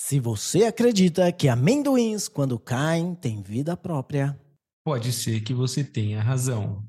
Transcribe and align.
Se 0.00 0.20
você 0.20 0.62
acredita 0.62 1.30
que 1.32 1.48
amendoins, 1.48 2.28
quando 2.28 2.56
caem, 2.56 3.16
têm 3.16 3.42
vida 3.42 3.76
própria, 3.76 4.38
Pode 4.84 5.12
ser 5.12 5.40
que 5.40 5.52
você 5.52 5.82
tenha 5.82 6.22
razão. 6.22 6.84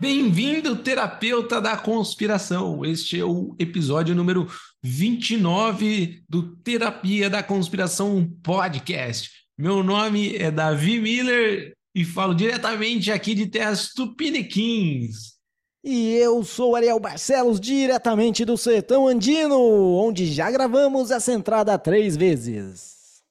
Bem-vindo, 0.00 0.82
terapeuta 0.82 1.60
da 1.60 1.76
conspiração. 1.76 2.84
Este 2.84 3.20
é 3.20 3.24
o 3.24 3.54
episódio 3.60 4.12
número 4.16 4.48
29 4.82 6.24
do 6.28 6.56
Terapia 6.56 7.30
da 7.30 7.44
Conspiração 7.44 8.28
Podcast. 8.42 9.30
Meu 9.56 9.84
nome 9.84 10.34
é 10.34 10.50
Davi 10.50 10.98
Miller 10.98 11.75
e 11.96 12.04
falo 12.04 12.34
diretamente 12.34 13.10
aqui 13.10 13.34
de 13.34 13.46
Terras 13.46 13.94
Tupiniquins. 13.94 15.38
E 15.82 16.12
eu 16.16 16.44
sou 16.44 16.76
Ariel 16.76 17.00
Barcelos, 17.00 17.58
diretamente 17.58 18.44
do 18.44 18.54
Sertão 18.58 19.08
Andino, 19.08 19.58
onde 19.58 20.26
já 20.26 20.50
gravamos 20.50 21.10
essa 21.10 21.32
entrada 21.32 21.78
três 21.78 22.14
vezes. 22.14 23.22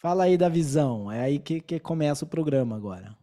Fala 0.00 0.24
aí 0.24 0.38
da 0.38 0.48
visão, 0.48 1.12
é 1.12 1.20
aí 1.20 1.38
que, 1.38 1.60
que 1.60 1.78
começa 1.78 2.24
o 2.24 2.28
programa 2.28 2.76
agora. 2.76 3.14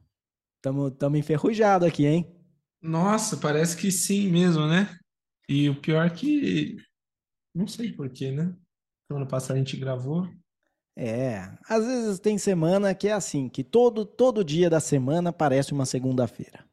Tamo, 0.61 0.91
tamo 0.91 1.17
enferrujado 1.17 1.83
aqui, 1.83 2.05
hein? 2.05 2.31
Nossa, 2.79 3.37
parece 3.37 3.75
que 3.75 3.91
sim 3.91 4.29
mesmo, 4.29 4.67
né? 4.67 4.95
E 5.49 5.67
o 5.67 5.81
pior 5.81 6.05
é 6.05 6.11
que 6.11 6.77
não 7.55 7.65
sei 7.65 7.91
porquê, 7.91 8.29
né? 8.29 8.55
Semana 9.09 9.25
passada 9.25 9.55
a 9.55 9.57
gente 9.57 9.77
gravou. 9.77 10.29
É, 10.97 11.51
às 11.67 11.85
vezes 11.85 12.19
tem 12.19 12.37
semana 12.37 12.95
que 12.95 13.09
é 13.09 13.11
assim, 13.11 13.49
que 13.49 13.63
todo, 13.63 14.05
todo 14.05 14.45
dia 14.45 14.69
da 14.69 14.79
semana 14.79 15.33
parece 15.33 15.73
uma 15.73 15.85
segunda-feira. 15.85 16.65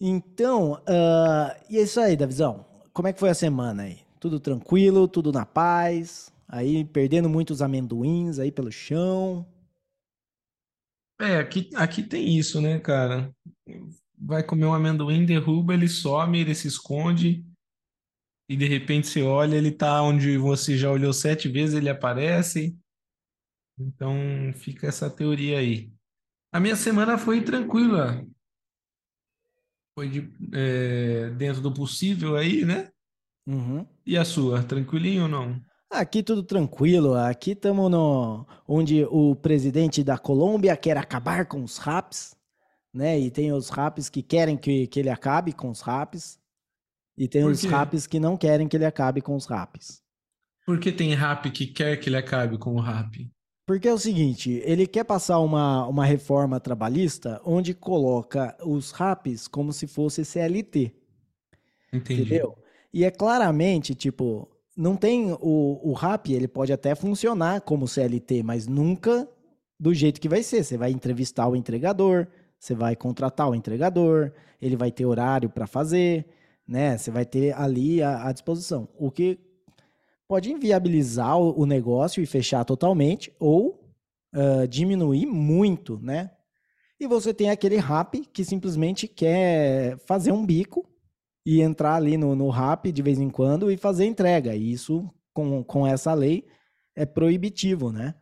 Então, 0.00 0.72
uh, 0.72 1.64
e 1.70 1.78
é 1.78 1.82
isso 1.82 2.00
aí, 2.00 2.16
Davizão. 2.16 2.66
Como 2.92 3.06
é 3.06 3.12
que 3.12 3.20
foi 3.20 3.30
a 3.30 3.34
semana 3.34 3.84
aí? 3.84 4.00
Tudo 4.18 4.40
tranquilo, 4.40 5.06
tudo 5.06 5.30
na 5.30 5.46
paz? 5.46 6.32
Aí 6.48 6.84
perdendo 6.84 7.28
muitos 7.28 7.62
amendoins 7.62 8.40
aí 8.40 8.50
pelo 8.50 8.72
chão. 8.72 9.46
É, 11.20 11.38
aqui, 11.38 11.70
aqui 11.76 12.02
tem 12.02 12.36
isso, 12.36 12.60
né, 12.60 12.80
cara? 12.80 13.32
Vai 14.18 14.42
comer 14.42 14.66
um 14.66 14.74
amendoim, 14.74 15.24
derruba, 15.24 15.72
ele 15.72 15.88
some, 15.88 16.40
ele 16.40 16.54
se 16.54 16.66
esconde, 16.66 17.46
e 18.52 18.56
de 18.56 18.68
repente 18.68 19.06
você 19.06 19.22
olha, 19.22 19.56
ele 19.56 19.70
tá 19.70 20.02
onde 20.02 20.36
você 20.36 20.76
já 20.76 20.90
olhou 20.90 21.10
sete 21.10 21.48
vezes, 21.48 21.74
ele 21.74 21.88
aparece. 21.88 22.76
Então 23.78 24.14
fica 24.54 24.86
essa 24.86 25.08
teoria 25.08 25.58
aí. 25.58 25.90
A 26.52 26.60
minha 26.60 26.76
semana 26.76 27.16
foi 27.16 27.40
tranquila. 27.40 28.22
Foi 29.98 30.06
de, 30.06 30.30
é, 30.52 31.30
dentro 31.30 31.62
do 31.62 31.72
possível 31.72 32.36
aí, 32.36 32.62
né? 32.62 32.90
Uhum. 33.48 33.86
E 34.04 34.18
a 34.18 34.24
sua, 34.24 34.62
tranquilinho 34.62 35.22
ou 35.22 35.28
não? 35.28 35.58
Aqui 35.90 36.22
tudo 36.22 36.42
tranquilo. 36.42 37.14
Aqui 37.14 37.52
estamos 37.52 37.90
no 37.90 38.46
onde 38.68 39.06
o 39.06 39.34
presidente 39.34 40.04
da 40.04 40.18
Colômbia 40.18 40.76
quer 40.76 40.98
acabar 40.98 41.46
com 41.46 41.64
os 41.64 41.78
raps, 41.78 42.36
né? 42.92 43.18
E 43.18 43.30
tem 43.30 43.50
os 43.50 43.70
raps 43.70 44.10
que 44.10 44.22
querem 44.22 44.58
que, 44.58 44.86
que 44.88 45.00
ele 45.00 45.08
acabe 45.08 45.54
com 45.54 45.70
os 45.70 45.80
raps. 45.80 46.38
E 47.16 47.28
tem 47.28 47.44
os 47.44 47.62
raps 47.64 48.06
que 48.06 48.18
não 48.18 48.36
querem 48.36 48.66
que 48.66 48.76
ele 48.76 48.86
acabe 48.86 49.20
com 49.20 49.36
os 49.36 49.46
raps. 49.46 50.00
Por 50.64 50.78
que 50.78 50.92
tem 50.92 51.14
rap 51.14 51.50
que 51.50 51.66
quer 51.66 51.96
que 51.96 52.08
ele 52.08 52.16
acabe 52.16 52.56
com 52.56 52.74
o 52.74 52.80
rap? 52.80 53.30
Porque 53.66 53.88
é 53.88 53.92
o 53.92 53.98
seguinte, 53.98 54.60
ele 54.64 54.86
quer 54.86 55.04
passar 55.04 55.38
uma, 55.38 55.86
uma 55.86 56.04
reforma 56.04 56.58
trabalhista 56.58 57.40
onde 57.44 57.74
coloca 57.74 58.56
os 58.64 58.90
raps 58.90 59.46
como 59.46 59.72
se 59.72 59.86
fosse 59.86 60.24
CLT. 60.24 60.92
Entendi. 61.92 62.22
Entendeu? 62.22 62.56
E 62.92 63.04
é 63.04 63.10
claramente, 63.10 63.94
tipo, 63.94 64.48
não 64.76 64.96
tem 64.96 65.32
o, 65.40 65.80
o 65.82 65.92
RAP, 65.92 66.30
ele 66.30 66.48
pode 66.48 66.72
até 66.72 66.94
funcionar 66.94 67.60
como 67.60 67.88
CLT, 67.88 68.42
mas 68.42 68.66
nunca 68.66 69.28
do 69.78 69.92
jeito 69.94 70.20
que 70.20 70.28
vai 70.28 70.42
ser. 70.42 70.64
Você 70.64 70.76
vai 70.76 70.90
entrevistar 70.90 71.48
o 71.48 71.56
entregador, 71.56 72.26
você 72.58 72.74
vai 72.74 72.94
contratar 72.96 73.48
o 73.48 73.54
entregador, 73.54 74.32
ele 74.60 74.76
vai 74.76 74.90
ter 74.90 75.04
horário 75.04 75.48
para 75.48 75.66
fazer, 75.66 76.26
né? 76.66 76.96
Você 76.96 77.10
vai 77.10 77.24
ter 77.24 77.52
ali 77.56 78.02
à, 78.02 78.28
à 78.28 78.32
disposição. 78.32 78.88
O 78.98 79.10
que 79.10 79.38
pode 80.28 80.50
inviabilizar 80.50 81.38
o, 81.38 81.60
o 81.60 81.66
negócio 81.66 82.22
e 82.22 82.26
fechar 82.26 82.64
totalmente, 82.64 83.32
ou 83.38 83.82
ah, 84.34 84.66
diminuir 84.66 85.26
muito, 85.26 85.98
né? 85.98 86.30
E 86.98 87.06
você 87.06 87.34
tem 87.34 87.50
aquele 87.50 87.76
RAP 87.76 88.14
que 88.32 88.44
simplesmente 88.44 89.06
quer 89.06 89.98
fazer 90.06 90.32
um 90.32 90.46
bico 90.46 90.88
e 91.44 91.60
entrar 91.60 91.96
ali 91.96 92.16
no, 92.16 92.34
no 92.34 92.48
RAP 92.48 92.86
de 92.86 93.02
vez 93.02 93.18
em 93.18 93.28
quando 93.28 93.70
e 93.70 93.76
fazer 93.76 94.06
entrega. 94.06 94.54
E 94.54 94.72
isso, 94.72 95.10
com, 95.34 95.62
com 95.64 95.86
essa 95.86 96.14
lei, 96.14 96.46
é 96.96 97.04
proibitivo, 97.04 97.92
né? 97.92 98.14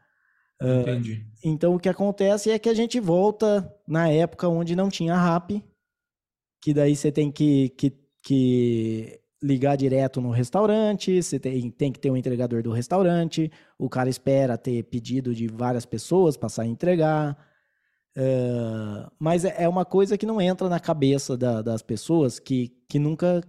Entendi. 0.62 1.26
então, 1.42 1.74
o 1.74 1.78
que 1.78 1.88
acontece 1.88 2.50
é 2.50 2.58
que 2.58 2.68
a 2.68 2.74
gente 2.74 3.00
volta 3.00 3.74
na 3.88 4.10
época 4.10 4.46
onde 4.46 4.76
não 4.76 4.90
tinha 4.90 5.16
RAP, 5.16 5.52
que 6.60 6.74
daí 6.74 6.94
você 6.94 7.10
tem 7.10 7.30
que, 7.32 7.70
que, 7.70 7.90
que 8.22 9.20
ligar 9.42 9.76
direto 9.76 10.20
no 10.20 10.30
restaurante, 10.30 11.22
você 11.22 11.38
tem, 11.40 11.70
tem 11.70 11.90
que 11.92 11.98
ter 12.00 12.10
um 12.10 12.16
entregador 12.16 12.62
do 12.62 12.70
restaurante, 12.72 13.50
o 13.78 13.88
cara 13.88 14.10
espera 14.10 14.58
ter 14.58 14.82
pedido 14.84 15.34
de 15.34 15.46
várias 15.48 15.86
pessoas 15.86 16.36
para 16.36 16.48
sair 16.50 16.68
entregar. 16.68 17.36
Ah, 18.16 19.10
mas 19.18 19.44
é 19.44 19.64
é 19.64 19.68
uma 19.68 19.84
coisa 19.84 20.18
que 20.18 20.26
não 20.26 20.40
entra 20.40 20.68
na 20.68 20.80
cabeça 20.80 21.36
da- 21.36 21.62
das 21.62 21.82
pessoas 21.82 22.38
que, 22.38 22.68
que 22.88 22.98
nunca 22.98 23.42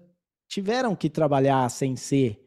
tiveram 0.47 0.95
que 0.95 1.09
trabalhar 1.09 1.67
sem 1.69 1.95
ser. 1.95 2.39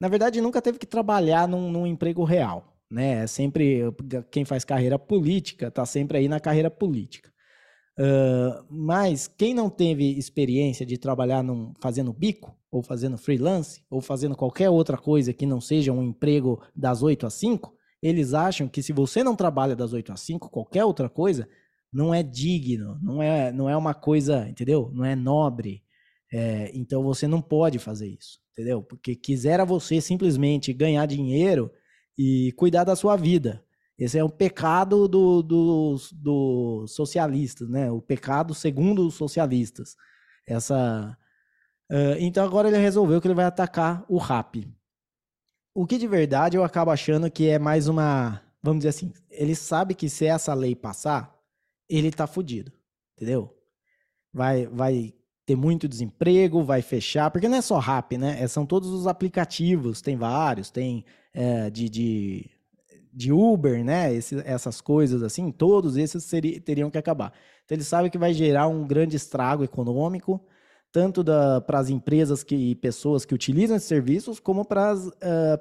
Na 0.00 0.08
verdade, 0.08 0.40
nunca 0.40 0.60
teve 0.62 0.78
que 0.78 0.86
trabalhar 0.86 1.46
num, 1.48 1.70
num 1.70 1.86
emprego 1.86 2.24
real, 2.24 2.76
né? 2.90 3.22
É 3.24 3.26
sempre 3.26 3.82
quem 4.30 4.44
faz 4.44 4.64
carreira 4.64 4.98
política 4.98 5.68
está 5.68 5.86
sempre 5.86 6.18
aí 6.18 6.28
na 6.28 6.40
carreira 6.40 6.70
política. 6.70 7.31
Ah, 7.98 8.64
mas 8.70 9.28
quem 9.28 9.54
não 9.54 9.68
teve 9.68 10.18
experiência 10.18 10.84
de 10.86 10.96
trabalhar 10.96 11.42
num, 11.42 11.72
fazendo 11.80 12.12
bico, 12.12 12.56
ou 12.70 12.82
fazendo 12.82 13.18
freelance, 13.18 13.82
ou 13.90 14.00
fazendo 14.00 14.34
qualquer 14.34 14.70
outra 14.70 14.96
coisa 14.96 15.32
que 15.32 15.44
não 15.44 15.60
seja 15.60 15.92
um 15.92 16.02
emprego 16.02 16.62
das 16.74 17.02
8 17.02 17.26
às 17.26 17.34
5, 17.34 17.74
eles 18.02 18.34
acham 18.34 18.66
que 18.68 18.82
se 18.82 18.92
você 18.92 19.22
não 19.22 19.36
trabalha 19.36 19.76
das 19.76 19.92
8 19.92 20.12
às 20.12 20.20
5, 20.22 20.48
qualquer 20.50 20.84
outra 20.84 21.08
coisa, 21.08 21.48
não 21.92 22.14
é 22.14 22.22
digno, 22.22 22.98
não 23.02 23.22
é, 23.22 23.52
não 23.52 23.68
é 23.68 23.76
uma 23.76 23.94
coisa, 23.94 24.48
entendeu? 24.48 24.90
Não 24.94 25.04
é 25.04 25.14
nobre. 25.14 25.82
É, 26.32 26.70
então 26.74 27.02
você 27.02 27.28
não 27.28 27.42
pode 27.42 27.78
fazer 27.78 28.08
isso, 28.08 28.40
entendeu? 28.52 28.82
Porque 28.82 29.14
quisera 29.14 29.66
você 29.66 30.00
simplesmente 30.00 30.72
ganhar 30.72 31.04
dinheiro 31.04 31.70
e 32.18 32.52
cuidar 32.56 32.84
da 32.84 32.96
sua 32.96 33.16
vida. 33.16 33.62
Esse 34.02 34.18
é 34.18 34.24
um 34.24 34.28
pecado 34.28 35.06
do- 35.08 35.42
dos 35.42 36.12
dos 36.12 36.92
socialistas, 36.94 37.68
né? 37.68 37.90
O 37.90 38.00
pecado 38.02 38.54
segundo 38.54 39.06
os 39.06 39.14
socialistas. 39.14 39.96
Essa. 40.46 41.16
ah, 41.90 42.16
então 42.18 42.44
agora 42.44 42.68
ele 42.68 42.78
resolveu 42.78 43.20
que 43.20 43.26
ele 43.28 43.34
vai 43.34 43.44
atacar 43.44 44.04
o 44.08 44.18
rap. 44.18 44.66
O 45.74 45.86
que 45.86 45.98
de 45.98 46.06
verdade 46.06 46.56
eu 46.56 46.64
acabo 46.64 46.90
achando 46.90 47.30
que 47.30 47.48
é 47.48 47.58
mais 47.58 47.88
uma. 47.88 48.42
Vamos 48.62 48.80
dizer 48.80 48.90
assim, 48.90 49.12
ele 49.30 49.54
sabe 49.54 49.94
que 49.94 50.08
se 50.08 50.26
essa 50.26 50.54
lei 50.54 50.74
passar, 50.74 51.34
ele 51.88 52.10
tá 52.10 52.26
fudido. 52.26 52.72
Entendeu? 53.16 53.56
Vai, 54.32 54.66
vai 54.66 55.14
ter 55.46 55.56
muito 55.56 55.88
desemprego, 55.88 56.62
vai 56.64 56.82
fechar, 56.82 57.30
porque 57.30 57.48
não 57.48 57.56
é 57.58 57.62
só 57.62 57.78
rap, 57.78 58.16
né? 58.16 58.40
É, 58.42 58.48
são 58.48 58.64
todos 58.66 58.88
os 58.90 59.06
aplicativos, 59.06 60.00
tem 60.00 60.16
vários, 60.16 60.70
tem 60.70 61.04
é, 61.34 61.68
de, 61.70 61.88
de, 61.88 62.50
de 63.12 63.32
Uber, 63.32 63.84
né? 63.84 64.12
Esse- 64.14 64.42
essas 64.46 64.80
coisas 64.80 65.22
assim, 65.22 65.50
todos 65.52 65.96
esses 65.96 66.24
seri- 66.24 66.60
teriam 66.60 66.90
que 66.90 66.98
acabar. 66.98 67.32
Então 67.64 67.76
ele 67.76 67.84
sabe 67.84 68.10
que 68.10 68.18
vai 68.18 68.32
gerar 68.34 68.68
um 68.68 68.86
grande 68.86 69.16
estrago 69.16 69.64
econômico, 69.64 70.40
tanto 70.90 71.24
para 71.66 71.78
as 71.78 71.88
empresas 71.90 72.42
que, 72.44 72.54
e 72.54 72.74
pessoas 72.74 73.24
que 73.24 73.34
utilizam 73.34 73.76
esses 73.76 73.88
serviços, 73.88 74.38
como 74.40 74.64
para 74.64 74.90
as 74.90 75.10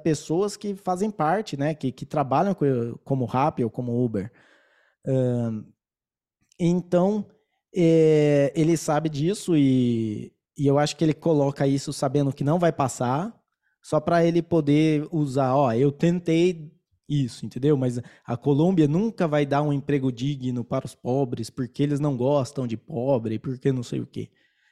pessoas 0.03 0.57
que 0.57 0.75
fazem 0.75 1.09
parte, 1.11 1.55
né? 1.57 1.73
Que, 1.75 1.91
que 1.91 2.05
trabalham 2.05 2.53
co- 2.53 2.99
como 3.03 3.25
Rappi 3.25 3.63
ou 3.63 3.69
como 3.69 4.03
Uber. 4.03 4.31
Ahn, 5.07 5.63
então, 6.59 7.25
é, 7.75 8.51
ele 8.55 8.77
sabe 8.77 9.09
disso 9.09 9.55
e, 9.57 10.31
e 10.57 10.67
eu 10.67 10.77
acho 10.77 10.95
que 10.95 11.03
ele 11.03 11.13
coloca 11.13 11.65
isso 11.67 11.91
sabendo 11.93 12.33
que 12.33 12.43
não 12.43 12.59
vai 12.59 12.71
passar, 12.71 13.33
só 13.81 13.99
para 13.99 14.23
ele 14.25 14.41
poder 14.41 15.07
usar, 15.11 15.55
ó, 15.55 15.73
eu 15.73 15.91
tentei 15.91 16.71
isso, 17.11 17.45
entendeu? 17.45 17.75
Mas 17.75 17.99
a 18.25 18.37
Colômbia 18.37 18.87
nunca 18.87 19.27
vai 19.27 19.45
dar 19.45 19.61
um 19.61 19.73
emprego 19.73 20.11
digno 20.11 20.63
para 20.63 20.85
os 20.85 20.95
pobres, 20.95 21.49
porque 21.49 21.83
eles 21.83 21.99
não 21.99 22.15
gostam 22.15 22.65
de 22.65 22.77
pobre, 22.77 23.37
porque 23.37 23.71
não 23.71 23.83
sei 23.83 23.99
o 23.99 24.07
quê. 24.07 24.29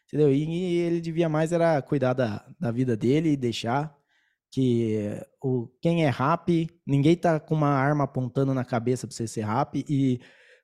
Entendeu? 0.08 0.32
E, 0.34 0.78
ele 0.78 1.02
devia 1.02 1.30
mais 1.30 1.52
era 1.52 1.82
cuidar 1.82 2.14
da, 2.14 2.46
da 2.60 2.72
vida 2.72 2.98
dele 2.98 3.32
e 3.32 3.38
deixar 3.38 3.96
que 4.52 5.22
o, 5.44 5.68
quem 5.82 6.06
é 6.06 6.10
rap, 6.10 6.68
ninguém 6.88 7.16
tá 7.16 7.40
com 7.40 7.54
uma 7.54 7.70
arma 7.70 8.06
apontando 8.06 8.54
na 8.54 8.66
cabeça 8.66 9.06
para 9.06 9.16
você 9.16 9.28
ser 9.28 9.46
rap 9.46 9.86
e 9.88 10.20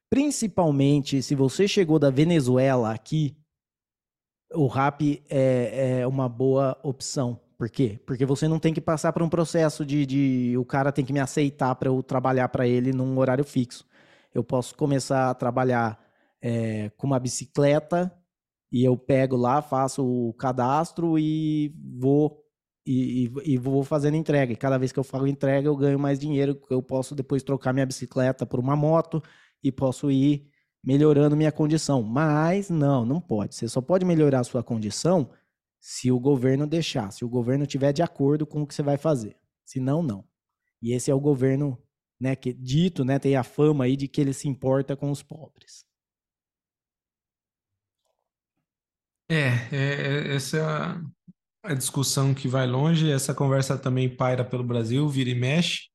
Principalmente 0.10 1.22
se 1.22 1.36
você 1.36 1.68
chegou 1.68 1.98
da 1.98 2.10
Venezuela 2.10 2.94
aqui, 2.94 3.36
o 4.54 4.68
rap 4.68 5.24
é, 5.30 6.00
é 6.00 6.07
uma 6.07 6.30
boa 6.30 6.80
opção. 6.83 7.42
Por 7.57 7.69
quê? 7.69 8.00
Porque 8.06 8.25
você 8.25 8.48
não 8.48 8.60
tem 8.60 8.74
que 8.74 8.81
passar 8.81 9.13
por 9.13 9.22
um 9.24 9.30
processo 9.30 9.86
de, 9.86 10.06
de 10.06 10.57
o 10.57 10.66
cara 10.66 10.92
tem 10.92 11.06
que 11.06 11.13
me 11.13 11.19
aceitar 11.19 11.74
para 11.75 11.90
eu 11.90 12.04
trabalhar 12.04 12.50
para 12.50 12.68
ele 12.68 12.92
num 12.92 13.18
horário 13.18 13.44
fixo. 13.44 13.86
Eu 14.34 14.44
posso 14.44 14.75
começar 14.75 15.30
a 15.30 15.34
trabalhar 15.34 15.98
é, 16.42 16.90
com 16.98 17.07
uma 17.07 17.19
bicicleta 17.19 18.12
e 18.72 18.84
eu 18.84 18.98
pego 18.98 19.38
lá, 19.38 19.62
faço 19.62 20.06
o 20.06 20.34
cadastro 20.34 21.18
e 21.18 21.74
vou 21.98 22.44
e, 22.86 23.25
e, 23.25 23.54
e, 23.54 23.58
vou 23.58 23.84
fazendo 23.84 24.16
entrega. 24.16 24.54
E 24.54 24.56
cada 24.56 24.78
vez 24.78 24.92
que 24.92 25.00
eu 25.00 25.04
falo 25.04 25.25
entrega, 25.25 25.68
eu 25.68 25.75
ganho 25.75 25.98
mais 25.98 26.19
dinheiro. 26.19 26.60
Eu 26.69 26.84
posso 26.84 27.16
depois 27.16 27.42
trocar 27.42 27.74
minha 27.74 27.86
bicicleta 27.86 28.46
por 28.46 28.60
uma 28.60 28.75
moto 28.75 29.24
e 29.63 29.72
posso 29.72 30.12
ir 30.12 30.48
melhorando 30.84 31.36
minha 31.36 31.51
condição. 31.51 32.04
Mas 32.04 32.69
não, 32.69 33.04
não 33.06 33.19
pode. 33.19 33.56
Você 33.56 33.68
só 33.68 33.81
pode 33.81 34.06
melhorar 34.06 34.42
a 34.42 34.44
sua 34.44 34.62
condição 34.62 35.30
se 35.88 36.12
o 36.12 36.20
governo 36.20 36.66
deixar, 36.66 37.12
se 37.12 37.24
o 37.24 37.30
governo 37.30 37.68
tiver 37.68 37.94
de 37.94 38.02
acordo 38.02 38.44
com 38.48 38.64
o 38.64 38.66
que 38.66 38.74
você 38.74 38.82
vai 38.82 38.98
fazer. 38.98 39.38
Se 39.64 39.80
não, 39.80 40.02
não. 40.02 40.28
E 40.82 40.92
esse 40.92 41.12
é 41.12 41.14
o 41.14 41.20
governo, 41.20 41.80
né, 42.20 42.36
que 42.36 42.52
dito, 42.52 43.06
né, 43.06 43.20
tem 43.20 43.36
a 43.36 43.44
fama 43.44 43.84
aí 43.84 43.96
de 43.96 44.08
que 44.08 44.20
ele 44.20 44.34
se 44.34 44.48
importa 44.48 44.98
com 44.98 45.12
os 45.12 45.22
pobres. 45.22 45.86
É, 49.30 49.50
é, 49.72 50.32
é 50.32 50.36
essa 50.36 50.58
é 50.58 51.70
a, 51.70 51.74
discussão 51.76 52.34
que 52.34 52.48
vai 52.48 52.66
longe, 52.66 53.12
essa 53.12 53.36
conversa 53.36 53.78
também 53.78 54.10
paira 54.10 54.44
pelo 54.44 54.64
Brasil, 54.64 55.08
vira 55.08 55.30
e 55.30 55.36
mexe. 55.36 55.92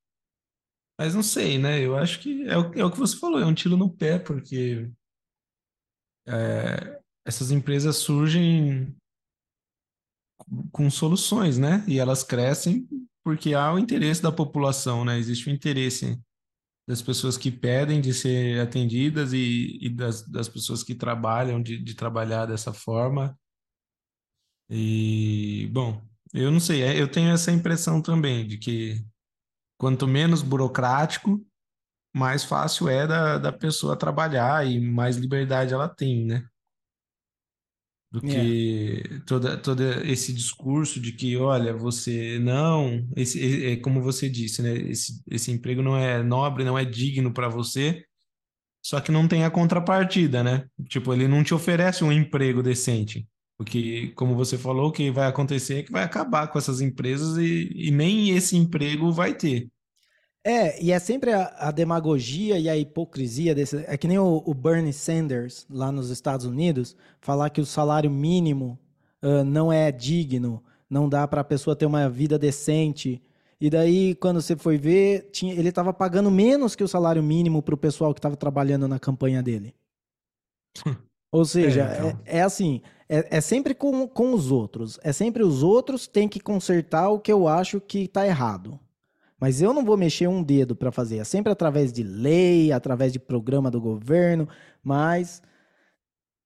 Mas 0.97 1.13
não 1.13 1.21
sei, 1.21 1.57
né? 1.57 1.81
Eu 1.81 1.97
acho 1.97 2.21
que 2.21 2.43
é 2.47 2.57
o, 2.57 2.73
é 2.75 2.85
o 2.85 2.91
que 2.91 2.97
você 2.97 3.17
falou, 3.19 3.41
é 3.41 3.45
um 3.45 3.53
tiro 3.53 3.75
no 3.75 3.93
pé, 3.93 4.17
porque 4.17 4.89
é, 6.25 7.01
essas 7.25 7.51
empresas 7.51 7.97
surgem 7.97 8.95
com 10.71 10.89
soluções, 10.89 11.57
né? 11.57 11.83
E 11.87 11.99
elas 11.99 12.23
crescem 12.23 12.87
porque 13.23 13.53
há 13.53 13.71
o 13.71 13.79
interesse 13.79 14.21
da 14.21 14.31
população, 14.31 15.05
né? 15.05 15.17
Existe 15.17 15.49
o 15.49 15.53
interesse 15.53 16.19
das 16.87 17.01
pessoas 17.01 17.37
que 17.37 17.51
pedem 17.51 18.01
de 18.01 18.13
ser 18.13 18.59
atendidas 18.59 19.33
e, 19.33 19.77
e 19.81 19.89
das, 19.89 20.27
das 20.27 20.49
pessoas 20.49 20.83
que 20.83 20.95
trabalham 20.95 21.61
de, 21.61 21.77
de 21.77 21.93
trabalhar 21.95 22.45
dessa 22.45 22.73
forma. 22.73 23.37
E, 24.69 25.69
bom, 25.71 26.01
eu 26.33 26.51
não 26.51 26.59
sei, 26.59 26.81
é, 26.81 26.99
eu 26.99 27.09
tenho 27.09 27.29
essa 27.31 27.51
impressão 27.51 28.01
também 28.01 28.47
de 28.47 28.57
que 28.57 29.05
quanto 29.77 30.07
menos 30.07 30.41
burocrático, 30.41 31.45
mais 32.13 32.43
fácil 32.43 32.89
é 32.89 33.07
da, 33.07 33.37
da 33.37 33.51
pessoa 33.51 33.97
trabalhar 33.97 34.65
e 34.67 34.79
mais 34.79 35.17
liberdade 35.17 35.73
ela 35.73 35.87
tem, 35.87 36.25
né? 36.25 36.45
Do 38.11 38.19
é. 38.19 38.29
que 38.29 39.21
toda, 39.25 39.57
todo 39.57 39.81
esse 40.03 40.33
discurso 40.33 40.99
de 40.99 41.13
que, 41.13 41.37
olha, 41.37 41.73
você 41.73 42.37
não, 42.39 43.07
esse, 43.15 43.65
é 43.65 43.77
como 43.77 44.01
você 44.01 44.29
disse, 44.29 44.61
né? 44.61 44.75
Esse, 44.77 45.23
esse 45.29 45.49
emprego 45.49 45.81
não 45.81 45.95
é 45.97 46.21
nobre, 46.21 46.65
não 46.65 46.77
é 46.77 46.83
digno 46.83 47.33
para 47.33 47.47
você, 47.47 48.03
só 48.83 48.99
que 48.99 49.11
não 49.11 49.27
tem 49.27 49.45
a 49.45 49.51
contrapartida, 49.51 50.43
né? 50.43 50.65
Tipo, 50.89 51.13
ele 51.13 51.27
não 51.27 51.43
te 51.43 51.53
oferece 51.53 52.03
um 52.03 52.11
emprego 52.11 52.61
decente. 52.61 53.25
Porque, 53.57 54.11
como 54.15 54.35
você 54.35 54.57
falou, 54.57 54.89
o 54.89 54.91
que 54.91 55.11
vai 55.11 55.27
acontecer 55.27 55.75
é 55.79 55.83
que 55.83 55.91
vai 55.91 56.03
acabar 56.03 56.47
com 56.47 56.57
essas 56.57 56.81
empresas 56.81 57.37
e, 57.37 57.71
e 57.73 57.91
nem 57.91 58.31
esse 58.31 58.57
emprego 58.57 59.11
vai 59.11 59.35
ter. 59.35 59.69
É, 60.43 60.81
e 60.83 60.91
é 60.91 60.97
sempre 60.97 61.31
a, 61.31 61.53
a, 61.57 61.71
demagogia 61.71 62.57
e 62.57 62.67
a 62.67 62.75
hipocrisia 62.75 63.53
desse. 63.53 63.77
É 63.87 63.95
que 63.95 64.07
nem 64.07 64.17
o, 64.17 64.41
o, 64.43 64.53
Bernie 64.53 64.91
Sanders, 64.91 65.67
lá 65.69 65.91
nos 65.91 66.09
Estados 66.09 66.45
Unidos, 66.45 66.95
falar 67.19 67.51
que 67.51 67.61
o 67.61 67.65
salário 67.65 68.09
mínimo 68.09 68.77
uh, 69.21 69.43
não 69.43 69.71
é 69.71 69.91
digno, 69.91 70.63
não 70.89 71.07
dá 71.07 71.27
para 71.27 71.41
a 71.41 71.43
pessoa 71.43 71.75
ter 71.75 71.85
uma 71.85 72.09
vida 72.09 72.39
decente. 72.39 73.21
E 73.59 73.69
daí, 73.69 74.15
quando 74.15 74.41
você 74.41 74.55
foi 74.55 74.79
ver, 74.79 75.29
tinha, 75.31 75.53
ele 75.53 75.69
estava 75.69 75.93
pagando 75.93 76.31
menos 76.31 76.75
que 76.75 76.83
o 76.83 76.87
salário 76.87 77.21
mínimo 77.21 77.61
para 77.61 77.75
o 77.75 77.77
pessoal 77.77 78.11
que 78.11 78.17
estava 78.17 78.35
trabalhando 78.35 78.87
na 78.87 78.97
campanha 78.97 79.43
dele. 79.43 79.75
Ou 81.31 81.45
seja, 81.45 81.83
é, 81.83 81.97
então. 81.97 82.19
é, 82.25 82.37
é 82.39 82.41
assim, 82.41 82.81
é, 83.07 83.37
é, 83.37 83.41
sempre 83.41 83.75
com, 83.75 84.07
com 84.07 84.33
os 84.33 84.51
outros. 84.51 84.99
É 85.03 85.13
sempre 85.13 85.43
os 85.43 85.61
outros 85.61 86.07
têm 86.07 86.27
que 86.27 86.39
consertar 86.39 87.09
o 87.09 87.19
que 87.19 87.31
eu 87.31 87.47
acho 87.47 87.79
que 87.79 87.99
está 87.99 88.25
errado. 88.25 88.79
Mas 89.41 89.59
eu 89.59 89.73
não 89.73 89.83
vou 89.83 89.97
mexer 89.97 90.27
um 90.27 90.43
dedo 90.43 90.75
para 90.75 90.91
fazer. 90.91 91.17
É 91.17 91.23
sempre 91.23 91.51
através 91.51 91.91
de 91.91 92.03
lei, 92.03 92.71
através 92.71 93.11
de 93.11 93.17
programa 93.17 93.71
do 93.71 93.81
governo, 93.81 94.47
mas 94.83 95.41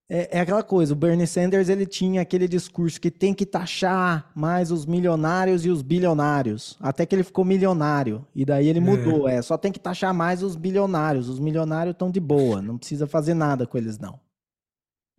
é, 0.10 0.38
é, 0.38 0.40
aquela 0.40 0.64
coisa. 0.64 0.94
O 0.94 0.96
Bernie 0.96 1.28
Sanders 1.28 1.68
ele 1.68 1.86
tinha 1.86 2.22
aquele 2.22 2.48
discurso 2.48 3.02
que 3.02 3.12
tem 3.12 3.34
que 3.34 3.46
taxar 3.46 4.32
mais 4.34 4.72
os 4.72 4.86
milionários 4.86 5.66
e 5.66 5.70
os 5.70 5.82
bilionários, 5.82 6.78
até 6.80 7.06
que 7.06 7.14
ele 7.14 7.24
ficou 7.24 7.44
milionário 7.44 8.26
e 8.34 8.46
daí 8.46 8.70
ele 8.70 8.80
é. 8.80 8.82
mudou. 8.82 9.28
É, 9.28 9.42
só 9.42 9.58
tem 9.58 9.74
que 9.74 9.80
taxar 9.80 10.14
mais 10.14 10.42
os 10.42 10.56
bilionários. 10.56 11.28
Os 11.28 11.38
milionários 11.38 11.94
estão 11.94 12.10
de 12.10 12.22
boa, 12.22 12.62
não 12.62 12.78
precisa 12.78 13.06
fazer 13.06 13.34
nada 13.34 13.68
com 13.68 13.78
eles 13.78 14.00
não. 14.00 14.18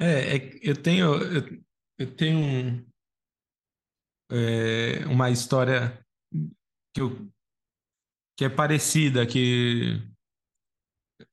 É, 0.00 0.36
é 0.36 0.50
eu 0.62 0.76
tenho, 0.76 1.14
eu, 1.14 1.58
eu 1.98 2.16
tenho 2.16 2.38
um, 2.38 2.84
é, 4.30 5.04
uma 5.06 5.30
história 5.30 5.98
que, 6.94 7.02
eu, 7.02 7.28
que 8.36 8.44
é 8.44 8.48
parecida, 8.48 9.26
que 9.26 10.00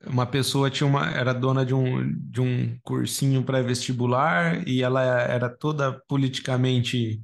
uma 0.05 0.25
pessoa 0.25 0.69
tinha 0.69 0.87
uma, 0.87 1.09
era 1.11 1.33
dona 1.33 1.65
de 1.65 1.73
um, 1.73 2.13
de 2.29 2.41
um 2.41 2.77
cursinho 2.81 3.43
pré-vestibular 3.43 4.67
e 4.67 4.81
ela 4.81 5.03
era 5.03 5.49
toda 5.49 5.99
politicamente 6.07 7.21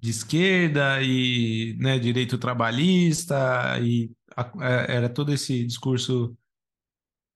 de 0.00 0.10
esquerda 0.10 1.02
e 1.02 1.76
né, 1.80 1.98
direito 1.98 2.38
trabalhista 2.38 3.78
e 3.80 4.12
a, 4.36 4.50
era 4.88 5.08
todo 5.08 5.32
esse 5.32 5.64
discurso. 5.64 6.36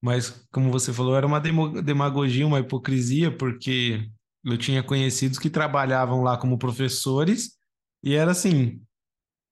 Mas, 0.03 0.47
como 0.53 0.71
você 0.71 0.93
falou, 0.93 1.17
era 1.17 1.27
uma 1.27 1.41
demagogia, 1.41 2.47
uma 2.47 2.61
hipocrisia, 2.61 3.37
porque 3.37 4.09
eu 4.45 4.57
tinha 4.57 4.83
conhecidos 4.83 5.39
que 5.39 5.51
trabalhavam 5.51 6.23
lá 6.23 6.39
como 6.39 6.59
professores 6.59 7.59
e 8.03 8.15
era 8.15 8.31
assim: 8.31 8.81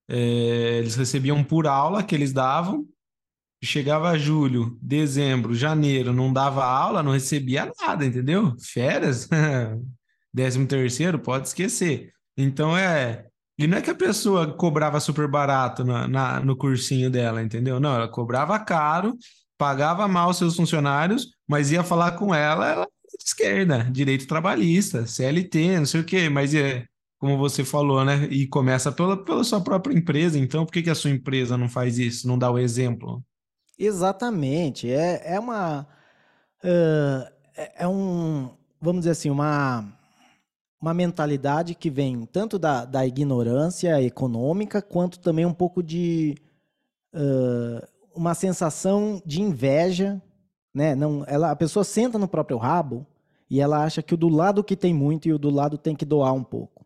é, 0.08 0.78
eles 0.78 0.96
recebiam 0.96 1.43
por 1.44 1.66
aula 1.66 2.02
que 2.02 2.14
eles 2.14 2.32
davam, 2.32 2.87
chegava 3.62 4.19
julho, 4.19 4.78
dezembro, 4.81 5.55
janeiro, 5.55 6.12
não 6.12 6.32
dava 6.32 6.64
aula, 6.64 7.02
não 7.02 7.12
recebia 7.12 7.70
nada, 7.81 8.05
entendeu? 8.05 8.55
Férias, 8.60 9.28
décimo 10.32 10.66
terceiro, 10.66 11.18
pode 11.18 11.49
esquecer. 11.49 12.12
Então 12.37 12.76
é. 12.76 13.26
E 13.59 13.66
não 13.66 13.78
é 13.78 13.82
que 13.82 13.90
a 13.90 13.94
pessoa 13.94 14.54
cobrava 14.54 15.00
super 15.00 15.26
barato 15.26 15.85
na, 15.85 16.06
na, 16.06 16.40
no 16.40 16.56
cursinho 16.56 17.11
dela, 17.11 17.42
entendeu? 17.42 17.80
Não, 17.80 17.94
ela 17.94 18.09
cobrava 18.09 18.56
caro 18.61 19.18
pagava 19.59 20.06
mal 20.06 20.32
seus 20.32 20.54
funcionários, 20.54 21.32
mas 21.47 21.73
ia 21.73 21.82
falar 21.82 22.12
com 22.12 22.32
ela, 22.32 22.71
ela 22.71 22.88
esquerda, 23.21 23.88
direito 23.90 24.28
trabalhista, 24.28 25.04
CLT, 25.04 25.80
não 25.80 25.87
sei 25.87 26.00
o 26.00 26.04
quê, 26.04 26.28
mas 26.28 26.54
é, 26.54 26.87
como 27.18 27.37
você 27.37 27.64
falou, 27.64 28.04
né? 28.04 28.25
E 28.30 28.46
começa 28.46 28.92
pela, 28.92 29.16
pela 29.16 29.42
sua 29.42 29.60
própria 29.60 29.94
empresa, 29.94 30.38
então 30.38 30.64
por 30.64 30.72
que, 30.72 30.82
que 30.82 30.90
a 30.90 30.94
sua 30.94 31.10
empresa 31.10 31.56
não 31.56 31.68
faz 31.68 31.98
isso, 31.98 32.28
não 32.28 32.38
dá 32.38 32.50
o 32.50 32.58
exemplo? 32.58 33.22
Exatamente, 33.78 34.90
é, 34.90 35.34
é 35.34 35.40
uma. 35.40 35.87
Uh, 36.64 37.30
é 37.76 37.87
um. 37.87 38.50
Vamos 38.80 39.00
dizer 39.00 39.10
assim, 39.10 39.30
uma. 39.30 39.94
Uma 40.80 40.94
mentalidade 40.94 41.75
que 41.75 41.90
vem 41.90 42.25
tanto 42.25 42.56
da, 42.56 42.84
da 42.84 43.04
ignorância 43.04 44.00
econômica, 44.00 44.80
quanto 44.80 45.18
também 45.18 45.44
um 45.44 45.52
pouco 45.52 45.82
de 45.82 46.37
uh, 47.12 47.84
uma 48.14 48.32
sensação 48.32 49.20
de 49.26 49.42
inveja, 49.42 50.22
né? 50.72 50.94
Não, 50.94 51.25
ela, 51.26 51.50
a 51.50 51.56
pessoa 51.56 51.82
senta 51.82 52.16
no 52.16 52.28
próprio 52.28 52.58
rabo 52.58 53.04
e 53.50 53.60
ela 53.60 53.82
acha 53.82 54.02
que 54.02 54.14
o 54.14 54.16
do 54.16 54.28
lado 54.28 54.62
que 54.62 54.76
tem 54.76 54.94
muito 54.94 55.28
e 55.28 55.32
o 55.32 55.38
do 55.38 55.50
lado 55.50 55.76
tem 55.76 55.96
que 55.96 56.04
doar 56.04 56.32
um 56.32 56.44
pouco. 56.44 56.77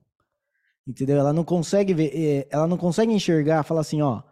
Entendeu? 0.86 1.18
Ela 1.18 1.32
não 1.32 1.44
consegue 1.44 1.94
ver, 1.94 2.10
eh, 2.14 2.48
ela 2.50 2.66
não 2.66 2.76
consegue 2.76 3.12
enxergar, 3.12 3.62
fala 3.62 3.80
assim, 3.80 4.02
ó, 4.02 4.22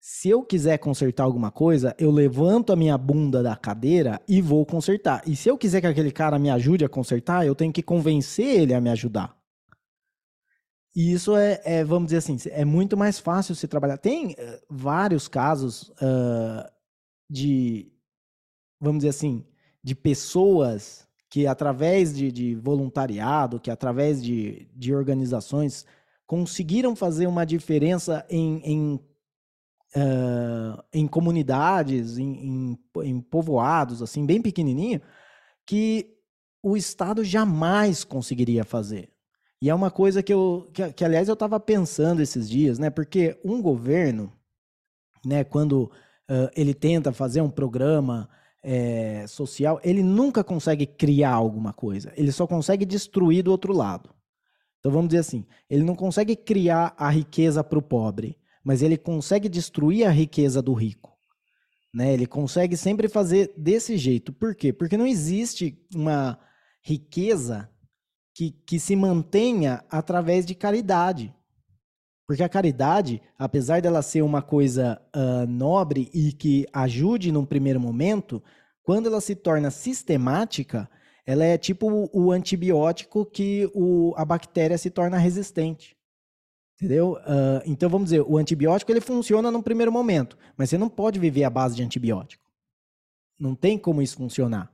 se 0.00 0.28
eu 0.28 0.42
quiser 0.42 0.76
consertar 0.78 1.24
alguma 1.24 1.50
coisa, 1.50 1.94
eu 1.98 2.10
levanto 2.10 2.72
a 2.72 2.76
minha 2.76 2.96
bunda 2.98 3.42
da 3.42 3.56
cadeira 3.56 4.20
e 4.28 4.42
vou 4.42 4.64
consertar. 4.66 5.22
E 5.26 5.34
se 5.34 5.48
eu 5.48 5.56
quiser 5.56 5.80
que 5.80 5.86
aquele 5.86 6.12
cara 6.12 6.38
me 6.38 6.50
ajude 6.50 6.84
a 6.84 6.88
consertar, 6.90 7.46
eu 7.46 7.54
tenho 7.54 7.72
que 7.72 7.82
convencer 7.82 8.60
ele 8.60 8.74
a 8.74 8.80
me 8.82 8.90
ajudar. 8.90 9.34
E 10.94 11.12
isso 11.12 11.34
é, 11.34 11.60
é, 11.64 11.82
vamos 11.82 12.08
dizer 12.08 12.18
assim, 12.18 12.36
é 12.50 12.64
muito 12.64 12.98
mais 12.98 13.18
fácil 13.18 13.54
se 13.54 13.66
trabalhar. 13.66 13.96
Tem 13.96 14.32
uh, 14.32 14.36
vários 14.70 15.26
casos 15.26 15.88
uh, 16.00 16.70
de, 17.28 17.90
vamos 18.78 18.98
dizer 18.98 19.08
assim, 19.08 19.44
de 19.82 19.94
pessoas 19.94 21.03
que 21.34 21.48
através 21.48 22.14
de, 22.14 22.30
de 22.30 22.54
voluntariado, 22.54 23.58
que 23.58 23.68
através 23.68 24.22
de, 24.22 24.68
de 24.72 24.94
organizações, 24.94 25.84
conseguiram 26.28 26.94
fazer 26.94 27.26
uma 27.26 27.44
diferença 27.44 28.24
em, 28.30 28.60
em 28.64 28.94
uh, 29.96 30.80
em 30.92 31.08
comunidades, 31.08 32.18
em, 32.18 32.36
em, 32.36 32.78
em 33.02 33.20
povoados, 33.20 34.00
assim, 34.00 34.24
bem 34.24 34.40
pequenininho, 34.40 35.00
que 35.66 36.16
o 36.62 36.76
Estado 36.76 37.24
jamais 37.24 38.04
conseguiria 38.04 38.62
fazer. 38.62 39.10
E 39.60 39.68
é 39.68 39.74
uma 39.74 39.90
coisa 39.90 40.22
que 40.22 40.32
eu, 40.32 40.70
que, 40.72 40.92
que 40.92 41.04
aliás, 41.04 41.26
eu 41.26 41.34
estava 41.34 41.58
pensando 41.58 42.22
esses 42.22 42.48
dias, 42.48 42.78
né? 42.78 42.90
Porque 42.90 43.40
um 43.44 43.60
governo, 43.60 44.32
né, 45.26 45.42
quando 45.42 45.90
uh, 46.30 46.48
ele 46.54 46.74
tenta 46.74 47.10
fazer 47.10 47.40
um 47.40 47.50
programa 47.50 48.30
é, 48.64 49.26
social, 49.28 49.78
ele 49.84 50.02
nunca 50.02 50.42
consegue 50.42 50.86
criar 50.86 51.32
alguma 51.32 51.72
coisa. 51.72 52.12
Ele 52.16 52.32
só 52.32 52.46
consegue 52.46 52.86
destruir 52.86 53.42
do 53.42 53.50
outro 53.50 53.74
lado. 53.74 54.08
Então 54.80 54.90
vamos 54.90 55.08
dizer 55.08 55.20
assim, 55.20 55.46
ele 55.68 55.84
não 55.84 55.94
consegue 55.94 56.34
criar 56.34 56.94
a 56.96 57.10
riqueza 57.10 57.62
para 57.62 57.78
o 57.78 57.82
pobre, 57.82 58.38
mas 58.64 58.82
ele 58.82 58.96
consegue 58.96 59.48
destruir 59.48 60.06
a 60.06 60.10
riqueza 60.10 60.62
do 60.62 60.72
rico. 60.72 61.12
Né? 61.92 62.12
Ele 62.12 62.26
consegue 62.26 62.76
sempre 62.76 63.08
fazer 63.08 63.52
desse 63.56 63.96
jeito. 63.96 64.32
Por 64.32 64.54
quê? 64.54 64.72
Porque 64.72 64.96
não 64.96 65.06
existe 65.06 65.78
uma 65.94 66.38
riqueza 66.82 67.70
que, 68.34 68.50
que 68.50 68.80
se 68.80 68.96
mantenha 68.96 69.84
através 69.88 70.44
de 70.44 70.54
caridade. 70.54 71.32
Porque 72.26 72.42
a 72.42 72.48
caridade, 72.48 73.20
apesar 73.38 73.82
dela 73.82 74.00
ser 74.00 74.22
uma 74.22 74.40
coisa 74.40 75.00
uh, 75.14 75.46
nobre 75.46 76.10
e 76.14 76.32
que 76.32 76.66
ajude 76.72 77.30
num 77.30 77.44
primeiro 77.44 77.78
momento, 77.78 78.42
quando 78.82 79.06
ela 79.06 79.20
se 79.20 79.34
torna 79.34 79.70
sistemática, 79.70 80.88
ela 81.26 81.44
é 81.44 81.56
tipo 81.58 82.08
o, 82.12 82.32
antibiótico 82.32 83.24
que 83.24 83.70
o, 83.74 84.14
a 84.16 84.24
bactéria 84.24 84.76
se 84.76 84.90
torna 84.90 85.18
resistente. 85.18 85.96
Entendeu? 86.76 87.12
Uh, 87.12 87.62
então 87.66 87.88
vamos 87.88 88.06
dizer, 88.10 88.22
o 88.22 88.36
antibiótico 88.36 88.90
ele 88.90 89.00
funciona 89.00 89.50
num 89.50 89.62
primeiro 89.62 89.92
momento, 89.92 90.36
mas 90.56 90.70
você 90.70 90.78
não 90.78 90.88
pode 90.88 91.18
viver 91.18 91.44
à 91.44 91.50
base 91.50 91.76
de 91.76 91.82
antibiótico. 91.82 92.44
Não 93.38 93.54
tem 93.54 93.78
como 93.78 94.02
isso 94.02 94.16
funcionar. 94.16 94.72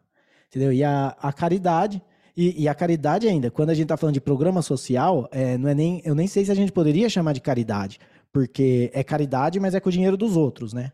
Entendeu? 0.49 0.73
E 0.73 0.83
a, 0.83 1.17
a 1.21 1.33
caridade, 1.33 2.03
e, 2.37 2.63
e, 2.63 2.69
a 2.69 2.75
caridade 2.75 3.29
ainda, 3.29 3.51
quando 3.51 3.71
a 3.71 3.75
gente 3.75 3.85
está 3.85 3.97
falando 3.97 4.15
de 4.15 4.21
programa 4.21 4.63
social, 4.63 5.29
é, 5.33 5.59
não 5.59 5.69
é 5.69 5.75
nem, 5.75 6.01
eu 6.05 6.15
nem 6.15 6.27
sei 6.27 6.45
se 6.45 6.51
a 6.51 6.55
gente 6.55 6.73
poderia 6.73 7.09
chamar 7.09 7.33
de 7.33 7.41
caridade, 7.41 7.99
porque 8.33 8.91
é 8.95 9.03
caridade, 9.03 9.59
mas 9.59 9.75
é 9.75 9.81
com 9.81 9.89
o 9.89 9.93
dinheiro 9.93 10.17
dos 10.17 10.37
outros, 10.37 10.73
né? 10.73 10.93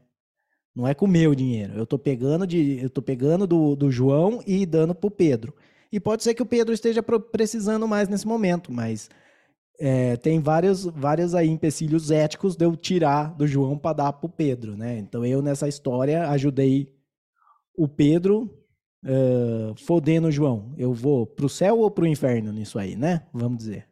Não 0.74 0.86
é 0.86 0.94
com 0.94 1.06
o 1.06 1.08
meu 1.08 1.34
dinheiro. 1.34 1.74
Eu 1.74 1.84
estou 1.84 1.98
pegando 1.98 2.46
de, 2.46 2.80
eu 2.82 2.90
tô 2.90 3.00
pegando 3.00 3.46
do, 3.46 3.74
do 3.74 3.90
João 3.90 4.42
e 4.46 4.66
dando 4.66 4.94
para 4.94 5.08
o 5.08 5.10
Pedro. 5.10 5.54
E 5.90 5.98
pode 5.98 6.22
ser 6.22 6.34
que 6.34 6.42
o 6.42 6.46
Pedro 6.46 6.74
esteja 6.74 7.02
precisando 7.02 7.88
mais 7.88 8.08
nesse 8.08 8.26
momento, 8.26 8.70
mas 8.70 9.08
é, 9.78 10.16
tem 10.16 10.40
vários, 10.40 10.84
vários 10.84 11.34
aí 11.34 11.48
empecilhos 11.48 12.10
éticos 12.10 12.56
de 12.56 12.64
eu 12.64 12.76
tirar 12.76 13.34
do 13.34 13.46
João 13.46 13.78
para 13.78 13.96
dar 13.96 14.12
para 14.12 14.26
o 14.26 14.30
Pedro, 14.30 14.76
né? 14.76 14.98
Então 14.98 15.24
eu 15.24 15.40
nessa 15.40 15.68
história 15.68 16.28
ajudei 16.28 16.92
o 17.76 17.86
Pedro 17.86 18.50
uh, 19.06 19.74
fodendo 19.76 20.28
o 20.28 20.32
João. 20.32 20.74
Eu 20.76 20.92
vou 20.92 21.26
pro 21.26 21.48
céu 21.48 21.78
ou 21.78 21.90
pro 21.90 22.06
inferno 22.06 22.52
nisso 22.52 22.78
aí, 22.78 22.96
né? 22.96 23.26
Vamos 23.32 23.58
dizer. 23.58 23.88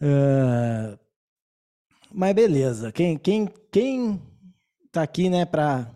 Uh, 0.00 0.98
mas 2.12 2.34
beleza. 2.34 2.92
Quem, 2.92 3.16
quem, 3.16 3.48
quem 3.70 4.20
tá 4.90 5.02
aqui, 5.02 5.30
né, 5.30 5.46
para 5.46 5.90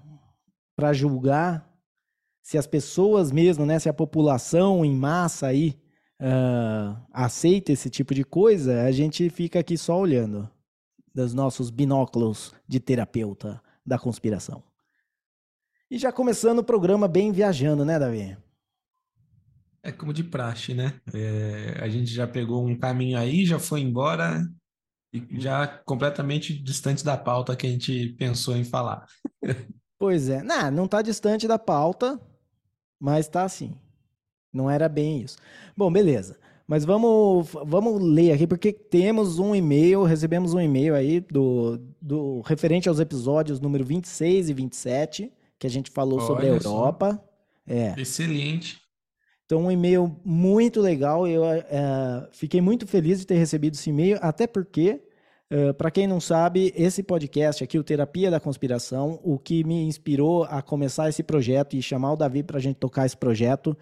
para 0.76 0.92
julgar 0.92 1.66
se 2.42 2.56
as 2.56 2.66
pessoas 2.66 3.32
mesmo, 3.32 3.66
né, 3.66 3.78
se 3.78 3.88
a 3.88 3.94
população 3.94 4.84
em 4.84 4.94
massa 4.94 5.48
aí 5.48 5.74
uh, 6.20 6.96
aceita 7.12 7.72
esse 7.72 7.90
tipo 7.90 8.14
de 8.14 8.22
coisa, 8.22 8.84
a 8.84 8.92
gente 8.92 9.28
fica 9.30 9.58
aqui 9.58 9.76
só 9.76 9.98
olhando 9.98 10.48
dos 11.12 11.34
nossos 11.34 11.70
binóculos 11.70 12.54
de 12.68 12.78
terapeuta 12.78 13.60
da 13.84 13.98
conspiração. 13.98 14.62
E 15.88 15.98
já 15.98 16.10
começando 16.10 16.58
o 16.58 16.64
programa 16.64 17.06
bem 17.06 17.30
viajando, 17.30 17.84
né, 17.84 17.96
Davi? 17.96 18.36
É 19.82 19.92
como 19.92 20.12
de 20.12 20.24
praxe, 20.24 20.74
né? 20.74 21.00
É, 21.14 21.78
a 21.80 21.88
gente 21.88 22.12
já 22.12 22.26
pegou 22.26 22.66
um 22.66 22.76
caminho 22.76 23.16
aí, 23.16 23.46
já 23.46 23.60
foi 23.60 23.82
embora 23.82 24.42
e 25.12 25.40
já 25.40 25.64
completamente 25.84 26.52
distante 26.60 27.04
da 27.04 27.16
pauta 27.16 27.54
que 27.54 27.68
a 27.68 27.70
gente 27.70 28.08
pensou 28.18 28.56
em 28.56 28.64
falar. 28.64 29.06
pois 29.96 30.28
é, 30.28 30.42
não, 30.42 30.70
não 30.72 30.88
tá 30.88 31.02
distante 31.02 31.46
da 31.46 31.56
pauta, 31.56 32.20
mas 32.98 33.28
tá 33.28 33.44
assim. 33.44 33.76
Não 34.52 34.68
era 34.68 34.88
bem 34.88 35.20
isso. 35.22 35.38
Bom, 35.76 35.92
beleza. 35.92 36.36
Mas 36.66 36.84
vamos, 36.84 37.48
vamos 37.64 38.02
ler 38.02 38.32
aqui, 38.32 38.44
porque 38.44 38.72
temos 38.72 39.38
um 39.38 39.54
e-mail, 39.54 40.02
recebemos 40.02 40.52
um 40.52 40.60
e-mail 40.60 40.96
aí 40.96 41.20
do, 41.20 41.78
do 42.02 42.40
referente 42.40 42.88
aos 42.88 42.98
episódios 42.98 43.60
número 43.60 43.84
26 43.84 44.50
e 44.50 44.52
27 44.52 45.32
que 45.58 45.66
a 45.66 45.70
gente 45.70 45.90
falou 45.90 46.18
Olha 46.18 46.26
sobre 46.26 46.46
a 46.46 46.50
Europa. 46.50 47.22
É. 47.66 47.94
Excelente. 48.00 48.80
Então, 49.44 49.64
um 49.64 49.70
e-mail 49.70 50.20
muito 50.24 50.80
legal. 50.80 51.26
Eu 51.26 51.44
é, 51.44 52.28
fiquei 52.32 52.60
muito 52.60 52.86
feliz 52.86 53.20
de 53.20 53.26
ter 53.26 53.36
recebido 53.36 53.74
esse 53.74 53.90
e-mail, 53.90 54.18
até 54.20 54.46
porque, 54.46 55.00
é, 55.48 55.72
para 55.72 55.90
quem 55.90 56.06
não 56.06 56.20
sabe, 56.20 56.72
esse 56.76 57.02
podcast 57.02 57.62
aqui, 57.62 57.78
o 57.78 57.84
Terapia 57.84 58.30
da 58.30 58.40
Conspiração, 58.40 59.20
o 59.22 59.38
que 59.38 59.62
me 59.62 59.84
inspirou 59.84 60.44
a 60.44 60.60
começar 60.60 61.08
esse 61.08 61.22
projeto 61.22 61.76
e 61.76 61.82
chamar 61.82 62.12
o 62.12 62.16
Davi 62.16 62.42
para 62.42 62.58
a 62.58 62.60
gente 62.60 62.76
tocar 62.76 63.06
esse 63.06 63.16
projeto, 63.16 63.76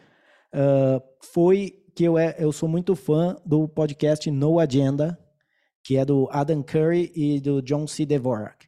é, 0.52 1.02
foi 1.32 1.82
que 1.94 2.04
eu, 2.04 2.18
é, 2.18 2.34
eu 2.38 2.52
sou 2.52 2.68
muito 2.68 2.94
fã 2.94 3.36
do 3.46 3.66
podcast 3.66 4.30
No 4.30 4.58
Agenda, 4.58 5.18
que 5.82 5.96
é 5.96 6.04
do 6.04 6.28
Adam 6.30 6.62
Curry 6.62 7.10
e 7.14 7.40
do 7.40 7.62
John 7.62 7.86
C. 7.86 8.04
Dvorak. 8.04 8.66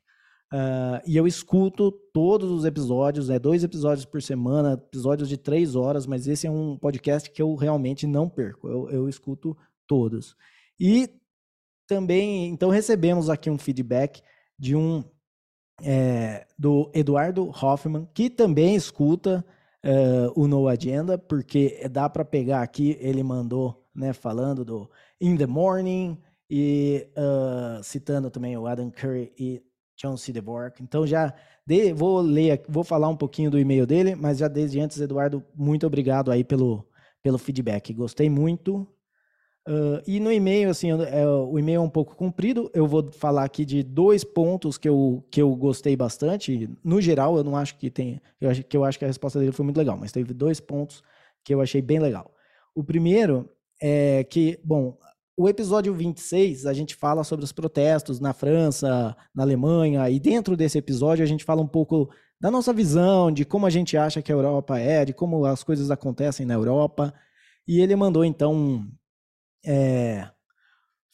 Uh, 0.52 1.02
e 1.04 1.16
eu 1.16 1.26
escuto 1.26 1.90
todos 2.12 2.50
os 2.50 2.64
episódios, 2.64 3.28
né, 3.28 3.38
dois 3.38 3.64
episódios 3.64 4.04
por 4.04 4.22
semana, 4.22 4.74
episódios 4.74 5.28
de 5.28 5.36
três 5.36 5.74
horas, 5.74 6.06
mas 6.06 6.28
esse 6.28 6.46
é 6.46 6.50
um 6.50 6.76
podcast 6.76 7.30
que 7.30 7.42
eu 7.42 7.54
realmente 7.56 8.06
não 8.06 8.28
perco, 8.28 8.68
eu, 8.68 8.88
eu 8.90 9.08
escuto 9.08 9.56
todos. 9.88 10.36
E 10.78 11.10
também, 11.86 12.48
então 12.48 12.70
recebemos 12.70 13.28
aqui 13.28 13.50
um 13.50 13.58
feedback 13.58 14.22
de 14.58 14.76
um 14.76 15.02
é, 15.82 16.46
do 16.58 16.90
Eduardo 16.94 17.50
Hoffman, 17.50 18.08
que 18.14 18.30
também 18.30 18.74
escuta 18.76 19.44
uh, 19.84 20.40
o 20.40 20.46
No 20.46 20.68
Agenda, 20.68 21.18
porque 21.18 21.88
dá 21.90 22.08
para 22.08 22.24
pegar 22.24 22.62
aqui, 22.62 22.96
ele 23.00 23.22
mandou, 23.22 23.84
né, 23.94 24.12
falando 24.12 24.64
do 24.64 24.90
In 25.20 25.36
the 25.36 25.46
Morning 25.46 26.18
e 26.48 27.08
uh, 27.16 27.82
citando 27.82 28.30
também 28.30 28.56
o 28.56 28.66
Adam 28.66 28.90
Curry 28.90 29.32
e 29.38 29.62
John 29.96 30.16
C. 30.16 30.32
DeVork. 30.32 30.82
Então 30.82 31.06
já 31.06 31.34
de, 31.66 31.92
vou 31.92 32.20
ler, 32.20 32.62
vou 32.68 32.84
falar 32.84 33.08
um 33.08 33.16
pouquinho 33.16 33.50
do 33.50 33.58
e-mail 33.58 33.86
dele, 33.86 34.14
mas 34.14 34.38
já 34.38 34.46
desde 34.46 34.78
antes, 34.78 35.00
Eduardo, 35.00 35.44
muito 35.54 35.86
obrigado 35.86 36.30
aí 36.30 36.44
pelo, 36.44 36.86
pelo 37.22 37.38
feedback. 37.38 37.92
Gostei 37.92 38.30
muito. 38.30 38.86
Uh, 39.68 39.98
e 40.06 40.20
no 40.20 40.30
e-mail, 40.30 40.70
assim, 40.70 40.90
é, 40.90 41.26
o 41.26 41.58
e-mail 41.58 41.78
é 41.78 41.80
um 41.80 41.90
pouco 41.90 42.14
comprido. 42.14 42.70
Eu 42.72 42.86
vou 42.86 43.10
falar 43.10 43.42
aqui 43.42 43.64
de 43.64 43.82
dois 43.82 44.22
pontos 44.22 44.78
que 44.78 44.88
eu, 44.88 45.26
que 45.28 45.42
eu 45.42 45.54
gostei 45.56 45.96
bastante. 45.96 46.70
No 46.84 47.00
geral, 47.00 47.36
eu 47.36 47.42
não 47.42 47.56
acho 47.56 47.76
que 47.76 47.90
tem. 47.90 48.20
Eu 48.40 48.50
acho, 48.50 48.62
que 48.62 48.76
eu 48.76 48.84
acho 48.84 48.96
que 48.96 49.04
a 49.04 49.08
resposta 49.08 49.40
dele 49.40 49.50
foi 49.50 49.64
muito 49.64 49.78
legal, 49.78 49.96
mas 49.98 50.12
teve 50.12 50.32
dois 50.32 50.60
pontos 50.60 51.02
que 51.44 51.52
eu 51.52 51.60
achei 51.60 51.82
bem 51.82 51.98
legal. 51.98 52.32
O 52.76 52.84
primeiro 52.84 53.50
é 53.82 54.22
que, 54.22 54.58
bom, 54.62 54.96
o 55.36 55.48
episódio 55.48 55.92
26, 55.94 56.64
a 56.64 56.72
gente 56.72 56.94
fala 56.94 57.22
sobre 57.22 57.44
os 57.44 57.52
protestos 57.52 58.18
na 58.18 58.32
França, 58.32 59.14
na 59.34 59.42
Alemanha, 59.42 60.08
e 60.08 60.18
dentro 60.18 60.56
desse 60.56 60.78
episódio 60.78 61.22
a 61.22 61.26
gente 61.26 61.44
fala 61.44 61.60
um 61.60 61.66
pouco 61.68 62.10
da 62.40 62.50
nossa 62.50 62.72
visão, 62.72 63.30
de 63.30 63.44
como 63.44 63.66
a 63.66 63.70
gente 63.70 63.96
acha 63.96 64.22
que 64.22 64.32
a 64.32 64.34
Europa 64.34 64.78
é, 64.78 65.04
de 65.04 65.12
como 65.12 65.44
as 65.44 65.62
coisas 65.62 65.90
acontecem 65.90 66.46
na 66.46 66.54
Europa. 66.54 67.12
E 67.68 67.80
ele 67.80 67.94
mandou, 67.94 68.24
então, 68.24 68.86
é, 69.64 70.26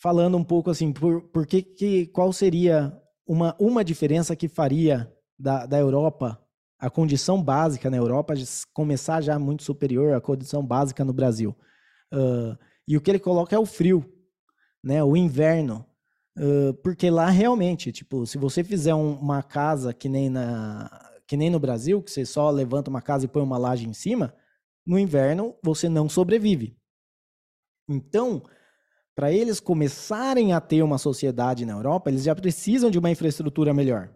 falando 0.00 0.36
um 0.36 0.44
pouco 0.44 0.70
assim, 0.70 0.92
por, 0.92 1.22
por 1.22 1.44
que, 1.44 1.62
que, 1.62 2.06
qual 2.06 2.32
seria 2.32 2.96
uma, 3.26 3.56
uma 3.58 3.84
diferença 3.84 4.36
que 4.36 4.48
faria 4.48 5.12
da, 5.38 5.66
da 5.66 5.78
Europa, 5.78 6.40
a 6.78 6.90
condição 6.90 7.42
básica 7.42 7.90
na 7.90 7.96
Europa, 7.96 8.34
começar 8.72 9.20
já 9.20 9.38
muito 9.38 9.64
superior 9.64 10.14
à 10.14 10.20
condição 10.20 10.64
básica 10.64 11.04
no 11.04 11.12
Brasil. 11.12 11.56
Uh, 12.12 12.56
e 12.86 12.96
o 12.96 13.00
que 13.00 13.10
ele 13.10 13.18
coloca 13.18 13.54
é 13.54 13.58
o 13.58 13.66
frio, 13.66 14.04
né? 14.82 15.02
O 15.02 15.16
inverno. 15.16 15.86
Uh, 16.36 16.72
porque 16.82 17.10
lá 17.10 17.28
realmente, 17.28 17.92
tipo, 17.92 18.26
se 18.26 18.38
você 18.38 18.64
fizer 18.64 18.94
um, 18.94 19.14
uma 19.14 19.42
casa 19.42 19.92
que 19.92 20.08
nem, 20.08 20.30
na, 20.30 20.90
que 21.26 21.36
nem 21.36 21.50
no 21.50 21.60
Brasil, 21.60 22.02
que 22.02 22.10
você 22.10 22.24
só 22.24 22.50
levanta 22.50 22.90
uma 22.90 23.02
casa 23.02 23.24
e 23.24 23.28
põe 23.28 23.42
uma 23.42 23.58
laje 23.58 23.86
em 23.86 23.92
cima, 23.92 24.34
no 24.86 24.98
inverno 24.98 25.54
você 25.62 25.88
não 25.88 26.08
sobrevive. 26.08 26.76
Então, 27.88 28.42
para 29.14 29.30
eles 29.30 29.60
começarem 29.60 30.52
a 30.52 30.60
ter 30.60 30.82
uma 30.82 30.96
sociedade 30.98 31.66
na 31.66 31.74
Europa, 31.74 32.10
eles 32.10 32.24
já 32.24 32.34
precisam 32.34 32.90
de 32.90 32.98
uma 32.98 33.10
infraestrutura 33.10 33.74
melhor. 33.74 34.10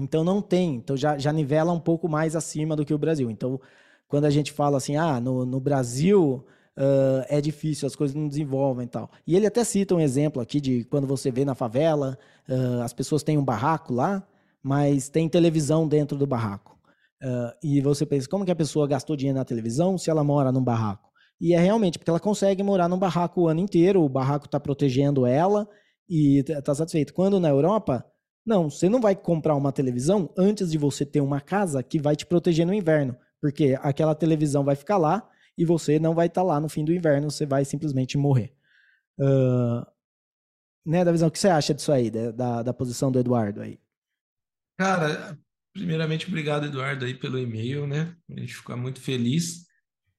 Então 0.00 0.22
não 0.22 0.40
tem, 0.40 0.76
então 0.76 0.96
já, 0.96 1.18
já 1.18 1.32
nivela 1.32 1.72
um 1.72 1.80
pouco 1.80 2.08
mais 2.08 2.36
acima 2.36 2.76
do 2.76 2.84
que 2.84 2.94
o 2.94 2.98
Brasil. 2.98 3.30
Então, 3.30 3.60
quando 4.06 4.24
a 4.24 4.30
gente 4.30 4.52
fala 4.52 4.76
assim, 4.76 4.96
ah, 4.96 5.20
no, 5.20 5.44
no 5.44 5.60
Brasil 5.60 6.44
uh, 6.78 7.24
é 7.28 7.40
difícil, 7.40 7.86
as 7.86 7.96
coisas 7.96 8.14
não 8.14 8.28
desenvolvem 8.28 8.86
e 8.86 8.88
tal. 8.88 9.10
E 9.26 9.34
ele 9.34 9.46
até 9.46 9.64
cita 9.64 9.94
um 9.94 10.00
exemplo 10.00 10.40
aqui 10.40 10.60
de 10.60 10.84
quando 10.84 11.06
você 11.06 11.30
vê 11.30 11.44
na 11.44 11.54
favela, 11.54 12.16
uh, 12.48 12.82
as 12.82 12.92
pessoas 12.92 13.22
têm 13.22 13.36
um 13.36 13.44
barraco 13.44 13.92
lá, 13.92 14.26
mas 14.62 15.08
tem 15.08 15.28
televisão 15.28 15.86
dentro 15.86 16.16
do 16.16 16.26
barraco. 16.26 16.78
Uh, 17.22 17.52
e 17.62 17.80
você 17.80 18.06
pensa, 18.06 18.28
como 18.28 18.44
que 18.44 18.50
a 18.50 18.56
pessoa 18.56 18.86
gastou 18.86 19.16
dinheiro 19.16 19.38
na 19.38 19.44
televisão 19.44 19.98
se 19.98 20.08
ela 20.08 20.22
mora 20.22 20.52
num 20.52 20.62
barraco? 20.62 21.08
E 21.40 21.52
é 21.54 21.58
realmente 21.58 21.98
porque 21.98 22.10
ela 22.10 22.20
consegue 22.20 22.62
morar 22.62 22.88
num 22.88 22.98
barraco 22.98 23.42
o 23.42 23.48
ano 23.48 23.60
inteiro, 23.60 24.02
o 24.02 24.08
barraco 24.08 24.46
está 24.46 24.58
protegendo 24.58 25.26
ela 25.26 25.68
e 26.08 26.38
está 26.38 26.74
satisfeito. 26.74 27.12
Quando 27.12 27.38
na 27.38 27.48
Europa, 27.48 28.04
não, 28.46 28.70
você 28.70 28.88
não 28.88 29.00
vai 29.00 29.14
comprar 29.14 29.54
uma 29.54 29.72
televisão 29.72 30.30
antes 30.36 30.70
de 30.70 30.78
você 30.78 31.04
ter 31.04 31.20
uma 31.20 31.40
casa 31.40 31.82
que 31.82 31.98
vai 31.98 32.16
te 32.16 32.26
proteger 32.26 32.66
no 32.66 32.74
inverno, 32.74 33.16
porque 33.40 33.78
aquela 33.82 34.14
televisão 34.14 34.64
vai 34.64 34.74
ficar 34.74 34.96
lá 34.96 35.28
e 35.58 35.64
você 35.64 35.98
não 35.98 36.14
vai 36.14 36.28
estar 36.28 36.42
tá 36.42 36.46
lá 36.46 36.60
no 36.60 36.68
fim 36.68 36.84
do 36.84 36.92
inverno, 36.92 37.30
você 37.30 37.44
vai 37.44 37.64
simplesmente 37.64 38.16
morrer. 38.16 38.54
Uh, 39.18 39.84
né, 40.86 41.04
Davizão, 41.04 41.26
o 41.26 41.30
que 41.30 41.38
você 41.38 41.48
acha 41.48 41.74
disso 41.74 41.90
aí, 41.90 42.10
da, 42.10 42.62
da 42.62 42.72
posição 42.72 43.10
do 43.10 43.18
Eduardo 43.18 43.60
aí? 43.60 43.78
Cara, 44.78 45.36
primeiramente, 45.72 46.28
obrigado, 46.28 46.66
Eduardo, 46.66 47.04
aí 47.04 47.12
pelo 47.12 47.38
e-mail, 47.38 47.88
né? 47.88 48.16
A 48.30 48.38
gente 48.38 48.54
fica 48.54 48.76
muito 48.76 49.00
feliz. 49.00 49.66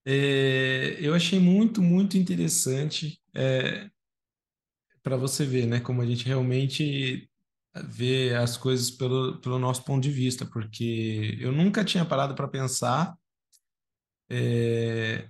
É, 0.05 0.97
eu 0.99 1.15
achei 1.15 1.39
muito, 1.39 1.81
muito 1.81 2.17
interessante 2.17 3.21
é, 3.33 3.89
para 5.01 5.15
você 5.15 5.45
ver, 5.45 5.65
né? 5.65 5.79
Como 5.79 6.01
a 6.01 6.05
gente 6.05 6.25
realmente 6.25 7.29
vê 7.87 8.35
as 8.35 8.57
coisas 8.57 8.91
pelo, 8.91 9.39
pelo 9.39 9.57
nosso 9.57 9.85
ponto 9.85 10.03
de 10.03 10.11
vista, 10.11 10.45
porque 10.45 11.37
eu 11.39 11.53
nunca 11.53 11.85
tinha 11.85 12.03
parado 12.03 12.35
para 12.35 12.47
pensar 12.47 13.15
é, 14.29 15.29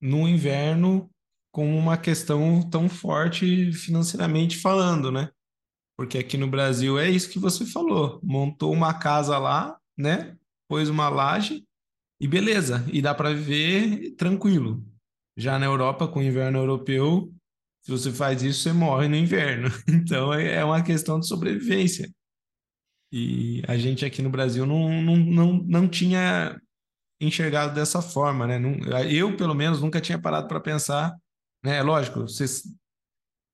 no 0.00 0.28
inverno 0.28 1.10
como 1.52 1.76
uma 1.76 1.96
questão 1.96 2.62
tão 2.68 2.88
forte 2.88 3.72
financeiramente 3.72 4.58
falando, 4.58 5.10
né? 5.10 5.30
Porque 5.96 6.18
aqui 6.18 6.36
no 6.36 6.46
Brasil 6.46 6.98
é 6.98 7.10
isso 7.10 7.30
que 7.30 7.38
você 7.38 7.66
falou. 7.66 8.20
Montou 8.22 8.72
uma 8.72 8.94
casa 8.94 9.36
lá, 9.38 9.76
né? 9.96 10.36
Pôs 10.68 10.88
uma 10.88 11.08
laje 11.08 11.64
e 12.20 12.28
beleza. 12.28 12.86
E 12.92 13.02
dá 13.02 13.14
para 13.14 13.34
viver 13.34 14.14
tranquilo. 14.14 14.84
Já 15.36 15.58
na 15.58 15.66
Europa, 15.66 16.06
com 16.06 16.20
o 16.20 16.22
inverno 16.22 16.58
europeu, 16.58 17.32
se 17.84 17.90
você 17.90 18.12
faz 18.12 18.42
isso, 18.42 18.60
você 18.60 18.72
morre 18.72 19.08
no 19.08 19.16
inverno. 19.16 19.68
Então 19.88 20.32
é, 20.32 20.56
é 20.56 20.64
uma 20.64 20.82
questão 20.82 21.18
de 21.18 21.26
sobrevivência. 21.26 22.08
E 23.12 23.62
a 23.66 23.76
gente 23.76 24.04
aqui 24.04 24.20
no 24.22 24.30
Brasil 24.30 24.66
não, 24.66 25.02
não, 25.02 25.16
não, 25.16 25.52
não 25.64 25.88
tinha 25.88 26.60
enxergado 27.20 27.74
dessa 27.74 28.00
forma, 28.00 28.46
né? 28.46 28.60
Eu, 29.10 29.36
pelo 29.36 29.54
menos, 29.54 29.80
nunca 29.80 30.00
tinha 30.00 30.18
parado 30.18 30.48
para 30.48 30.60
pensar, 30.60 31.16
né? 31.64 31.82
Lógico, 31.82 32.20
você 32.20 32.44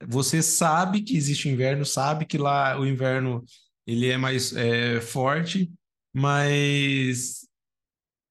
você 0.07 0.43
sabe 0.43 1.03
que 1.03 1.17
existe 1.17 1.49
inverno, 1.49 1.85
sabe 1.85 2.27
que 2.27 2.37
lá 2.37 2.79
o 2.79 2.87
inverno 2.87 3.43
ele 3.87 4.11
é 4.11 4.19
mais 4.19 4.55
é, 4.55 5.01
forte, 5.01 5.73
mas 6.13 7.45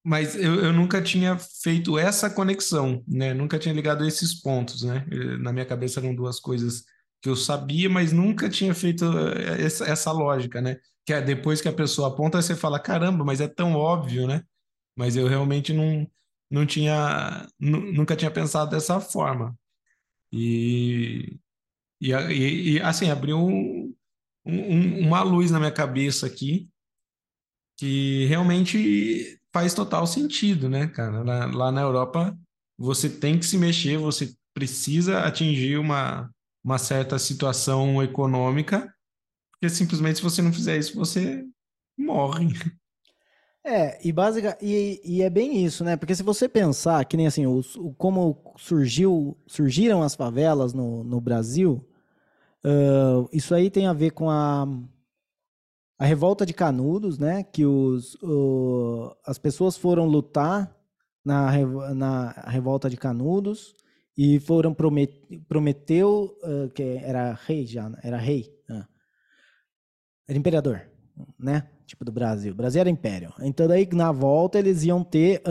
mas 0.05 0.35
eu, 0.35 0.55
eu 0.55 0.73
nunca 0.73 1.01
tinha 1.01 1.37
feito 1.37 1.97
essa 1.97 2.29
conexão, 2.29 3.03
né? 3.07 3.33
Nunca 3.33 3.57
tinha 3.57 3.73
ligado 3.73 4.05
esses 4.05 4.33
pontos, 4.41 4.83
né? 4.83 5.05
Na 5.39 5.53
minha 5.53 5.65
cabeça 5.65 5.99
eram 5.99 6.13
duas 6.13 6.39
coisas 6.39 6.83
que 7.21 7.29
eu 7.29 7.35
sabia, 7.37 7.89
mas 7.89 8.11
nunca 8.11 8.49
tinha 8.49 8.73
feito 8.75 9.05
eh, 9.05 9.61
essa, 9.63 9.85
essa 9.85 10.11
lógica, 10.11 10.61
né? 10.61 10.77
Que 11.05 11.13
é 11.13 11.21
depois 11.21 11.61
que 11.61 11.69
a 11.69 11.73
pessoa 11.73 12.09
aponta, 12.09 12.41
você 12.41 12.53
fala, 12.55 12.79
caramba, 12.79 13.23
mas 13.23 13.39
é 13.39 13.47
tão 13.47 13.75
óbvio, 13.75 14.27
né? 14.27 14.43
Mas 14.95 15.15
eu 15.15 15.27
realmente 15.27 15.73
não, 15.73 16.07
não 16.49 16.65
tinha, 16.65 17.47
nunca 17.59 18.15
tinha 18.15 18.31
pensado 18.31 18.71
dessa 18.71 18.99
forma. 18.99 19.57
E, 20.31 21.39
e, 22.01 22.11
e, 22.11 22.81
assim, 22.81 23.09
abriu 23.09 23.37
um, 23.37 23.93
um, 24.45 24.99
uma 25.07 25.21
luz 25.21 25.51
na 25.51 25.59
minha 25.59 25.71
cabeça 25.71 26.25
aqui, 26.27 26.69
que 27.77 28.25
realmente 28.25 29.39
faz 29.51 29.73
total 29.73 30.05
sentido, 30.07 30.69
né, 30.69 30.87
cara? 30.87 31.23
Lá, 31.23 31.45
lá 31.45 31.71
na 31.71 31.81
Europa, 31.81 32.37
você 32.77 33.09
tem 33.09 33.37
que 33.37 33.45
se 33.45 33.57
mexer, 33.57 33.97
você 33.97 34.35
precisa 34.53 35.19
atingir 35.21 35.77
uma, 35.77 36.29
uma 36.63 36.77
certa 36.77 37.17
situação 37.19 38.01
econômica, 38.01 38.93
porque 39.51 39.69
simplesmente 39.69 40.17
se 40.17 40.23
você 40.23 40.41
não 40.41 40.53
fizer 40.53 40.77
isso, 40.77 40.95
você 40.95 41.45
morre. 41.97 42.47
É, 43.65 43.97
e, 44.05 44.11
básica, 44.11 44.57
e, 44.61 45.01
e 45.05 45.21
é 45.21 45.29
bem 45.29 45.63
isso, 45.63 45.83
né? 45.83 45.95
Porque 45.95 46.13
se 46.13 46.21
você 46.21 46.49
pensar 46.49 47.05
que 47.05 47.15
nem 47.15 47.27
assim, 47.27 47.47
os, 47.47 47.75
o, 47.77 47.93
como 47.93 48.53
surgiu, 48.57 49.37
surgiram 49.47 50.03
as 50.03 50.15
favelas 50.15 50.73
no, 50.73 51.03
no 51.03 51.21
Brasil, 51.21 51.85
Uh, 52.65 53.27
isso 53.33 53.53
aí 53.53 53.69
tem 53.69 53.87
a 53.87 53.93
ver 53.93 54.11
com 54.11 54.29
a, 54.29 54.65
a 55.99 56.05
revolta 56.05 56.45
de 56.45 56.53
Canudos, 56.53 57.19
né? 57.19 57.43
Que 57.43 57.65
os, 57.65 58.15
uh, 58.23 59.13
as 59.25 59.37
pessoas 59.37 59.75
foram 59.75 60.05
lutar 60.05 60.73
na, 61.25 61.51
na 61.93 62.31
revolta 62.47 62.89
de 62.89 62.95
Canudos 62.95 63.75
e 64.17 64.39
foram 64.39 64.73
promet, 64.73 65.11
prometeu 65.47 66.37
uh, 66.41 66.69
que 66.69 66.83
era 66.83 67.33
rei 67.33 67.65
já, 67.65 67.91
era 68.01 68.17
rei, 68.17 68.49
era 70.27 70.37
imperador, 70.37 70.81
né? 71.37 71.69
Tipo 71.85 72.05
do 72.05 72.11
Brasil. 72.11 72.53
O 72.53 72.55
Brasil 72.55 72.81
era 72.81 72.89
império. 72.89 73.33
Então 73.41 73.67
daí 73.67 73.87
na 73.93 74.11
volta 74.11 74.57
eles 74.57 74.83
iam 74.83 75.03
ter 75.03 75.41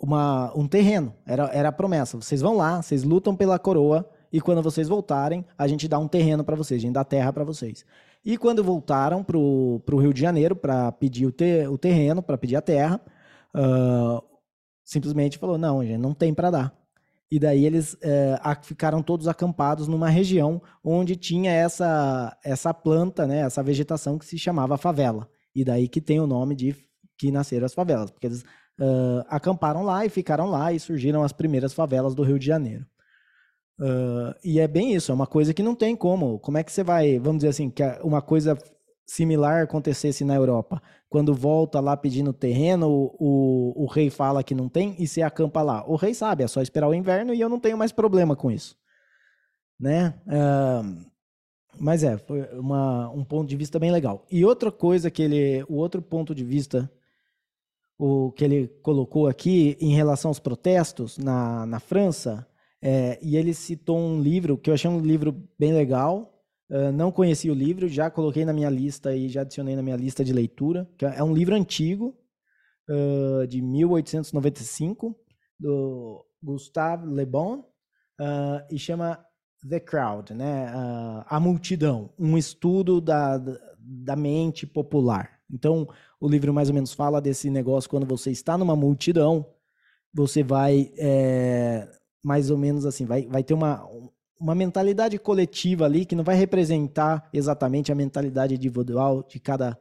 uma, 0.00 0.52
um 0.56 0.66
terreno. 0.68 1.14
Era, 1.26 1.44
era 1.52 1.68
a 1.68 1.72
promessa. 1.72 2.16
Vocês 2.16 2.40
vão 2.40 2.56
lá, 2.56 2.82
vocês 2.82 3.02
lutam 3.02 3.34
pela 3.34 3.58
coroa 3.58 4.08
e 4.32 4.40
quando 4.40 4.62
vocês 4.62 4.88
voltarem, 4.88 5.44
a 5.56 5.68
gente 5.68 5.86
dá 5.86 5.98
um 5.98 6.08
terreno 6.08 6.42
para 6.42 6.56
vocês, 6.56 6.80
a 6.80 6.82
gente 6.82 6.94
dá 6.94 7.04
terra 7.04 7.32
para 7.32 7.44
vocês. 7.44 7.84
E 8.24 8.36
quando 8.36 8.64
voltaram 8.64 9.22
para 9.22 9.38
o 9.38 9.96
Rio 10.00 10.12
de 10.12 10.20
Janeiro 10.20 10.56
para 10.56 10.90
pedir 10.90 11.26
o, 11.26 11.30
ter, 11.30 11.68
o 11.68 11.78
terreno, 11.78 12.22
para 12.22 12.38
pedir 12.38 12.56
a 12.56 12.62
terra, 12.62 13.00
uh, 13.54 14.20
simplesmente 14.82 15.38
falou: 15.38 15.58
não, 15.58 15.84
gente, 15.84 15.98
não 15.98 16.14
tem 16.14 16.34
para 16.34 16.50
dar. 16.50 16.83
E 17.34 17.38
daí 17.40 17.66
eles 17.66 17.94
uh, 17.94 18.62
ficaram 18.62 19.02
todos 19.02 19.26
acampados 19.26 19.88
numa 19.88 20.08
região 20.08 20.62
onde 20.84 21.16
tinha 21.16 21.50
essa, 21.50 22.38
essa 22.44 22.72
planta, 22.72 23.26
né, 23.26 23.40
essa 23.40 23.60
vegetação 23.60 24.16
que 24.16 24.24
se 24.24 24.38
chamava 24.38 24.76
favela. 24.76 25.28
E 25.52 25.64
daí 25.64 25.88
que 25.88 26.00
tem 26.00 26.20
o 26.20 26.28
nome 26.28 26.54
de 26.54 26.76
que 27.18 27.32
nasceram 27.32 27.66
as 27.66 27.74
favelas, 27.74 28.12
porque 28.12 28.28
eles 28.28 28.44
acamparam 29.28 29.82
lá 29.82 30.06
e 30.06 30.08
ficaram 30.08 30.48
lá 30.48 30.72
e 30.72 30.78
surgiram 30.78 31.24
as 31.24 31.32
primeiras 31.32 31.72
favelas 31.72 32.14
do 32.14 32.22
Rio 32.22 32.38
de 32.38 32.46
Janeiro. 32.46 32.86
Uh, 33.80 34.32
e 34.44 34.60
é 34.60 34.68
bem 34.68 34.94
isso, 34.94 35.10
é 35.10 35.14
uma 35.16 35.26
coisa 35.26 35.52
que 35.52 35.62
não 35.62 35.74
tem 35.74 35.96
como. 35.96 36.38
Como 36.38 36.56
é 36.56 36.62
que 36.62 36.70
você 36.70 36.84
vai, 36.84 37.18
vamos 37.18 37.38
dizer 37.38 37.48
assim, 37.48 37.68
que 37.68 37.82
uma 38.04 38.22
coisa 38.22 38.56
similar 39.06 39.64
acontecesse 39.64 40.24
na 40.24 40.34
Europa? 40.34 40.82
Quando 41.08 41.34
volta 41.34 41.80
lá 41.80 41.96
pedindo 41.96 42.32
terreno, 42.32 42.88
o, 43.18 43.84
o, 43.84 43.86
rei 43.86 44.10
fala 44.10 44.42
que 44.42 44.54
não 44.54 44.68
tem 44.68 44.96
e 44.98 45.06
você 45.06 45.22
acampa 45.22 45.62
lá. 45.62 45.84
O 45.86 45.96
rei 45.96 46.14
sabe, 46.14 46.44
é 46.44 46.48
só 46.48 46.60
esperar 46.60 46.88
o 46.88 46.94
inverno 46.94 47.32
e 47.32 47.40
eu 47.40 47.48
não 47.48 47.60
tenho 47.60 47.78
mais 47.78 47.92
problema 47.92 48.34
com 48.34 48.50
isso. 48.50 48.76
Né? 49.78 50.14
Uh, 50.26 51.04
mas 51.78 52.02
é, 52.02 52.16
foi 52.18 52.42
uma, 52.58 53.10
um 53.10 53.24
ponto 53.24 53.48
de 53.48 53.56
vista 53.56 53.78
bem 53.78 53.90
legal. 53.90 54.24
E 54.30 54.44
outra 54.44 54.70
coisa 54.72 55.10
que 55.10 55.22
ele, 55.22 55.64
o 55.68 55.74
outro 55.74 56.00
ponto 56.02 56.34
de 56.34 56.44
vista 56.44 56.90
o 57.98 58.32
que 58.32 58.44
ele 58.44 58.68
colocou 58.82 59.28
aqui 59.28 59.76
em 59.80 59.94
relação 59.94 60.30
aos 60.30 60.40
protestos 60.40 61.16
na, 61.16 61.64
na 61.66 61.78
França 61.78 62.46
é, 62.82 63.18
e 63.22 63.36
ele 63.36 63.54
citou 63.54 63.98
um 63.98 64.20
livro 64.20 64.58
que 64.58 64.68
eu 64.68 64.74
achei 64.74 64.90
um 64.90 65.00
livro 65.00 65.32
bem 65.58 65.72
legal. 65.72 66.33
Uh, 66.70 66.90
não 66.92 67.12
conheci 67.12 67.50
o 67.50 67.54
livro, 67.54 67.88
já 67.88 68.10
coloquei 68.10 68.44
na 68.44 68.52
minha 68.52 68.70
lista 68.70 69.14
e 69.14 69.28
já 69.28 69.42
adicionei 69.42 69.76
na 69.76 69.82
minha 69.82 69.96
lista 69.96 70.24
de 70.24 70.32
leitura. 70.32 70.88
Que 70.96 71.04
é 71.04 71.22
um 71.22 71.34
livro 71.34 71.54
antigo, 71.54 72.16
uh, 72.88 73.46
de 73.46 73.60
1895, 73.60 75.14
do 75.58 76.24
Gustave 76.42 77.06
Le 77.06 77.26
Bon, 77.26 77.58
uh, 78.20 78.64
e 78.70 78.78
chama 78.78 79.24
The 79.68 79.80
Crowd, 79.80 80.34
né? 80.34 80.66
a 81.26 81.40
multidão, 81.40 82.12
um 82.18 82.36
estudo 82.36 83.00
da, 83.00 83.38
da 83.78 84.14
mente 84.14 84.66
popular. 84.66 85.40
Então, 85.50 85.88
o 86.20 86.28
livro 86.28 86.52
mais 86.52 86.68
ou 86.68 86.74
menos 86.74 86.92
fala 86.92 87.20
desse 87.20 87.48
negócio 87.48 87.88
quando 87.88 88.06
você 88.06 88.30
está 88.30 88.58
numa 88.58 88.76
multidão, 88.76 89.46
você 90.12 90.42
vai 90.42 90.92
é, 90.98 91.88
mais 92.22 92.50
ou 92.50 92.56
menos 92.56 92.86
assim, 92.86 93.04
vai, 93.04 93.26
vai 93.26 93.42
ter 93.42 93.54
uma, 93.54 93.86
uma 94.40 94.54
mentalidade 94.54 95.18
coletiva 95.18 95.84
ali 95.84 96.04
que 96.04 96.14
não 96.14 96.24
vai 96.24 96.36
representar 96.36 97.28
exatamente 97.32 97.92
a 97.92 97.94
mentalidade 97.94 98.54
individual 98.54 99.22
de 99.22 99.38
cada, 99.38 99.78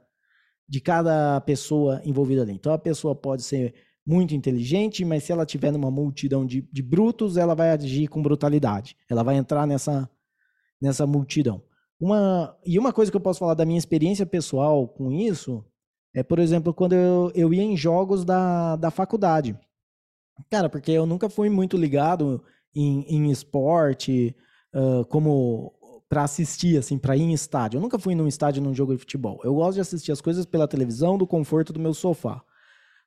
de 0.68 0.80
cada 0.80 1.42
pessoa 1.42 2.02
envolvida 2.06 2.42
ali. 2.42 2.54
Então 2.54 2.74
a 2.74 2.78
pessoa 2.78 3.16
pode 3.16 3.44
ser 3.44 3.74
muito 4.06 4.36
inteligente, 4.36 5.04
mas 5.06 5.24
se 5.24 5.32
ela 5.32 5.46
tiver 5.46 5.72
numa 5.72 5.90
multidão 5.90 6.46
de, 6.46 6.62
de 6.72 6.82
brutos, 6.82 7.38
ela 7.38 7.56
vai 7.56 7.72
agir 7.72 8.08
com 8.08 8.22
brutalidade. 8.22 8.96
Ela 9.10 9.24
vai 9.24 9.36
entrar 9.36 9.66
nessa, 9.66 10.10
nessa 10.82 11.08
multidão. 11.08 11.64
Uma, 12.00 12.58
e 12.66 12.78
uma 12.78 12.92
coisa 12.92 13.10
que 13.10 13.16
eu 13.16 13.22
posso 13.22 13.40
falar 13.40 13.54
da 13.54 13.66
minha 13.66 13.78
experiência 13.78 14.26
pessoal 14.26 14.88
com 14.88 15.12
isso 15.12 15.66
é, 16.16 16.22
por 16.22 16.38
exemplo, 16.38 16.74
quando 16.74 16.94
eu, 16.94 17.32
eu 17.34 17.54
ia 17.54 17.64
em 17.64 17.76
jogos 17.76 18.24
da, 18.24 18.76
da 18.76 18.92
faculdade. 18.92 19.58
Cara, 20.50 20.70
porque 20.70 20.92
eu 20.92 21.06
nunca 21.06 21.30
fui 21.30 21.50
muito 21.50 21.78
ligado 21.78 22.44
em, 22.76 23.06
em 23.08 23.32
esporte, 23.32 24.36
uh, 24.74 25.06
como 25.06 25.74
para 26.10 26.24
assistir, 26.24 26.78
assim, 26.78 26.98
para 26.98 27.18
ir 27.18 27.24
em 27.24 27.34
estádio. 27.34 27.78
Eu 27.78 27.82
nunca 27.82 27.98
fui 27.98 28.14
num 28.14 28.28
estádio 28.28 28.62
num 28.62 28.74
jogo 28.74 28.94
de 28.94 29.00
futebol. 29.00 29.42
Eu 29.44 29.56
gosto 29.56 29.76
de 29.76 29.82
assistir 29.82 30.12
as 30.12 30.22
coisas 30.22 30.46
pela 30.46 30.68
televisão, 30.68 31.18
do 31.18 31.26
conforto 31.26 31.74
do 31.74 31.80
meu 31.80 31.94
sofá. 31.94 32.44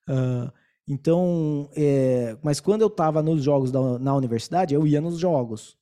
Uh, 0.09 0.51
então, 0.89 1.69
é, 1.77 2.37
mas 2.43 2.59
quando 2.59 2.83
eu 2.83 2.89
estava 2.89 3.23
nos 3.23 3.43
jogos 3.45 3.71
da, 3.71 3.99
na 3.99 4.15
universidade, 4.15 4.75
eu 4.75 4.87
ia 4.87 5.01
nos 5.01 5.19
jogos. 5.19 5.77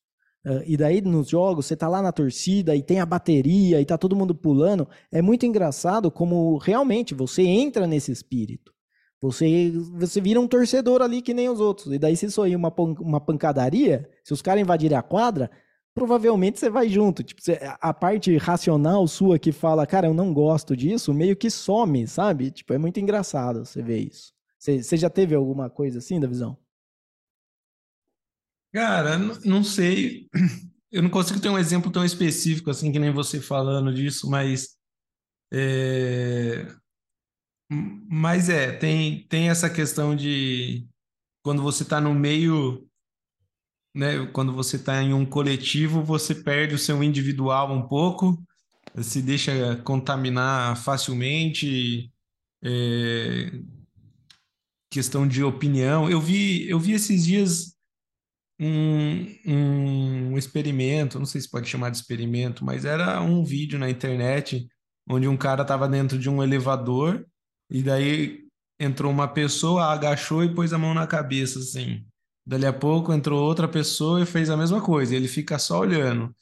Uh, 0.44 0.60
e 0.66 0.76
daí 0.76 1.00
nos 1.00 1.30
jogos, 1.30 1.64
você 1.64 1.74
tá 1.74 1.88
lá 1.88 2.02
na 2.02 2.12
torcida 2.12 2.76
e 2.76 2.82
tem 2.82 3.00
a 3.00 3.06
bateria 3.06 3.80
e 3.80 3.86
tá 3.86 3.96
todo 3.96 4.16
mundo 4.16 4.34
pulando. 4.34 4.86
É 5.10 5.22
muito 5.22 5.46
engraçado 5.46 6.10
como 6.10 6.58
realmente 6.58 7.14
você 7.14 7.42
entra 7.42 7.86
nesse 7.86 8.12
espírito. 8.12 8.73
Você, 9.24 9.72
você 9.92 10.20
vira 10.20 10.38
um 10.38 10.46
torcedor 10.46 11.00
ali 11.00 11.22
que 11.22 11.32
nem 11.32 11.48
os 11.48 11.58
outros. 11.58 11.92
E 11.94 11.98
daí, 11.98 12.14
se 12.16 12.26
isso 12.26 12.42
aí 12.42 12.54
uma, 12.54 12.72
uma 13.00 13.20
pancadaria, 13.20 14.08
se 14.22 14.32
os 14.34 14.42
caras 14.42 14.60
invadirem 14.60 14.98
a 14.98 15.02
quadra, 15.02 15.50
provavelmente 15.94 16.58
você 16.58 16.68
vai 16.68 16.88
junto. 16.90 17.22
Tipo, 17.22 17.40
a 17.80 17.94
parte 17.94 18.36
racional 18.36 19.06
sua 19.08 19.38
que 19.38 19.50
fala, 19.50 19.86
cara, 19.86 20.08
eu 20.08 20.14
não 20.14 20.34
gosto 20.34 20.76
disso, 20.76 21.14
meio 21.14 21.34
que 21.34 21.48
some, 21.50 22.06
sabe? 22.06 22.50
Tipo, 22.50 22.74
é 22.74 22.78
muito 22.78 23.00
engraçado 23.00 23.64
você 23.64 23.82
ver 23.82 24.00
isso. 24.00 24.32
Você, 24.58 24.82
você 24.82 24.96
já 24.96 25.08
teve 25.08 25.34
alguma 25.34 25.70
coisa 25.70 25.98
assim 25.98 26.20
da 26.20 26.26
visão? 26.26 26.58
Cara, 28.72 29.16
não 29.18 29.64
sei. 29.64 30.28
Eu 30.92 31.02
não 31.02 31.10
consigo 31.10 31.40
ter 31.40 31.48
um 31.48 31.58
exemplo 31.58 31.90
tão 31.90 32.04
específico 32.04 32.70
assim 32.70 32.92
que 32.92 32.98
nem 33.00 33.12
você 33.12 33.40
falando 33.40 33.92
disso, 33.92 34.30
mas 34.30 34.76
é, 35.52 36.66
mas 38.08 38.48
é, 38.48 38.72
tem, 38.72 39.26
tem 39.28 39.48
essa 39.48 39.68
questão 39.70 40.14
de 40.14 40.86
quando 41.42 41.62
você 41.62 41.82
está 41.82 42.00
no 42.00 42.14
meio, 42.14 42.86
né? 43.94 44.26
Quando 44.32 44.52
você 44.52 44.76
está 44.76 45.02
em 45.02 45.12
um 45.12 45.26
coletivo, 45.26 46.02
você 46.02 46.34
perde 46.34 46.74
o 46.74 46.78
seu 46.78 47.02
individual 47.02 47.72
um 47.72 47.86
pouco, 47.86 48.42
se 49.02 49.22
deixa 49.22 49.76
contaminar 49.84 50.76
facilmente. 50.76 52.10
É, 52.62 53.50
questão 54.94 55.26
de 55.26 55.42
opinião. 55.42 56.08
Eu 56.08 56.20
vi, 56.20 56.68
eu 56.68 56.78
vi 56.78 56.92
esses 56.92 57.24
dias 57.24 57.74
um, 58.60 59.26
um 59.44 60.38
experimento, 60.38 61.18
não 61.18 61.26
sei 61.26 61.40
se 61.40 61.50
pode 61.50 61.68
chamar 61.68 61.90
de 61.90 61.96
experimento, 61.96 62.64
mas 62.64 62.84
era 62.84 63.20
um 63.20 63.44
vídeo 63.44 63.76
na 63.76 63.90
internet 63.90 64.68
onde 65.08 65.26
um 65.26 65.36
cara 65.36 65.62
estava 65.62 65.88
dentro 65.88 66.16
de 66.16 66.30
um 66.30 66.40
elevador 66.40 67.26
e 67.70 67.82
daí 67.82 68.44
entrou 68.78 69.10
uma 69.10 69.28
pessoa, 69.28 69.92
agachou 69.92 70.44
e 70.44 70.54
pôs 70.54 70.72
a 70.72 70.78
mão 70.78 70.94
na 70.94 71.06
cabeça, 71.06 71.58
assim. 71.58 72.04
Dali 72.46 72.66
a 72.66 72.72
pouco 72.72 73.12
entrou 73.12 73.42
outra 73.42 73.66
pessoa 73.66 74.22
e 74.22 74.26
fez 74.26 74.50
a 74.50 74.56
mesma 74.56 74.80
coisa, 74.80 75.14
ele 75.14 75.28
fica 75.28 75.58
só 75.58 75.80
olhando. 75.80 76.34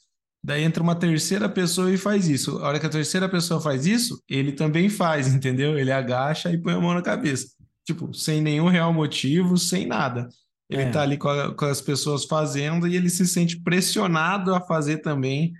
Daí 0.43 0.61
entra 0.63 0.83
uma 0.83 0.95
terceira 0.95 1.47
pessoa 1.47 1.89
e 1.89 1.97
faz 1.97 2.27
isso. 2.27 2.57
A 2.57 2.67
hora 2.67 2.79
que 2.79 2.85
a 2.85 2.89
terceira 2.89 3.29
pessoa 3.29 3.61
faz 3.61 3.85
isso, 3.85 4.21
ele 4.27 4.51
também 4.51 4.89
faz, 4.89 5.27
entendeu? 5.33 5.79
Ele 5.79 5.91
agacha 5.91 6.51
e 6.51 6.61
põe 6.61 6.73
a 6.73 6.79
mão 6.79 6.93
na 6.93 7.01
cabeça. 7.01 7.47
Tipo, 7.85 8.13
sem 8.13 8.41
nenhum 8.41 8.67
real 8.67 8.93
motivo, 8.93 9.57
sem 9.57 9.85
nada. 9.85 10.27
Ele 10.69 10.83
está 10.83 11.01
é. 11.01 11.03
ali 11.03 11.17
com, 11.17 11.29
a, 11.29 11.55
com, 11.55 11.65
as 11.65 11.79
pessoas 11.79 12.25
fazendo 12.25 12.87
e 12.87 12.95
ele 12.95 13.09
se 13.09 13.27
sente 13.27 13.61
pressionado 13.61 14.53
a 14.53 14.59
fazer 14.59 14.97
também. 14.97 15.53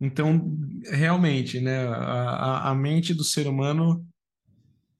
Então, 0.00 0.56
realmente, 0.84 1.60
né, 1.60 1.86
a, 1.88 2.70
a 2.70 2.74
mente 2.74 3.14
do 3.14 3.24
ser 3.24 3.46
humano 3.46 4.04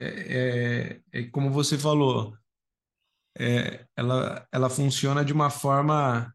é, 0.04 1.00
é, 1.12 1.20
é 1.20 1.22
como 1.30 1.50
você 1.50 1.78
falou, 1.78 2.36
é, 3.38 3.84
ela, 3.96 4.46
ela 4.52 4.70
funciona 4.70 5.24
de 5.24 5.32
uma 5.32 5.50
forma 5.50 6.32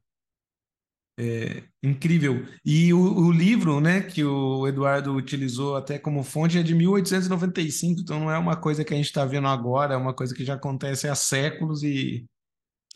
é, 1.19 1.63
incrível. 1.83 2.45
E 2.65 2.93
o, 2.93 2.99
o, 2.99 3.31
livro, 3.31 3.79
né, 3.81 4.01
que 4.01 4.23
o 4.23 4.67
Eduardo 4.67 5.13
utilizou 5.13 5.75
até 5.75 5.99
como 5.99 6.23
fonte 6.23 6.57
é 6.57 6.63
de 6.63 6.73
1895, 6.73 8.01
então 8.01 8.19
não 8.19 8.31
é 8.31 8.37
uma 8.37 8.55
coisa 8.55 8.83
que 8.83 8.93
a 8.93 8.97
gente 8.97 9.07
está 9.07 9.25
vendo 9.25 9.47
agora, 9.47 9.93
é 9.93 9.97
uma 9.97 10.13
coisa 10.13 10.33
que 10.33 10.45
já 10.45 10.55
acontece 10.55 11.07
há 11.07 11.15
séculos 11.15 11.83
e 11.83 12.25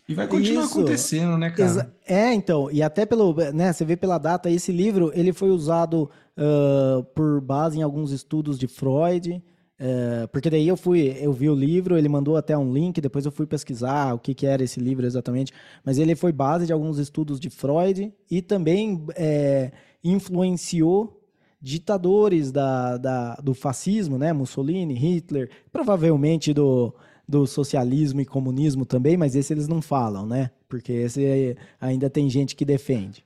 e 0.08 0.14
vai 0.14 0.28
continuar 0.28 0.66
Isso. 0.66 0.74
acontecendo, 0.74 1.38
né, 1.38 1.50
cara? 1.50 1.96
É, 2.06 2.34
então, 2.34 2.70
e 2.70 2.82
até 2.82 3.06
pelo, 3.06 3.34
né, 3.54 3.72
você 3.72 3.86
vê 3.86 3.96
pela 3.96 4.18
data, 4.18 4.50
esse 4.50 4.72
livro, 4.72 5.12
ele 5.16 5.32
foi 5.32 5.50
usado 5.50 6.10
uh, 6.38 7.04
por 7.16 7.40
base 7.40 7.80
em 7.80 7.82
alguns 7.82 8.12
estudos 8.12 8.60
de 8.60 8.68
Freud, 8.68 9.42
uh, 9.80 10.28
porque 10.30 10.50
daí 10.50 10.68
eu 10.68 10.78
fui, 10.78 11.16
eu 11.20 11.32
vi 11.34 11.50
o 11.50 11.56
livro, 11.56 11.98
ele 11.98 12.10
mandou 12.10 12.36
até 12.36 12.58
um 12.58 12.74
link, 12.74 13.00
depois 13.02 13.26
eu 13.26 13.32
fui 13.32 13.46
pesquisar 13.46 14.14
o 14.14 14.20
que, 14.20 14.34
que 14.34 14.46
era 14.46 14.64
esse 14.64 14.80
livro 14.80 15.06
exatamente, 15.06 15.52
mas 15.84 15.98
ele 15.98 16.16
foi 16.16 16.32
base 16.32 16.66
de 16.66 16.74
alguns 16.74 16.98
estudos 16.98 17.40
de 17.40 17.50
Freud 17.50 18.14
e 18.30 18.42
também 18.42 19.06
é, 19.16 19.72
influenciou 20.04 21.22
ditadores 21.62 22.52
da, 22.52 22.98
da, 22.98 23.36
do 23.36 23.54
fascismo, 23.54 24.18
né, 24.18 24.34
Mussolini, 24.34 24.94
Hitler, 24.94 25.50
provavelmente 25.72 26.54
do 26.54 26.94
do 27.28 27.48
socialismo 27.48 28.22
e 28.22 28.26
comunismo 28.26 28.86
também, 28.86 29.16
mas 29.18 29.36
esse 29.36 29.54
eles 29.54 29.68
não 29.68 29.82
falam, 29.82 30.26
né? 30.26 30.52
Porque 30.68 30.92
esse 30.92 31.56
ainda 31.80 32.10
tem 32.10 32.30
gente 32.30 32.56
que 32.56 32.66
defende. 32.66 33.24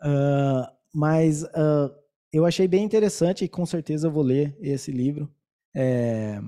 Uh, 0.00 0.66
mas 0.92 1.42
uh, 1.42 1.92
eu 2.32 2.46
achei 2.46 2.66
bem 2.66 2.84
interessante 2.84 3.44
e 3.44 3.48
com 3.48 3.66
certeza 3.66 4.06
eu 4.06 4.10
vou 4.10 4.22
ler 4.22 4.56
esse 4.60 4.90
livro. 4.90 5.28
É, 5.78 6.40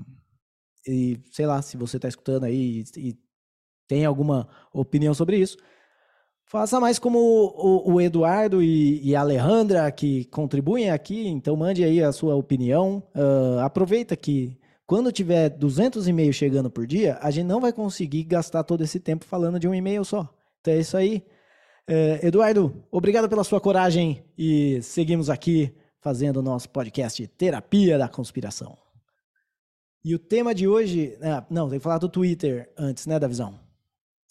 e 0.87 1.19
sei 1.31 1.45
lá, 1.45 1.61
se 1.61 1.77
você 1.77 1.97
está 1.97 2.07
escutando 2.07 2.45
aí 2.45 2.83
e, 2.97 3.09
e, 3.09 3.17
tem 3.87 4.05
alguma 4.05 4.47
opinião 4.73 5.13
sobre 5.13 5.37
isso, 5.37 5.57
faça 6.45 6.79
mais 6.79 6.97
como 6.97 7.19
o, 7.19 7.93
o 7.93 8.01
Eduardo 8.01 8.61
e, 8.61 8.99
e, 9.07 9.15
a 9.15 9.21
Alejandra 9.21 9.91
que 9.91 10.25
contribuem 10.25 10.89
aqui. 10.89 11.27
Então 11.27 11.55
mande 11.55 11.83
aí 11.83 12.01
a 12.03 12.11
sua 12.11 12.35
opinião. 12.35 13.03
Uh, 13.15 13.59
aproveita 13.59 14.15
que 14.15 14.59
quando 14.85 15.11
tiver 15.11 15.49
200 15.49 16.07
e-mails 16.07 16.35
chegando 16.35 16.69
por 16.69 16.87
dia, 16.87 17.19
a 17.21 17.29
gente 17.29 17.45
não 17.45 17.61
vai 17.61 17.71
conseguir 17.71 18.23
gastar 18.23 18.63
todo 18.63 18.83
esse 18.83 18.99
tempo 18.99 19.25
falando 19.25 19.59
de 19.59 19.67
um 19.67 19.75
e-mail 19.75 20.03
só. 20.03 20.27
Então 20.61 20.73
é 20.73 20.79
isso 20.79 20.97
aí. 20.97 21.23
É, 21.87 22.25
Eduardo, 22.25 22.83
obrigado 22.91 23.29
pela 23.29 23.43
sua 23.43 23.59
coragem 23.59 24.23
e 24.37 24.79
seguimos 24.81 25.29
aqui 25.29 25.75
fazendo 25.99 26.37
o 26.37 26.43
nosso 26.43 26.69
podcast 26.69 27.27
Terapia 27.27 27.97
da 27.97 28.07
Conspiração. 28.07 28.88
E 30.03 30.15
o 30.15 30.19
tema 30.19 30.55
de 30.55 30.67
hoje. 30.67 31.17
Ah, 31.21 31.45
não, 31.49 31.69
tem 31.69 31.79
que 31.79 31.83
falar 31.83 31.97
do 31.97 32.09
Twitter 32.09 32.71
antes, 32.77 33.05
né, 33.05 33.19
da 33.19 33.27
visão? 33.27 33.59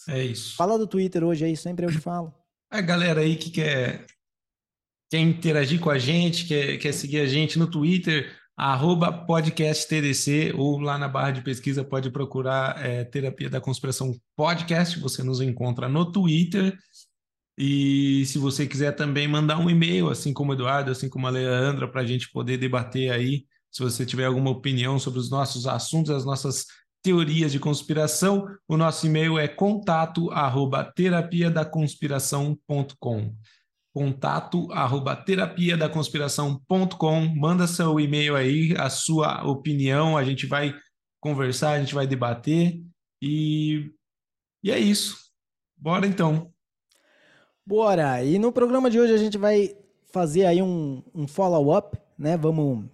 É 0.09 0.22
isso. 0.24 0.57
Fala 0.57 0.78
do 0.78 0.87
Twitter 0.87 1.24
hoje 1.24 1.44
aí, 1.44 1.57
sempre 1.57 1.85
eu 1.85 1.90
te 1.90 1.98
falo. 1.98 2.33
A 2.70 2.81
galera 2.83 3.20
aí 3.20 3.37
que 3.37 3.50
quer, 3.50 4.07
quer 5.11 5.18
interagir 5.18 5.81
com 5.81 5.90
a 5.90 5.98
gente, 5.98 6.46
quer, 6.46 6.78
quer 6.78 6.92
seguir 6.92 7.20
a 7.20 7.26
gente 7.26 7.59
no 7.59 7.70
Twitter, 7.70 8.33
arroba 8.57 9.12
podcast 9.12 9.87
TDC, 9.87 10.54
ou 10.57 10.78
lá 10.78 10.96
na 10.96 11.09
barra 11.09 11.33
de 11.33 11.42
pesquisa 11.42 11.85
pode 11.85 12.11
procurar 12.11 12.85
é, 12.85 13.04
Terapia 13.04 13.50
da 13.50 13.61
Conspiração 13.61 14.18
Podcast, 14.37 14.98
você 14.98 15.22
nos 15.22 15.40
encontra 15.40 15.88
no 15.88 16.11
Twitter. 16.11 16.76
E 17.61 18.24
se 18.26 18.38
você 18.38 18.66
quiser 18.66 18.92
também 18.92 19.26
mandar 19.26 19.59
um 19.59 19.68
e-mail, 19.68 20.09
assim 20.09 20.33
como 20.33 20.52
o 20.52 20.54
Eduardo, 20.54 20.92
assim 20.92 21.09
como 21.09 21.26
a 21.26 21.31
Leandra, 21.31 21.88
para 21.90 22.02
a 22.02 22.07
gente 22.07 22.31
poder 22.31 22.57
debater 22.57 23.11
aí, 23.11 23.44
se 23.79 23.83
você 23.85 24.05
tiver 24.05 24.25
alguma 24.25 24.51
opinião 24.51 24.99
sobre 24.99 25.21
os 25.21 25.31
nossos 25.31 25.64
assuntos, 25.64 26.11
as 26.11 26.25
nossas 26.25 26.67
teorias 27.01 27.53
de 27.53 27.61
conspiração, 27.61 28.45
o 28.67 28.77
nosso 28.77 29.07
e-mail 29.07 29.38
é 29.38 29.47
contato 29.47 30.33
arroba 30.33 30.83
terapia 30.83 31.49
da 31.49 31.64
conspiração.com 31.64 33.33
contato 33.95 34.71
arroba 34.73 35.17
terapia 35.17 35.77
da 35.77 35.88
conspiração.com. 35.88 37.35
Manda 37.37 37.67
seu 37.67 37.99
e-mail 37.99 38.37
aí, 38.37 38.75
a 38.77 38.91
sua 38.91 39.45
opinião, 39.45 40.17
a 40.17 40.23
gente 40.23 40.47
vai 40.47 40.75
conversar, 41.21 41.73
a 41.73 41.81
gente 41.81 41.95
vai 41.95 42.07
debater 42.07 42.81
e, 43.23 43.91
e 44.62 44.71
é 44.71 44.79
isso. 44.79 45.17
Bora 45.77 46.07
então. 46.07 46.53
Bora! 47.64 48.25
E 48.25 48.38
no 48.38 48.53
programa 48.53 48.91
de 48.91 48.99
hoje 48.99 49.12
a 49.12 49.19
gente 49.19 49.38
vai 49.38 49.77
fazer 50.12 50.47
aí 50.47 50.62
um, 50.62 51.03
um 51.14 51.29
follow-up, 51.29 51.97
né? 52.19 52.37
Vamos 52.37 52.88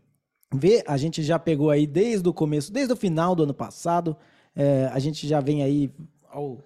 ver, 0.53 0.83
a 0.87 0.97
gente 0.97 1.23
já 1.23 1.39
pegou 1.39 1.71
aí 1.71 1.87
desde 1.87 2.29
o 2.29 2.33
começo, 2.33 2.73
desde 2.73 2.93
o 2.93 2.97
final 2.97 3.35
do 3.35 3.43
ano 3.45 3.55
passado, 3.55 4.17
é, 4.55 4.89
a 4.93 4.99
gente 4.99 5.27
já 5.27 5.41
vem 5.41 5.63
aí 5.63 5.91
ao 6.31 6.59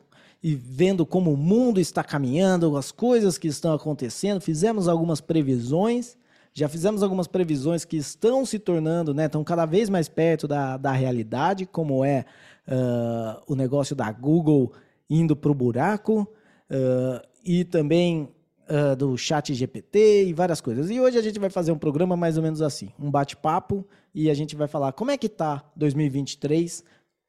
e 0.42 0.54
vendo 0.54 1.04
como 1.04 1.32
o 1.32 1.36
mundo 1.36 1.80
está 1.80 2.04
caminhando, 2.04 2.76
as 2.76 2.92
coisas 2.92 3.36
que 3.36 3.48
estão 3.48 3.74
acontecendo, 3.74 4.40
fizemos 4.40 4.86
algumas 4.86 5.20
previsões, 5.20 6.16
já 6.52 6.68
fizemos 6.68 7.02
algumas 7.02 7.26
previsões 7.26 7.84
que 7.84 7.96
estão 7.96 8.46
se 8.46 8.58
tornando, 8.58 9.12
né, 9.12 9.26
estão 9.26 9.42
cada 9.42 9.66
vez 9.66 9.90
mais 9.90 10.08
perto 10.08 10.46
da, 10.46 10.76
da 10.76 10.92
realidade, 10.92 11.66
como 11.66 12.04
é 12.04 12.24
uh, 12.68 13.42
o 13.52 13.56
negócio 13.56 13.96
da 13.96 14.10
Google 14.12 14.72
indo 15.10 15.34
para 15.34 15.50
o 15.50 15.54
buraco, 15.54 16.28
uh, 16.70 17.26
e 17.44 17.64
também 17.64 18.28
uh, 18.68 18.94
do 18.94 19.16
chat 19.16 19.52
GPT 19.54 20.26
e 20.26 20.32
várias 20.32 20.60
coisas. 20.60 20.90
E 20.90 21.00
hoje 21.00 21.18
a 21.18 21.22
gente 21.22 21.38
vai 21.38 21.50
fazer 21.50 21.72
um 21.72 21.78
programa 21.78 22.16
mais 22.16 22.36
ou 22.36 22.42
menos 22.42 22.62
assim, 22.62 22.92
um 22.98 23.10
bate-papo, 23.10 23.86
e 24.14 24.30
a 24.30 24.34
gente 24.34 24.54
vai 24.54 24.68
falar 24.68 24.92
como 24.92 25.10
é 25.10 25.16
que 25.16 25.26
está 25.26 25.64
2023, 25.76 26.84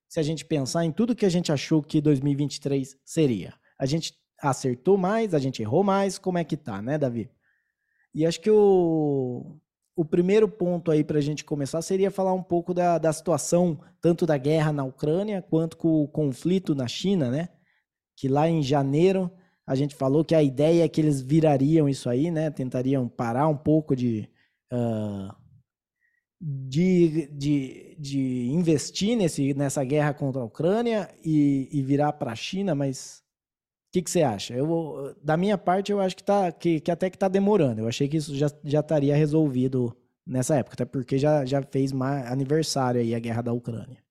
se 0.07 0.19
a 0.19 0.23
gente 0.23 0.45
pensar 0.45 0.85
em 0.85 0.91
tudo 0.91 1.15
que 1.15 1.25
a 1.25 1.29
gente 1.29 1.51
achou 1.51 1.81
que 1.81 2.01
2023 2.01 2.97
seria. 3.05 3.53
A 3.77 3.85
gente 3.85 4.13
acertou 4.41 4.97
mais, 4.97 5.33
a 5.33 5.39
gente 5.39 5.61
errou 5.61 5.83
mais, 5.83 6.17
como 6.17 6.37
é 6.37 6.43
que 6.43 6.57
tá, 6.57 6.81
né, 6.81 6.97
Davi? 6.97 7.29
E 8.13 8.25
acho 8.25 8.41
que 8.41 8.49
o, 8.49 9.57
o 9.95 10.03
primeiro 10.03 10.47
ponto 10.47 10.91
aí 10.91 11.03
para 11.03 11.19
a 11.19 11.21
gente 11.21 11.45
começar 11.45 11.81
seria 11.81 12.09
falar 12.09 12.33
um 12.33 12.41
pouco 12.41 12.73
da, 12.73 12.97
da 12.97 13.13
situação, 13.13 13.79
tanto 14.01 14.25
da 14.25 14.37
guerra 14.37 14.73
na 14.73 14.83
Ucrânia, 14.83 15.41
quanto 15.41 15.77
com 15.77 16.03
o 16.03 16.07
conflito 16.07 16.73
na 16.73 16.87
China, 16.87 17.29
né? 17.29 17.49
Que 18.15 18.27
lá 18.27 18.49
em 18.49 18.63
janeiro 18.63 19.31
a 19.69 19.75
gente 19.75 19.93
falou 19.93 20.25
que 20.25 20.33
a 20.33 20.41
ideia 20.41 20.83
é 20.83 20.89
que 20.89 20.99
eles 20.99 21.21
virariam 21.21 21.87
isso 21.87 22.09
aí, 22.09 22.31
né? 22.31 22.49
Tentariam 22.49 23.07
parar 23.07 23.47
um 23.47 23.55
pouco 23.55 23.95
de, 23.95 24.27
uh, 24.73 25.31
de, 26.41 27.27
de, 27.27 27.95
de 27.99 28.49
investir 28.49 29.15
nesse, 29.15 29.53
nessa 29.53 29.83
guerra 29.83 30.11
contra 30.11 30.41
a 30.41 30.45
Ucrânia 30.45 31.07
e, 31.23 31.69
e 31.71 31.83
virar 31.83 32.13
para 32.13 32.31
a 32.31 32.35
China, 32.35 32.73
mas 32.73 33.19
o 33.19 33.91
que, 33.93 34.01
que, 34.01 34.09
você 34.09 34.23
acha? 34.23 34.55
Eu, 34.55 35.15
da 35.23 35.37
minha 35.37 35.55
parte, 35.55 35.91
eu 35.91 36.01
acho 36.01 36.15
que, 36.15 36.23
tá, 36.23 36.51
que, 36.51 36.79
que 36.79 36.89
até 36.89 37.07
que 37.07 37.15
está 37.15 37.27
demorando. 37.27 37.81
Eu 37.81 37.87
achei 37.87 38.09
que 38.09 38.17
isso 38.17 38.35
já, 38.35 38.47
já 38.63 38.79
estaria 38.79 39.15
resolvido 39.15 39.95
nessa 40.25 40.55
época, 40.55 40.73
até 40.73 40.85
porque 40.85 41.19
já, 41.19 41.45
já 41.45 41.61
fez 41.61 41.91
aniversário 42.25 43.01
aí 43.01 43.13
a 43.13 43.19
guerra 43.19 43.43
da 43.43 43.53
Ucrânia. 43.53 44.03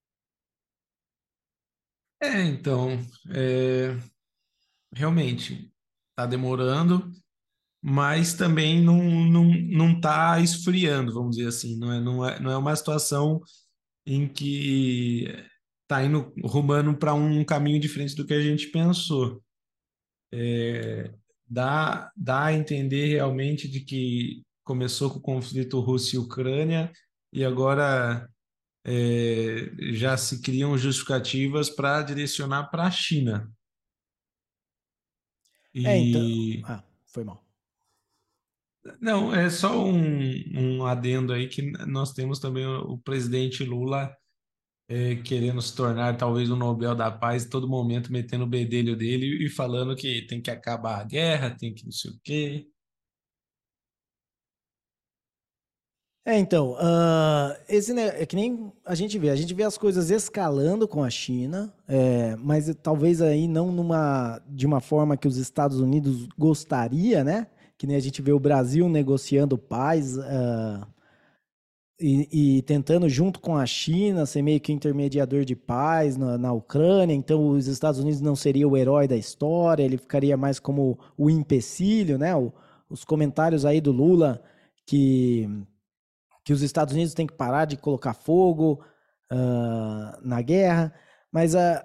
É, 2.22 2.42
então, 2.44 2.90
é, 3.34 3.96
realmente 4.92 5.70
está 6.10 6.26
demorando, 6.26 7.10
mas 7.82 8.34
também 8.34 8.82
não, 8.82 9.02
não, 9.02 9.44
não 9.44 9.92
está 9.92 10.40
esfriando, 10.40 11.14
vamos 11.14 11.36
dizer 11.36 11.48
assim. 11.48 11.78
Não 11.78 11.92
é, 11.92 12.00
não, 12.00 12.26
é, 12.26 12.40
não 12.40 12.50
é 12.50 12.56
uma 12.56 12.74
situação 12.74 13.40
em 14.06 14.26
que 14.26 15.26
está 15.82 16.02
indo 16.02 16.32
rumando 16.44 16.96
para 16.96 17.14
um 17.14 17.44
caminho 17.44 17.80
diferente 17.80 18.14
do 18.14 18.26
que 18.26 18.34
a 18.34 18.42
gente 18.42 18.68
pensou 18.68 19.42
é, 20.32 21.10
dá, 21.46 22.10
dá 22.16 22.46
a 22.46 22.52
entender 22.52 23.06
realmente 23.06 23.68
de 23.68 23.80
que 23.80 24.42
começou 24.64 25.10
com 25.10 25.18
o 25.18 25.22
conflito 25.22 25.80
Rússia 25.80 26.16
e 26.16 26.20
Ucrânia 26.20 26.92
e 27.32 27.44
agora 27.44 28.28
é, 28.84 29.70
já 29.92 30.16
se 30.16 30.40
criam 30.40 30.76
justificativas 30.76 31.70
para 31.70 32.02
direcionar 32.02 32.70
para 32.70 32.84
a 32.84 32.90
China. 32.90 33.50
E... 35.78 35.86
É, 35.86 35.98
então... 35.98 36.70
Ah, 36.74 36.84
foi 37.06 37.24
mal. 37.24 37.44
Não, 39.00 39.34
é 39.34 39.50
só 39.50 39.84
um, 39.84 40.78
um 40.78 40.86
adendo 40.86 41.32
aí 41.32 41.48
que 41.48 41.62
nós 41.86 42.12
temos 42.12 42.38
também 42.38 42.66
o, 42.66 42.92
o 42.92 42.98
presidente 42.98 43.64
Lula 43.64 44.16
é, 44.88 45.16
querendo 45.16 45.60
se 45.60 45.76
tornar 45.76 46.16
talvez 46.16 46.50
o 46.50 46.56
Nobel 46.56 46.94
da 46.94 47.10
Paz, 47.10 47.44
todo 47.44 47.68
momento 47.68 48.10
metendo 48.10 48.44
o 48.44 48.48
bedelho 48.48 48.96
dele 48.96 49.44
e 49.44 49.50
falando 49.50 49.94
que 49.94 50.22
tem 50.22 50.40
que 50.40 50.50
acabar 50.50 51.00
a 51.00 51.04
guerra, 51.04 51.54
tem 51.54 51.74
que 51.74 51.84
não 51.84 51.92
sei 51.92 52.10
o 52.10 52.20
quê. 52.24 52.66
É, 56.28 56.38
então, 56.38 56.72
uh, 56.72 57.56
esse 57.66 57.94
né, 57.94 58.08
é 58.20 58.26
que 58.26 58.36
nem 58.36 58.70
a 58.84 58.94
gente 58.94 59.18
vê, 59.18 59.30
a 59.30 59.34
gente 59.34 59.54
vê 59.54 59.62
as 59.62 59.78
coisas 59.78 60.10
escalando 60.10 60.86
com 60.86 61.02
a 61.02 61.08
China, 61.08 61.72
é, 61.88 62.36
mas 62.36 62.70
talvez 62.82 63.22
aí 63.22 63.48
não 63.48 63.72
numa 63.72 64.38
de 64.46 64.66
uma 64.66 64.78
forma 64.78 65.16
que 65.16 65.26
os 65.26 65.38
Estados 65.38 65.80
Unidos 65.80 66.28
gostaria, 66.36 67.24
né? 67.24 67.46
Que 67.78 67.86
nem 67.86 67.96
a 67.96 68.00
gente 68.00 68.20
vê 68.20 68.30
o 68.30 68.38
Brasil 68.38 68.90
negociando 68.90 69.56
paz, 69.56 70.18
uh, 70.18 70.86
e, 71.98 72.58
e, 72.58 72.62
tentando, 72.62 73.08
junto 73.08 73.40
com 73.40 73.56
a 73.56 73.64
China, 73.64 74.26
ser 74.26 74.42
meio 74.42 74.60
que 74.60 74.70
intermediador 74.70 75.46
de 75.46 75.56
paz 75.56 76.18
na, 76.18 76.36
na, 76.36 76.52
Ucrânia. 76.52 77.14
Então, 77.14 77.48
os 77.48 77.66
Estados 77.66 78.00
Unidos 78.00 78.20
não 78.20 78.36
seria 78.36 78.68
o 78.68 78.76
herói 78.76 79.08
da 79.08 79.16
história, 79.16 79.82
ele 79.82 79.96
ficaria 79.96 80.36
mais 80.36 80.60
como 80.60 80.98
o 81.16 81.30
empecilho, 81.30 82.18
né? 82.18 82.36
O, 82.36 82.52
os 82.90 83.02
comentários 83.02 83.64
aí 83.64 83.80
do 83.80 83.92
Lula 83.92 84.42
que, 84.86 85.48
que 86.48 86.52
os 86.54 86.62
Estados 86.62 86.94
Unidos 86.94 87.12
têm 87.12 87.26
que 87.26 87.34
parar 87.34 87.66
de 87.66 87.76
colocar 87.76 88.14
fogo 88.14 88.82
uh, 89.30 90.26
na 90.26 90.40
guerra. 90.40 90.94
Mas 91.30 91.54
uh, 91.54 91.84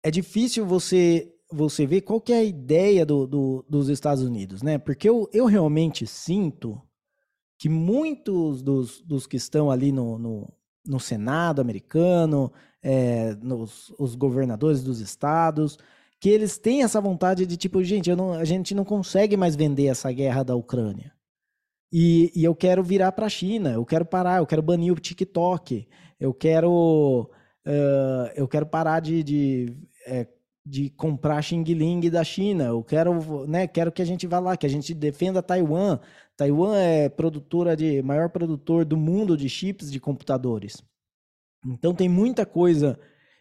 é 0.00 0.12
difícil 0.12 0.64
você 0.64 1.34
você 1.50 1.84
ver 1.84 2.02
qual 2.02 2.20
que 2.20 2.32
é 2.32 2.36
a 2.36 2.44
ideia 2.44 3.04
do, 3.04 3.26
do, 3.26 3.66
dos 3.68 3.88
Estados 3.88 4.22
Unidos, 4.22 4.62
né? 4.62 4.78
Porque 4.78 5.08
eu, 5.08 5.28
eu 5.32 5.44
realmente 5.46 6.06
sinto 6.06 6.80
que 7.58 7.68
muitos 7.68 8.62
dos, 8.62 9.00
dos 9.00 9.26
que 9.26 9.36
estão 9.36 9.72
ali 9.72 9.90
no, 9.90 10.16
no, 10.16 10.52
no 10.86 11.00
Senado 11.00 11.60
americano, 11.60 12.52
é, 12.80 13.34
nos, 13.42 13.92
os 13.98 14.14
governadores 14.14 14.84
dos 14.84 15.00
estados, 15.00 15.76
que 16.20 16.28
eles 16.28 16.58
têm 16.58 16.84
essa 16.84 17.00
vontade 17.00 17.44
de 17.44 17.56
tipo, 17.56 17.82
gente, 17.82 18.14
não, 18.14 18.34
a 18.34 18.44
gente 18.44 18.72
não 18.72 18.84
consegue 18.84 19.36
mais 19.36 19.56
vender 19.56 19.86
essa 19.86 20.12
guerra 20.12 20.44
da 20.44 20.54
Ucrânia. 20.54 21.12
E, 21.92 22.32
e 22.34 22.44
eu 22.44 22.54
quero 22.54 22.82
virar 22.82 23.12
para 23.12 23.26
a 23.26 23.30
China, 23.30 23.70
eu 23.72 23.84
quero 23.84 24.04
parar, 24.04 24.38
eu 24.38 24.46
quero 24.46 24.62
banir 24.62 24.92
o 24.92 25.00
TikTok, 25.00 25.88
eu 26.20 26.32
quero, 26.32 27.30
uh, 27.66 28.30
eu 28.36 28.46
quero 28.46 28.66
parar 28.66 29.00
de, 29.00 29.22
de 29.22 29.76
é, 30.06 30.26
de 30.64 30.90
comprar 30.90 31.42
Xing 31.42 31.64
Ling 31.64 32.08
da 32.10 32.22
China. 32.22 32.64
Eu 32.64 32.82
quero, 32.82 33.46
né, 33.46 33.66
quero 33.66 33.90
que 33.90 34.02
a 34.02 34.04
gente 34.04 34.26
vá 34.26 34.38
lá, 34.38 34.56
que 34.56 34.66
a 34.66 34.68
gente 34.68 34.94
defenda 34.94 35.42
Taiwan. 35.42 35.98
Taiwan 36.36 36.76
é 36.76 37.08
produtora 37.08 37.76
de 37.76 38.02
maior 38.02 38.28
produtor 38.28 38.84
do 38.84 38.96
mundo 38.96 39.36
de 39.36 39.48
chips 39.48 39.90
de 39.90 40.00
computadores. 40.00 40.82
Então 41.66 41.94
tem 41.94 42.08
muita 42.08 42.46
coisa 42.46 42.98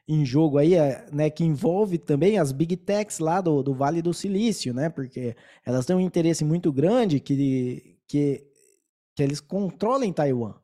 em 0.07 0.25
jogo 0.25 0.57
aí, 0.57 0.73
é, 0.73 1.05
né, 1.13 1.29
que 1.29 1.43
envolve 1.43 1.99
também 1.99 2.39
as 2.39 2.51
big 2.51 2.75
techs 2.77 3.19
lá 3.19 3.39
do, 3.41 3.61
do 3.61 3.75
Vale 3.75 4.01
do 4.01 4.13
Silício, 4.13 4.73
né? 4.73 4.89
Porque 4.89 5.35
elas 5.63 5.85
têm 5.85 5.95
um 5.95 5.99
interesse 5.99 6.43
muito 6.43 6.73
grande 6.73 7.19
que, 7.19 7.88
que, 8.09 8.43
que 9.15 9.23
eles 9.23 9.39
controlem 9.39 10.11
Taiwan. 10.11 10.55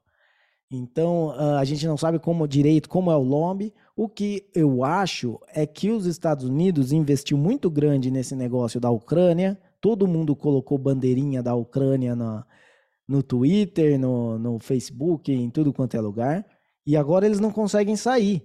Então, 0.70 1.32
a 1.32 1.64
gente 1.64 1.86
não 1.86 1.96
sabe 1.96 2.18
como 2.18 2.48
direito, 2.48 2.90
como 2.90 3.12
é 3.12 3.16
o 3.16 3.22
lobby. 3.22 3.72
O 3.96 4.10
que 4.10 4.50
eu 4.54 4.84
acho 4.84 5.40
é 5.54 5.66
que 5.66 5.92
os 5.92 6.08
Estados 6.08 6.44
Unidos 6.44 6.92
investiu 6.92 7.38
muito 7.38 7.70
grande 7.70 8.10
nesse 8.10 8.36
negócio 8.36 8.80
da 8.80 8.90
Ucrânia. 8.90 9.58
Todo 9.80 10.08
mundo 10.08 10.36
colocou 10.36 10.78
bandeirinha 10.78 11.44
da 11.44 11.54
Ucrânia 11.54 12.16
na, 12.16 12.46
no 13.08 13.22
Twitter, 13.22 14.00
no, 14.00 14.40
no 14.40 14.60
Facebook, 14.60 15.32
em 15.32 15.50
tudo 15.52 15.72
quanto 15.72 15.96
é 15.96 16.02
lugar. 16.02 16.44
E 16.86 16.98
agora 16.98 17.28
eles 17.28 17.40
não 17.40 17.52
conseguem 17.52 17.96
sair. 17.96 18.44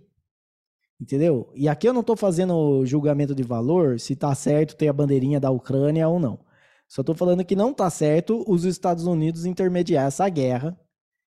Entendeu? 1.00 1.50
E 1.54 1.66
aqui 1.66 1.88
eu 1.88 1.94
não 1.94 2.02
estou 2.02 2.14
fazendo 2.16 2.84
julgamento 2.84 3.34
de 3.34 3.42
valor 3.42 3.98
se 3.98 4.12
está 4.12 4.34
certo 4.34 4.76
ter 4.76 4.88
a 4.88 4.92
bandeirinha 4.92 5.40
da 5.40 5.50
Ucrânia 5.50 6.06
ou 6.06 6.20
não. 6.20 6.38
Só 6.90 7.02
estou 7.02 7.14
falando 7.14 7.44
que 7.44 7.54
não 7.54 7.70
está 7.70 7.88
certo 7.88 8.44
os 8.48 8.64
Estados 8.64 9.06
Unidos 9.06 9.44
intermediar 9.46 10.08
essa 10.08 10.28
guerra 10.28 10.76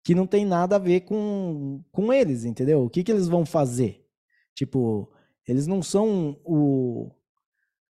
que 0.05 0.15
não 0.15 0.27
tem 0.27 0.45
nada 0.45 0.77
a 0.77 0.79
ver 0.79 1.01
com, 1.01 1.83
com 1.91 2.13
eles, 2.13 2.45
entendeu? 2.45 2.85
O 2.85 2.91
que, 2.91 3.03
que 3.03 3.11
eles 3.11 3.27
vão 3.27 3.47
fazer? 3.47 4.07
Tipo, 4.55 5.11
eles 5.49 5.67
não 5.67 5.83
são 5.83 6.39
o. 6.45 7.11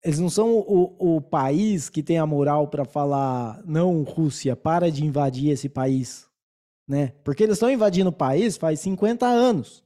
Eles 0.03 0.19
não 0.19 0.29
são 0.29 0.59
o, 0.59 1.15
o 1.17 1.19
país 1.19 1.89
que 1.89 2.03
tem 2.03 2.19
a 2.19 2.27
moral 2.27 2.67
para 2.67 2.85
falar, 2.85 3.59
não, 3.65 4.03
Rússia, 4.03 4.55
para 4.55 4.91
de 4.91 5.03
invadir 5.03 5.49
esse 5.49 5.67
país. 5.67 6.29
Né? 6.87 7.07
Porque 7.23 7.41
eles 7.43 7.55
estão 7.55 7.71
invadindo 7.71 8.11
o 8.11 8.13
país 8.13 8.55
faz 8.55 8.79
50 8.81 9.25
anos. 9.25 9.83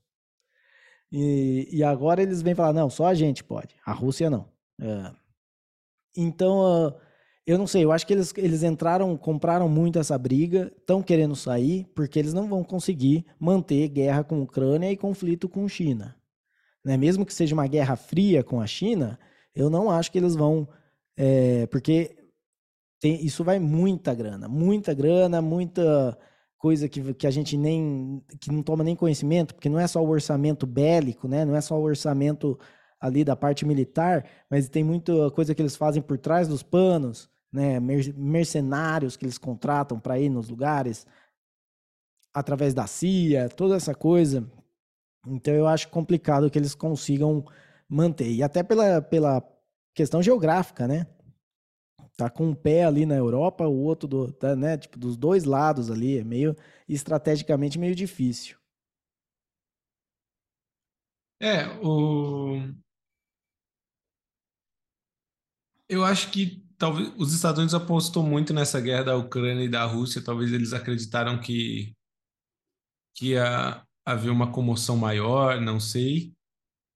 E, 1.09 1.69
e 1.71 1.83
agora 1.83 2.21
eles 2.21 2.41
vêm 2.41 2.53
falar, 2.53 2.73
não, 2.73 2.89
só 2.89 3.05
a 3.05 3.13
gente 3.13 3.45
pode, 3.45 3.75
a 3.85 3.93
Rússia 3.93 4.29
não. 4.29 4.49
É. 4.79 5.11
Então, 6.15 6.89
uh, 6.89 6.93
eu 7.45 7.57
não 7.57 7.65
sei, 7.65 7.83
eu 7.83 7.91
acho 7.91 8.05
que 8.05 8.13
eles, 8.13 8.33
eles 8.37 8.63
entraram, 8.63 9.17
compraram 9.17 9.67
muito 9.67 9.97
essa 9.97 10.17
briga, 10.17 10.71
estão 10.77 11.01
querendo 11.01 11.35
sair, 11.35 11.87
porque 11.95 12.19
eles 12.19 12.33
não 12.33 12.47
vão 12.47 12.63
conseguir 12.63 13.25
manter 13.39 13.87
guerra 13.87 14.23
com 14.23 14.35
a 14.35 14.43
Ucrânia 14.43 14.91
e 14.91 14.97
conflito 14.97 15.49
com 15.49 15.65
a 15.65 15.69
China. 15.69 16.15
Né? 16.85 16.97
Mesmo 16.97 17.25
que 17.25 17.33
seja 17.33 17.55
uma 17.55 17.67
guerra 17.67 17.95
fria 17.95 18.43
com 18.43 18.61
a 18.61 18.67
China, 18.67 19.19
eu 19.55 19.69
não 19.69 19.89
acho 19.89 20.11
que 20.11 20.17
eles 20.17 20.35
vão. 20.35 20.67
É, 21.17 21.65
porque 21.67 22.15
tem, 22.99 23.23
isso 23.25 23.43
vai 23.43 23.59
muita 23.59 24.13
grana, 24.13 24.47
muita 24.47 24.93
grana, 24.93 25.41
muita 25.41 26.17
coisa 26.57 26.87
que, 26.87 27.13
que 27.15 27.25
a 27.25 27.31
gente 27.31 27.57
nem. 27.57 28.23
que 28.39 28.51
não 28.51 28.61
toma 28.61 28.83
nem 28.83 28.95
conhecimento, 28.95 29.55
porque 29.55 29.69
não 29.69 29.79
é 29.79 29.87
só 29.87 30.03
o 30.03 30.09
orçamento 30.09 30.67
bélico, 30.67 31.27
né? 31.27 31.43
não 31.43 31.55
é 31.55 31.61
só 31.61 31.77
o 31.77 31.83
orçamento 31.83 32.57
ali 33.01 33.23
da 33.23 33.35
parte 33.35 33.65
militar, 33.65 34.25
mas 34.49 34.69
tem 34.69 34.83
muita 34.83 35.31
coisa 35.31 35.55
que 35.55 35.61
eles 35.61 35.75
fazem 35.75 36.03
por 36.03 36.19
trás 36.19 36.47
dos 36.47 36.61
panos, 36.61 37.27
né? 37.51 37.79
mercenários 37.79 39.17
que 39.17 39.25
eles 39.25 39.39
contratam 39.39 39.99
para 39.99 40.19
ir 40.19 40.29
nos 40.29 40.47
lugares 40.47 41.07
através 42.31 42.75
da 42.75 42.85
CIA, 42.85 43.49
toda 43.49 43.75
essa 43.75 43.95
coisa. 43.95 44.47
Então 45.27 45.53
eu 45.53 45.67
acho 45.67 45.89
complicado 45.89 46.49
que 46.49 46.59
eles 46.59 46.75
consigam 46.75 47.43
manter. 47.89 48.31
E 48.31 48.43
até 48.43 48.61
pela, 48.63 49.01
pela 49.01 49.43
questão 49.93 50.21
geográfica, 50.21 50.87
né? 50.87 51.07
Tá 52.15 52.29
com 52.29 52.47
um 52.47 52.55
pé 52.55 52.83
ali 52.83 53.05
na 53.05 53.15
Europa, 53.15 53.65
o 53.65 53.79
outro 53.79 54.07
do, 54.07 54.31
tá, 54.31 54.55
né, 54.55 54.77
tipo, 54.77 54.99
dos 54.99 55.17
dois 55.17 55.43
lados 55.43 55.89
ali, 55.89 56.19
é 56.19 56.23
meio 56.23 56.55
estrategicamente 56.87 57.79
meio 57.79 57.95
difícil. 57.95 58.57
É, 61.39 61.67
o... 61.83 62.71
eu 65.91 66.05
acho 66.05 66.31
que 66.31 66.63
talvez 66.77 67.11
os 67.17 67.33
Estados 67.33 67.59
Unidos 67.59 67.75
apostou 67.75 68.23
muito 68.23 68.53
nessa 68.53 68.79
guerra 68.79 69.03
da 69.03 69.17
Ucrânia 69.17 69.65
e 69.65 69.69
da 69.69 69.83
Rússia. 69.83 70.23
Talvez 70.23 70.53
eles 70.53 70.71
acreditaram 70.71 71.39
que, 71.39 71.93
que 73.13 73.31
ia 73.31 73.85
haver 74.05 74.29
uma 74.31 74.51
comoção 74.51 74.95
maior, 74.95 75.59
não 75.59 75.81
sei. 75.81 76.33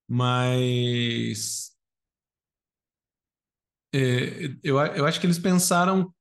Mas 0.09 1.75
é, 3.93 4.55
eu, 4.63 4.77
eu 4.77 5.05
acho 5.05 5.19
que 5.19 5.27
eles 5.27 5.39
pensaram 5.39 6.13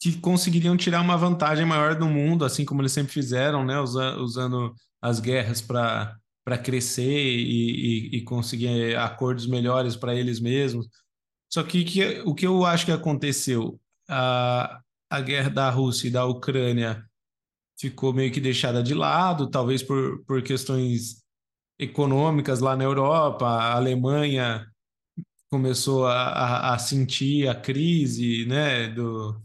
que 0.00 0.20
conseguiriam 0.20 0.76
tirar 0.76 1.00
uma 1.00 1.16
vantagem 1.16 1.66
maior 1.66 1.98
do 1.98 2.06
mundo, 2.06 2.44
assim 2.44 2.64
como 2.64 2.82
eles 2.82 2.92
sempre 2.92 3.12
fizeram, 3.12 3.64
né? 3.64 3.80
Usa, 3.80 4.16
usando 4.18 4.74
as 5.02 5.18
guerras 5.18 5.60
para 5.60 6.18
crescer 6.62 7.02
e, 7.02 8.10
e, 8.12 8.16
e, 8.18 8.22
conseguir 8.22 8.96
acordos 8.96 9.46
melhores 9.46 9.96
para 9.96 10.14
eles 10.14 10.38
mesmos. 10.40 10.86
Só 11.54 11.62
que, 11.62 11.84
que, 11.84 12.20
o 12.22 12.34
que 12.34 12.44
eu 12.48 12.64
acho 12.64 12.84
que 12.84 12.90
aconteceu, 12.90 13.78
a, 14.08 14.80
a 15.08 15.20
guerra 15.20 15.48
da 15.48 15.70
Rússia 15.70 16.08
e 16.08 16.10
da 16.10 16.26
Ucrânia 16.26 17.08
ficou 17.78 18.12
meio 18.12 18.32
que 18.32 18.40
deixada 18.40 18.82
de 18.82 18.92
lado, 18.92 19.48
talvez 19.48 19.80
por, 19.80 20.24
por 20.24 20.42
questões 20.42 21.22
econômicas 21.78 22.58
lá 22.58 22.76
na 22.76 22.82
Europa, 22.82 23.46
a 23.46 23.76
Alemanha 23.76 24.66
começou 25.48 26.08
a, 26.08 26.24
a, 26.24 26.74
a 26.74 26.78
sentir 26.78 27.46
a 27.46 27.54
crise, 27.54 28.44
né, 28.46 28.88
do, 28.88 29.40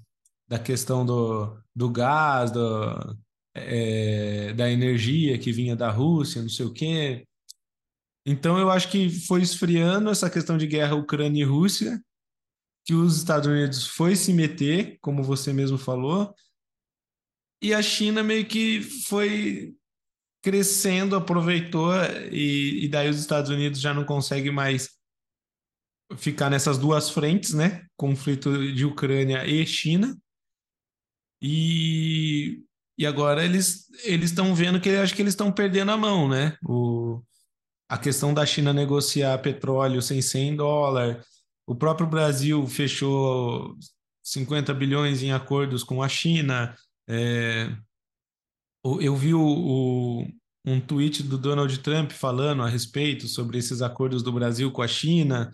da 0.47 0.57
questão 0.57 1.05
do, 1.05 1.61
do 1.75 1.91
gás, 1.91 2.49
do, 2.49 3.19
é, 3.53 4.51
da 4.53 4.67
energia 4.67 5.37
que 5.37 5.51
vinha 5.51 5.75
da 5.75 5.91
Rússia, 5.91 6.41
não 6.41 6.49
sei 6.49 6.65
o 6.65 6.73
quê. 6.73 7.27
Então 8.25 8.58
eu 8.58 8.69
acho 8.69 8.89
que 8.89 9.10
foi 9.10 9.41
esfriando 9.41 10.10
essa 10.10 10.29
questão 10.29 10.58
de 10.58 10.67
guerra 10.67 10.95
Ucrânia 10.95 11.41
e 11.41 11.45
Rússia, 11.45 12.01
que 12.86 12.93
os 12.93 13.17
Estados 13.17 13.47
Unidos 13.47 13.88
foi 13.88 14.15
se 14.15 14.34
meter, 14.34 14.97
como 15.01 15.23
você 15.23 15.53
mesmo 15.53 15.77
falou, 15.77 16.34
e 17.62 17.73
a 17.73 17.82
China 17.82 18.23
meio 18.23 18.47
que 18.47 18.82
foi 18.82 19.75
crescendo, 20.41 21.15
aproveitou, 21.15 21.91
e, 22.32 22.86
e 22.86 22.88
daí 22.88 23.10
os 23.10 23.19
Estados 23.19 23.51
Unidos 23.51 23.79
já 23.79 23.93
não 23.93 24.05
consegue 24.05 24.49
mais 24.49 24.97
ficar 26.17 26.49
nessas 26.49 26.77
duas 26.77 27.10
frentes, 27.10 27.53
né? 27.53 27.86
Conflito 27.97 28.73
de 28.73 28.86
Ucrânia 28.86 29.45
e 29.45 29.65
China. 29.65 30.17
E, 31.41 32.63
e 32.97 33.05
agora 33.05 33.43
eles 33.43 33.88
eles 34.03 34.29
estão 34.29 34.53
vendo 34.55 34.79
que 34.79 34.89
acho 34.89 35.15
que 35.15 35.21
eles 35.21 35.34
estão 35.34 35.51
perdendo 35.51 35.91
a 35.91 35.97
mão, 35.97 36.27
né? 36.27 36.58
O, 36.63 37.21
a 37.89 37.97
questão 37.97 38.34
da 38.34 38.45
China 38.45 38.71
negociar 38.71 39.39
petróleo 39.39 40.02
sem 40.02 40.21
100 40.21 40.56
dólares. 40.58 41.25
O 41.65 41.75
próprio 41.75 42.08
Brasil 42.08 42.65
fechou 42.67 43.75
50 44.23 44.73
bilhões 44.75 45.23
em 45.23 45.32
acordos 45.32 45.84
com 45.84 46.04
a 46.04 46.08
China. 46.08 46.75
É, 47.08 47.67
eu 48.84 49.15
vi 49.15 49.34
o, 49.34 49.41
o, 49.41 50.28
um 50.63 50.80
tweet 50.80 51.23
do 51.23 51.38
Donald 51.38 51.75
Trump 51.80 52.12
falando 52.12 52.62
a 52.62 52.69
respeito 52.69 53.28
sobre 53.28 53.58
esses 53.58 53.82
acordos 53.82 54.21
do 54.21 54.32
Brasil 54.32 54.71
com 54.71 54.84
a 54.84 54.88
China. 54.88 55.52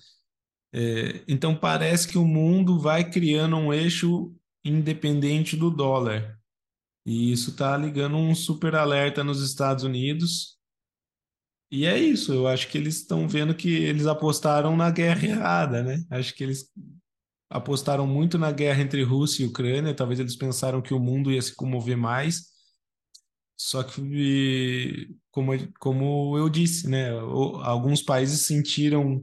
É, 0.73 1.23
então 1.27 1.55
parece 1.55 2.05
que 2.05 2.17
o 2.17 2.25
mundo 2.25 2.77
vai 2.77 3.09
criando 3.09 3.55
um 3.55 3.73
eixo 3.73 4.35
independente 4.63 5.55
do 5.55 5.71
dólar. 5.71 6.37
E 7.05 7.31
isso 7.31 7.51
está 7.51 7.77
ligando 7.77 8.17
um 8.17 8.35
super 8.35 8.75
alerta 8.75 9.23
nos 9.23 9.41
Estados 9.41 9.85
Unidos. 9.85 10.54
E 11.75 11.85
é 11.85 11.99
isso, 11.99 12.31
eu 12.31 12.47
acho 12.47 12.69
que 12.69 12.77
eles 12.77 12.95
estão 12.95 13.27
vendo 13.27 13.53
que 13.53 13.67
eles 13.67 14.07
apostaram 14.07 14.77
na 14.77 14.89
guerra 14.89 15.25
errada, 15.27 15.83
né? 15.83 16.05
Acho 16.09 16.33
que 16.33 16.41
eles 16.41 16.71
apostaram 17.49 18.07
muito 18.07 18.37
na 18.37 18.49
guerra 18.49 18.81
entre 18.81 19.03
Rússia 19.03 19.43
e 19.43 19.47
Ucrânia, 19.47 19.93
talvez 19.93 20.21
eles 20.21 20.37
pensaram 20.37 20.81
que 20.81 20.93
o 20.93 20.99
mundo 21.01 21.29
ia 21.33 21.41
se 21.41 21.53
comover 21.53 21.97
mais. 21.97 22.45
Só 23.59 23.83
que, 23.83 25.13
como, 25.29 25.51
como 25.77 26.37
eu 26.37 26.47
disse, 26.47 26.89
né? 26.89 27.09
Alguns 27.09 28.01
países 28.01 28.45
sentiram 28.45 29.21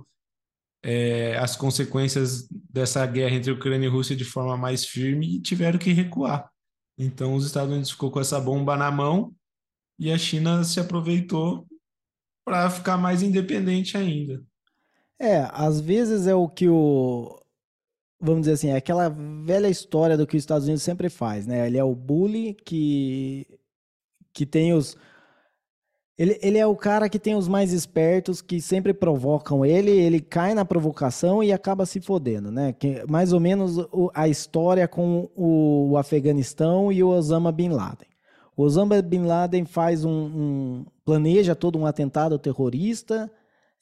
é, 0.83 1.39
as 1.39 1.57
consequências 1.57 2.47
dessa 2.69 3.07
guerra 3.07 3.35
entre 3.35 3.51
Ucrânia 3.51 3.87
e 3.87 3.91
Rússia 3.91 4.15
de 4.15 4.27
forma 4.27 4.59
mais 4.59 4.85
firme 4.85 5.37
e 5.37 5.41
tiveram 5.41 5.79
que 5.79 5.91
recuar. 5.91 6.51
Então, 6.99 7.35
os 7.35 7.47
Estados 7.47 7.71
Unidos 7.71 7.93
ficou 7.93 8.11
com 8.11 8.21
essa 8.21 8.39
bomba 8.39 8.77
na 8.77 8.91
mão 8.91 9.35
e 9.99 10.13
a 10.13 10.19
China 10.19 10.63
se 10.65 10.79
aproveitou 10.79 11.67
para 12.45 12.69
ficar 12.71 12.97
mais 12.97 13.23
independente 13.23 13.97
ainda. 13.97 14.43
É, 15.21 15.49
às 15.53 15.81
vezes 15.81 16.27
é 16.27 16.35
o 16.35 16.49
que 16.49 16.69
o. 16.69 17.39
Vamos 18.21 18.43
dizer 18.43 18.53
assim, 18.53 18.71
é 18.71 18.77
aquela 18.77 19.09
velha 19.09 19.69
história 19.69 20.17
do 20.17 20.27
que 20.27 20.37
os 20.37 20.43
Estados 20.43 20.65
Unidos 20.65 20.83
sempre 20.83 21.09
faz, 21.09 21.47
né? 21.47 21.67
Ele 21.67 21.79
é 21.79 21.85
o 21.85 21.95
bully 21.95 22.55
que, 22.65 23.47
que 24.33 24.47
tem 24.47 24.73
os 24.73 24.97
ele, 26.23 26.39
ele 26.43 26.59
é 26.59 26.67
o 26.67 26.77
cara 26.77 27.09
que 27.09 27.19
tem 27.19 27.35
os 27.35 27.49
mais 27.49 27.73
espertos, 27.73 28.43
que 28.43 28.61
sempre 28.61 28.93
provocam 28.93 29.65
ele, 29.65 29.91
ele 29.91 30.21
cai 30.21 30.55
na 30.55 30.65
provocação 30.65 31.43
e 31.43 31.53
acaba 31.53 31.87
se 31.87 32.01
fodendo, 32.01 32.51
né? 32.51 32.73
Que, 32.73 33.05
mais 33.09 33.33
ou 33.33 33.41
menos 33.41 33.79
o, 33.91 34.11
a 34.15 34.29
história 34.29 34.87
com 34.87 35.29
o, 35.35 35.91
o, 35.91 35.97
Afeganistão 35.97 36.93
e 36.93 37.03
o 37.03 37.09
Osama 37.09 37.51
Bin 37.51 37.71
Laden. 37.71 38.09
O 38.57 38.63
Osama 38.63 39.01
Bin 39.01 39.25
Laden 39.25 39.65
faz 39.65 40.05
um, 40.05 40.11
um 40.11 40.87
planeja 41.05 41.55
todo 41.55 41.79
um 41.79 41.87
atentado 41.87 42.39
terrorista, 42.39 43.31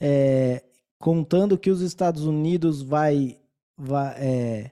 é, 0.01 0.63
contando 0.99 1.59
que 1.59 1.71
os 1.71 1.81
Estados 1.81 2.25
Unidos 2.25 2.83
vai, 2.83 3.39
vai 3.77 4.15
é, 4.19 4.71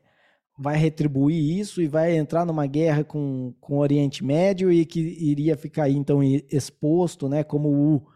vai 0.58 0.76
retribuir 0.76 1.58
isso 1.58 1.80
e 1.80 1.86
vai 1.86 2.16
entrar 2.16 2.44
numa 2.44 2.66
guerra 2.66 3.04
com, 3.04 3.54
com 3.60 3.76
o 3.76 3.78
Oriente 3.78 4.24
Médio 4.24 4.72
e 4.72 4.84
que 4.84 4.98
iria 5.00 5.56
ficar 5.56 5.88
então 5.88 6.20
exposto, 6.22 7.28
né, 7.28 7.44
como 7.44 7.68
o 7.68 8.06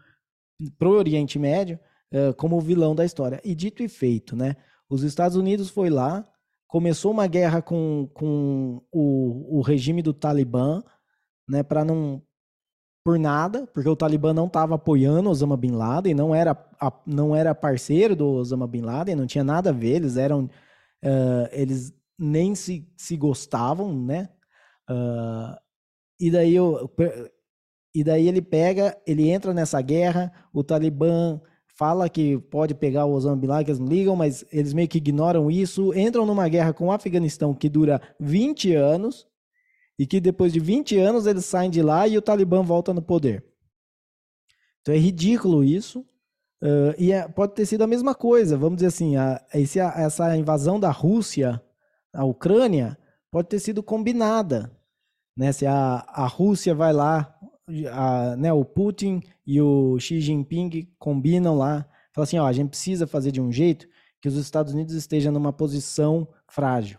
pro 0.78 0.90
Oriente 0.90 1.38
Médio, 1.38 1.78
uh, 2.12 2.34
como 2.34 2.56
o 2.56 2.60
vilão 2.60 2.94
da 2.94 3.04
história. 3.04 3.40
E 3.44 3.54
dito 3.54 3.82
e 3.82 3.88
feito, 3.88 4.34
né, 4.34 4.56
os 4.90 5.04
Estados 5.04 5.36
Unidos 5.36 5.70
foi 5.70 5.88
lá, 5.88 6.28
começou 6.66 7.12
uma 7.12 7.28
guerra 7.28 7.62
com, 7.62 8.10
com 8.12 8.82
o, 8.90 9.58
o 9.58 9.60
regime 9.60 10.02
do 10.02 10.12
Talibã, 10.12 10.82
né, 11.48 11.62
para 11.62 11.84
não 11.84 12.20
por 13.04 13.18
nada, 13.18 13.66
porque 13.72 13.88
o 13.88 13.96
Talibã 13.96 14.32
não 14.32 14.46
estava 14.46 14.76
apoiando 14.76 15.28
Osama 15.28 15.56
Bin 15.56 15.72
Laden, 15.72 16.14
não 16.14 16.34
era, 16.34 16.56
não 17.06 17.34
era 17.34 17.54
parceiro 17.54 18.14
do 18.14 18.28
Osama 18.28 18.66
Bin 18.66 18.82
Laden, 18.82 19.16
não 19.16 19.26
tinha 19.26 19.42
nada 19.42 19.70
a 19.70 19.72
ver, 19.72 19.96
eles 19.96 20.16
eram, 20.16 20.44
uh, 21.04 21.48
eles 21.50 21.92
nem 22.18 22.54
se, 22.54 22.88
se 22.96 23.16
gostavam, 23.16 23.92
né? 23.92 24.28
Uh, 24.88 25.56
e 26.20 26.30
daí 26.30 26.54
e 27.94 28.04
daí 28.04 28.28
ele 28.28 28.40
pega, 28.40 28.96
ele 29.06 29.28
entra 29.28 29.52
nessa 29.52 29.80
guerra, 29.82 30.32
o 30.52 30.62
Talibã 30.62 31.40
fala 31.76 32.08
que 32.08 32.38
pode 32.38 32.74
pegar 32.74 33.06
o 33.06 33.12
Osama 33.12 33.36
Bin 33.36 33.48
Laden, 33.48 33.64
que 33.64 33.70
eles 33.72 33.80
não 33.80 33.88
ligam, 33.88 34.14
mas 34.14 34.44
eles 34.52 34.72
meio 34.72 34.88
que 34.88 34.98
ignoram 34.98 35.50
isso, 35.50 35.92
entram 35.92 36.24
numa 36.24 36.48
guerra 36.48 36.72
com 36.72 36.86
o 36.86 36.92
Afeganistão 36.92 37.52
que 37.52 37.68
dura 37.68 38.00
20 38.20 38.74
anos, 38.74 39.26
e 40.02 40.06
que 40.06 40.20
depois 40.20 40.52
de 40.52 40.58
20 40.58 40.98
anos 40.98 41.28
eles 41.28 41.44
saem 41.44 41.70
de 41.70 41.80
lá 41.80 42.08
e 42.08 42.18
o 42.18 42.22
Talibã 42.22 42.60
volta 42.60 42.92
no 42.92 43.00
poder. 43.00 43.44
Então 44.80 44.92
é 44.92 44.98
ridículo 44.98 45.62
isso. 45.62 46.00
Uh, 46.60 46.90
e 46.98 47.12
é, 47.12 47.28
pode 47.28 47.54
ter 47.54 47.64
sido 47.66 47.82
a 47.82 47.86
mesma 47.86 48.12
coisa, 48.12 48.56
vamos 48.56 48.78
dizer 48.78 48.88
assim, 48.88 49.14
a, 49.14 49.40
esse, 49.54 49.78
a, 49.78 49.92
essa 49.96 50.36
invasão 50.36 50.80
da 50.80 50.90
Rússia 50.90 51.62
a 52.12 52.24
Ucrânia 52.24 52.98
pode 53.30 53.46
ter 53.46 53.60
sido 53.60 53.80
combinada. 53.80 54.76
Né? 55.36 55.52
Se 55.52 55.66
a, 55.66 56.04
a 56.08 56.26
Rússia 56.26 56.74
vai 56.74 56.92
lá, 56.92 57.32
a, 57.92 58.34
né, 58.34 58.52
o 58.52 58.64
Putin 58.64 59.22
e 59.46 59.60
o 59.60 60.00
Xi 60.00 60.20
Jinping 60.20 60.92
combinam 60.98 61.56
lá, 61.56 61.88
falam 62.12 62.24
assim, 62.24 62.38
ó, 62.38 62.46
a 62.48 62.52
gente 62.52 62.70
precisa 62.70 63.06
fazer 63.06 63.30
de 63.30 63.40
um 63.40 63.52
jeito 63.52 63.86
que 64.20 64.26
os 64.26 64.34
Estados 64.34 64.72
Unidos 64.72 64.94
estejam 64.94 65.32
numa 65.32 65.52
posição 65.52 66.26
frágil. 66.48 66.98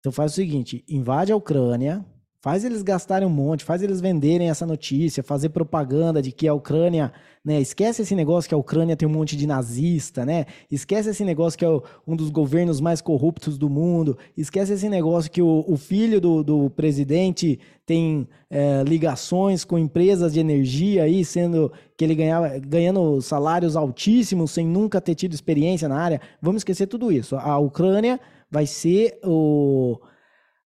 Então 0.00 0.12
faz 0.12 0.32
o 0.32 0.34
seguinte, 0.34 0.84
invade 0.88 1.32
a 1.32 1.36
Ucrânia, 1.36 2.04
Faz 2.40 2.64
eles 2.64 2.82
gastarem 2.82 3.26
um 3.26 3.30
monte, 3.30 3.64
faz 3.64 3.82
eles 3.82 4.00
venderem 4.00 4.48
essa 4.48 4.64
notícia, 4.64 5.24
fazer 5.24 5.48
propaganda 5.48 6.22
de 6.22 6.30
que 6.30 6.46
a 6.46 6.54
Ucrânia, 6.54 7.12
né? 7.44 7.60
Esquece 7.60 8.02
esse 8.02 8.14
negócio 8.14 8.48
que 8.48 8.54
a 8.54 8.58
Ucrânia 8.58 8.96
tem 8.96 9.08
um 9.08 9.12
monte 9.12 9.36
de 9.36 9.44
nazista, 9.44 10.24
né? 10.24 10.46
Esquece 10.70 11.10
esse 11.10 11.24
negócio 11.24 11.58
que 11.58 11.64
é 11.64 11.68
um 12.06 12.14
dos 12.14 12.30
governos 12.30 12.80
mais 12.80 13.00
corruptos 13.00 13.58
do 13.58 13.68
mundo. 13.68 14.16
Esquece 14.36 14.74
esse 14.74 14.88
negócio 14.88 15.28
que 15.28 15.42
o, 15.42 15.64
o 15.66 15.76
filho 15.76 16.20
do, 16.20 16.44
do, 16.44 16.70
presidente 16.70 17.58
tem 17.84 18.28
é, 18.48 18.84
ligações 18.86 19.64
com 19.64 19.76
empresas 19.76 20.32
de 20.32 20.38
energia 20.38 21.02
aí, 21.02 21.24
sendo 21.24 21.72
que 21.96 22.04
ele 22.04 22.14
ganhava, 22.14 22.56
ganhando 22.60 23.20
salários 23.20 23.74
altíssimos 23.74 24.52
sem 24.52 24.64
nunca 24.64 25.00
ter 25.00 25.16
tido 25.16 25.34
experiência 25.34 25.88
na 25.88 25.98
área. 25.98 26.20
Vamos 26.40 26.60
esquecer 26.60 26.86
tudo 26.86 27.10
isso. 27.10 27.34
A 27.34 27.58
Ucrânia 27.58 28.20
vai 28.50 28.66
ser 28.66 29.18
o 29.24 29.98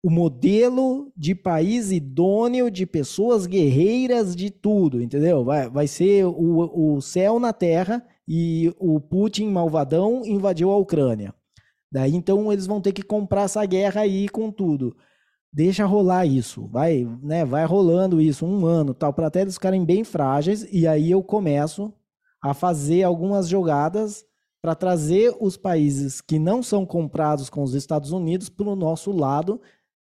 o 0.03 0.09
modelo 0.09 1.13
de 1.15 1.33
país 1.33 1.89
idôneo 1.89 2.69
de 2.69 2.85
pessoas 2.85 3.45
guerreiras 3.45 4.35
de 4.35 4.51
tudo, 4.51 5.01
entendeu? 5.01 5.45
Vai, 5.45 5.69
vai 5.69 5.87
ser 5.87 6.25
o, 6.25 6.95
o 6.95 7.01
céu 7.01 7.39
na 7.39 7.53
terra 7.53 8.05
e 8.27 8.73
o 8.77 8.99
Putin 8.99 9.47
malvadão 9.47 10.21
invadiu 10.25 10.71
a 10.71 10.77
Ucrânia. 10.77 11.33
Daí 11.89 12.13
então 12.13 12.51
eles 12.51 12.67
vão 12.67 12.81
ter 12.81 12.91
que 12.91 13.01
comprar 13.01 13.43
essa 13.43 13.65
guerra 13.65 14.01
aí 14.01 14.27
com 14.27 14.51
tudo. 14.51 14.93
Deixa 15.53 15.85
rolar 15.85 16.25
isso, 16.25 16.67
vai, 16.67 17.07
né, 17.21 17.45
vai 17.45 17.63
rolando 17.63 18.19
isso 18.19 18.45
um 18.45 18.65
ano, 18.65 18.93
tal, 18.93 19.13
para 19.13 19.27
até 19.27 19.41
eles 19.41 19.53
ficarem 19.53 19.85
bem 19.85 20.03
frágeis 20.03 20.67
e 20.69 20.85
aí 20.85 21.11
eu 21.11 21.23
começo 21.23 21.93
a 22.43 22.53
fazer 22.53 23.03
algumas 23.03 23.47
jogadas 23.47 24.25
para 24.63 24.75
trazer 24.75 25.35
os 25.41 25.57
países 25.57 26.21
que 26.21 26.39
não 26.39 26.63
são 26.63 26.85
comprados 26.85 27.49
com 27.49 27.63
os 27.63 27.73
Estados 27.73 28.13
Unidos 28.13 28.47
para 28.47 28.69
o 28.69 28.77
nosso 28.77 29.11
lado 29.11 29.59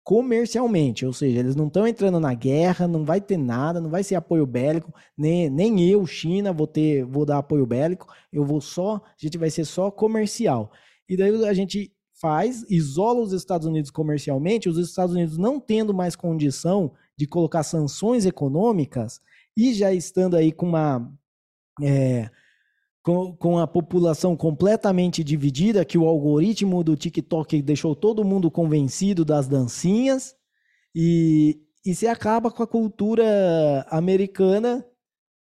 comercialmente, 0.04 1.08
ou 1.08 1.14
seja, 1.14 1.40
eles 1.40 1.56
não 1.56 1.66
estão 1.66 1.88
entrando 1.88 2.20
na 2.20 2.36
guerra, 2.36 2.88
não 2.88 3.04
vai 3.04 3.20
ter 3.20 3.38
nada, 3.38 3.82
não 3.82 3.90
vai 3.90 4.04
ser 4.04 4.14
apoio 4.14 4.46
bélico, 4.46 4.94
nem, 5.18 5.50
nem 5.50 5.90
eu, 5.90 6.06
China, 6.06 6.54
vou 6.54 6.68
ter, 6.68 7.04
vou 7.04 7.26
dar 7.26 7.40
apoio 7.40 7.66
bélico, 7.66 8.06
eu 8.32 8.46
vou 8.46 8.62
só, 8.62 8.98
a 8.98 9.16
gente 9.18 9.40
vai 9.40 9.50
ser 9.50 9.66
só 9.66 9.90
comercial. 9.90 10.72
E 11.10 11.18
daí 11.18 11.46
a 11.46 11.54
gente 11.54 11.92
faz, 12.14 12.64
isola 12.70 13.22
os 13.22 13.34
Estados 13.34 13.66
Unidos 13.66 13.90
comercialmente, 13.90 14.70
os 14.70 14.78
Estados 14.78 15.16
Unidos 15.16 15.36
não 15.36 15.60
tendo 15.60 15.96
mais 15.96 16.16
condição 16.16 16.92
de 17.18 17.26
colocar 17.26 17.64
sanções 17.64 18.24
econômicas 18.24 19.20
e 19.58 19.74
já 19.74 19.92
estando 19.92 20.36
aí 20.36 20.52
com 20.52 20.68
uma 20.68 21.12
é, 21.82 22.30
com, 23.04 23.36
com 23.36 23.60
a 23.60 23.68
população 23.68 24.36
completamente 24.36 25.24
dividida, 25.24 25.84
que 25.84 25.98
o 25.98 26.08
algoritmo 26.08 26.84
do 26.84 26.96
TikTok 26.96 27.60
deixou 27.62 27.96
todo 27.96 28.24
mundo 28.24 28.50
convencido 28.50 29.26
das 29.26 29.48
dancinhas, 29.48 30.36
e, 30.96 31.60
e 31.86 31.94
se 31.94 32.08
acaba 32.08 32.50
com 32.50 32.64
a 32.64 32.68
cultura 32.68 33.86
americana 33.90 34.88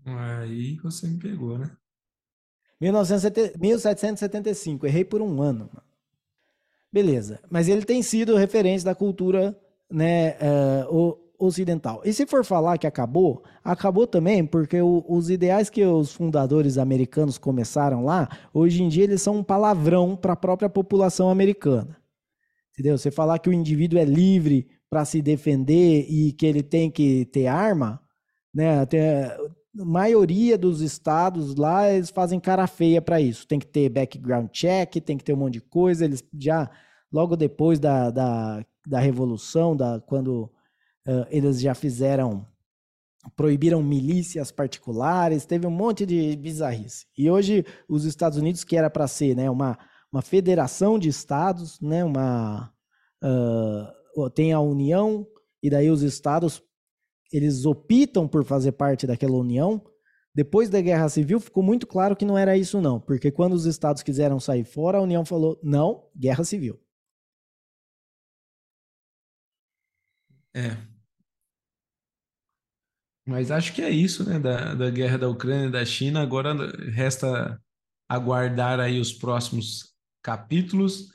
Aí 0.06 0.78
você 0.78 1.08
me 1.08 1.20
pegou, 1.20 1.58
né? 1.58 1.76
1775, 2.80 4.86
errei 4.86 5.04
por 5.04 5.22
um 5.22 5.42
ano. 5.42 5.70
Beleza, 6.92 7.40
mas 7.50 7.68
ele 7.68 7.84
tem 7.84 8.02
sido 8.02 8.36
referência 8.36 8.86
da 8.86 8.96
cultura 8.96 9.58
né, 9.92 10.36
uh, 10.90 11.18
ocidental. 11.38 12.02
E 12.04 12.14
se 12.14 12.26
for 12.26 12.44
falar 12.44 12.78
que 12.78 12.88
acabou, 12.88 13.44
acabou 13.64 14.08
também 14.08 14.46
porque 14.46 14.82
o, 14.82 15.06
os 15.08 15.30
ideais 15.30 15.70
que 15.70 15.86
os 15.86 16.14
fundadores 16.14 16.78
americanos 16.78 17.38
começaram 17.38 18.04
lá, 18.04 18.30
hoje 18.54 18.84
em 18.84 18.88
dia 18.88 19.04
eles 19.04 19.22
são 19.22 19.38
um 19.38 19.44
palavrão 19.44 20.16
para 20.16 20.34
a 20.34 20.38
própria 20.38 20.70
população 20.70 21.30
americana. 21.30 21.98
Entendeu? 22.74 22.98
Você 22.98 23.12
falar 23.12 23.40
que 23.40 23.50
o 23.50 23.54
indivíduo 23.54 24.00
é 24.00 24.06
livre 24.06 24.68
para 24.90 25.04
se 25.04 25.22
defender 25.22 26.06
e 26.10 26.32
que 26.32 26.46
ele 26.46 26.64
tem 26.64 26.90
que 26.90 27.26
ter 27.26 27.48
arma, 27.48 28.00
né? 28.54 28.86
Maioria 29.86 30.58
dos 30.58 30.82
estados 30.82 31.56
lá 31.56 31.90
eles 31.90 32.10
fazem 32.10 32.40
cara 32.40 32.68
feia 32.68 33.02
para 33.02 33.22
isso. 33.22 33.48
Tem 33.48 33.60
que 33.60 33.68
ter 33.68 33.90
background 33.90 34.50
check, 34.52 34.96
tem 35.02 35.18
que 35.18 35.24
ter 35.24 35.34
um 35.34 35.38
monte 35.38 35.54
de 35.54 35.62
coisa. 35.62 36.06
Eles 36.06 36.24
já 36.40 36.70
logo 37.12 37.36
depois 37.36 37.80
da, 37.80 38.10
da, 38.10 38.66
da 38.86 39.00
revolução, 39.00 39.76
da 39.76 40.02
quando 40.02 40.52
uh, 41.08 41.26
eles 41.30 41.60
já 41.60 41.74
fizeram 41.74 42.46
proibiram 43.36 43.84
milícias 43.84 44.52
particulares, 44.52 45.46
teve 45.46 45.68
um 45.68 45.72
monte 45.72 46.06
de 46.06 46.36
bizarrice. 46.38 47.06
E 47.18 47.30
hoje 47.30 47.66
os 47.88 48.06
Estados 48.06 48.38
Unidos 48.38 48.64
que 48.64 48.78
era 48.78 48.90
para 48.90 49.08
ser, 49.08 49.36
né, 49.36 49.50
uma, 49.50 49.78
uma 50.12 50.22
federação 50.22 50.98
de 50.98 51.10
estados, 51.10 51.80
né, 51.82 52.06
uma 52.06 52.72
uh, 53.22 54.30
tem 54.30 54.54
a 54.54 54.60
União 54.60 55.28
e 55.62 55.70
daí 55.70 55.90
os 55.90 56.02
estados 56.02 56.64
eles 57.32 57.66
optam 57.66 58.28
por 58.28 58.44
fazer 58.46 58.74
parte 58.74 59.08
daquela 59.08 59.38
união. 59.38 59.82
Depois 60.36 60.70
da 60.70 60.82
Guerra 60.82 61.10
Civil 61.10 61.40
ficou 61.40 61.64
muito 61.64 61.88
claro 61.88 62.16
que 62.16 62.26
não 62.26 62.38
era 62.38 62.58
isso 62.58 62.80
não, 62.82 63.00
porque 63.00 63.32
quando 63.32 63.54
os 63.54 63.66
estados 63.66 64.04
quiseram 64.04 64.40
sair 64.40 64.64
fora, 64.64 64.98
a 65.00 65.02
União 65.02 65.26
falou: 65.26 65.60
"Não, 65.64 66.10
Guerra 66.16 66.44
Civil". 66.44 66.80
É. 70.54 70.98
Mas 73.26 73.52
acho 73.52 73.74
que 73.74 73.82
é 73.82 73.90
isso, 73.90 74.28
né, 74.28 74.40
da, 74.40 74.74
da 74.74 74.90
guerra 74.90 75.18
da 75.18 75.30
Ucrânia 75.30 75.68
e 75.68 75.72
da 75.72 75.84
China. 75.86 76.22
Agora 76.22 76.54
resta 76.92 77.62
aguardar 78.10 78.80
aí 78.80 79.00
os 79.00 79.12
próximos 79.12 79.94
capítulos. 80.24 81.10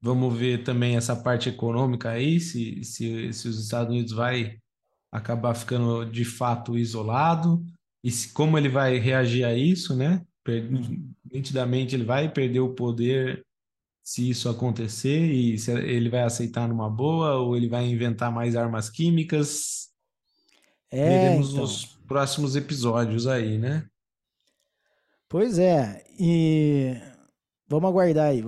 Vamos 0.00 0.38
ver 0.38 0.62
também 0.64 0.96
essa 0.96 1.16
parte 1.16 1.48
econômica 1.48 2.10
aí, 2.10 2.38
se, 2.38 2.84
se, 2.84 3.32
se 3.32 3.48
os 3.48 3.58
Estados 3.62 3.92
Unidos 3.92 4.12
vai 4.12 4.58
acabar 5.16 5.54
ficando 5.54 6.04
de 6.04 6.24
fato 6.24 6.76
isolado 6.76 7.64
e 8.04 8.10
se, 8.10 8.32
como 8.32 8.56
ele 8.58 8.68
vai 8.68 8.98
reagir 8.98 9.44
a 9.44 9.54
isso, 9.54 9.96
né? 9.96 10.22
Hum. 10.48 11.10
Nitidamente 11.32 11.96
ele 11.96 12.04
vai 12.04 12.28
perder 12.28 12.60
o 12.60 12.74
poder 12.74 13.44
se 14.02 14.28
isso 14.30 14.48
acontecer 14.48 15.32
e 15.32 15.58
se 15.58 15.72
ele 15.72 16.08
vai 16.08 16.22
aceitar 16.22 16.68
numa 16.68 16.88
boa 16.88 17.34
ou 17.34 17.56
ele 17.56 17.68
vai 17.68 17.84
inventar 17.86 18.30
mais 18.30 18.54
armas 18.54 18.88
químicas. 18.88 19.88
É, 20.90 21.08
Veremos 21.08 21.48
então. 21.50 21.62
nos 21.62 21.84
próximos 22.06 22.54
episódios 22.54 23.26
aí, 23.26 23.58
né? 23.58 23.84
Pois 25.28 25.58
é, 25.58 26.04
e 26.20 26.94
vamos 27.68 27.90
aguardar 27.90 28.28
aí. 28.28 28.44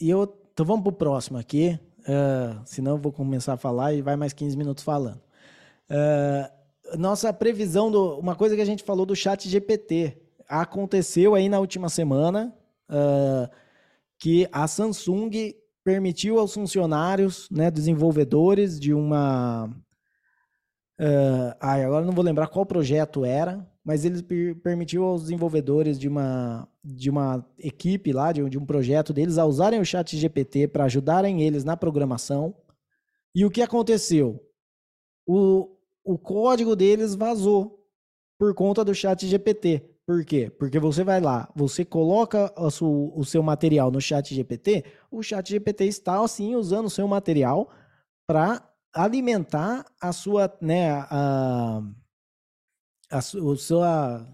E 0.00 0.08
eu, 0.08 0.22
então 0.52 0.64
vamos 0.64 0.84
pro 0.84 0.92
próximo 0.92 1.38
aqui, 1.38 1.76
uh, 2.00 2.62
senão 2.64 2.92
eu 2.92 2.98
vou 2.98 3.10
começar 3.10 3.54
a 3.54 3.58
falar 3.58 3.92
e 3.94 4.02
vai 4.02 4.14
mais 4.14 4.32
15 4.32 4.56
minutos 4.56 4.84
falando. 4.84 5.20
Uh, 5.90 6.62
nossa 6.98 7.32
previsão, 7.32 7.90
do, 7.90 8.18
uma 8.18 8.34
coisa 8.34 8.54
que 8.54 8.62
a 8.62 8.66
gente 8.66 8.82
falou 8.82 9.06
do 9.06 9.16
chat 9.16 9.48
GPT, 9.48 10.18
aconteceu 10.48 11.34
aí 11.34 11.48
na 11.48 11.58
última 11.58 11.88
semana, 11.88 12.54
uh, 12.90 13.50
que 14.18 14.48
a 14.52 14.66
Samsung 14.68 15.54
permitiu 15.84 16.38
aos 16.38 16.54
funcionários, 16.54 17.48
né, 17.50 17.70
desenvolvedores 17.70 18.78
de 18.78 18.92
uma. 18.94 19.66
Uh, 21.00 21.56
ai, 21.60 21.84
agora 21.84 22.04
não 22.04 22.12
vou 22.12 22.24
lembrar 22.24 22.46
qual 22.46 22.64
projeto 22.64 23.24
era, 23.24 23.66
mas 23.84 24.02
per 24.22 24.54
permitiu 24.56 25.04
aos 25.04 25.22
desenvolvedores 25.22 25.98
de 25.98 26.06
uma, 26.06 26.68
de 26.84 27.10
uma 27.10 27.44
equipe 27.58 28.12
lá, 28.12 28.30
de, 28.30 28.48
de 28.48 28.58
um 28.58 28.64
projeto 28.64 29.12
deles, 29.12 29.38
a 29.38 29.46
usarem 29.46 29.80
o 29.80 29.84
chat 29.84 30.16
GPT 30.16 30.68
para 30.68 30.84
ajudarem 30.84 31.42
eles 31.42 31.64
na 31.64 31.76
programação. 31.76 32.54
E 33.34 33.44
o 33.44 33.50
que 33.50 33.62
aconteceu? 33.62 34.40
O, 35.26 35.76
o 36.04 36.18
código 36.18 36.74
deles 36.74 37.14
vazou 37.14 37.84
por 38.38 38.54
conta 38.54 38.84
do 38.84 38.94
chat 38.94 39.26
GPT. 39.26 39.88
Por 40.04 40.24
quê? 40.24 40.50
Porque 40.50 40.80
você 40.80 41.04
vai 41.04 41.20
lá, 41.20 41.48
você 41.54 41.84
coloca 41.84 42.52
o 42.56 43.24
seu 43.24 43.42
material 43.42 43.90
no 43.90 44.00
chat 44.00 44.34
GPT, 44.34 44.84
o 45.10 45.22
chat 45.22 45.48
GPT 45.48 45.84
está 45.84 46.20
assim 46.20 46.56
usando 46.56 46.86
o 46.86 46.90
seu 46.90 47.06
material 47.06 47.70
para 48.26 48.68
alimentar 48.92 49.86
a 50.00 50.12
sua, 50.12 50.52
né, 50.60 50.90
a, 50.90 51.80
a, 53.10 53.18
a 53.18 53.20
sua 53.20 54.26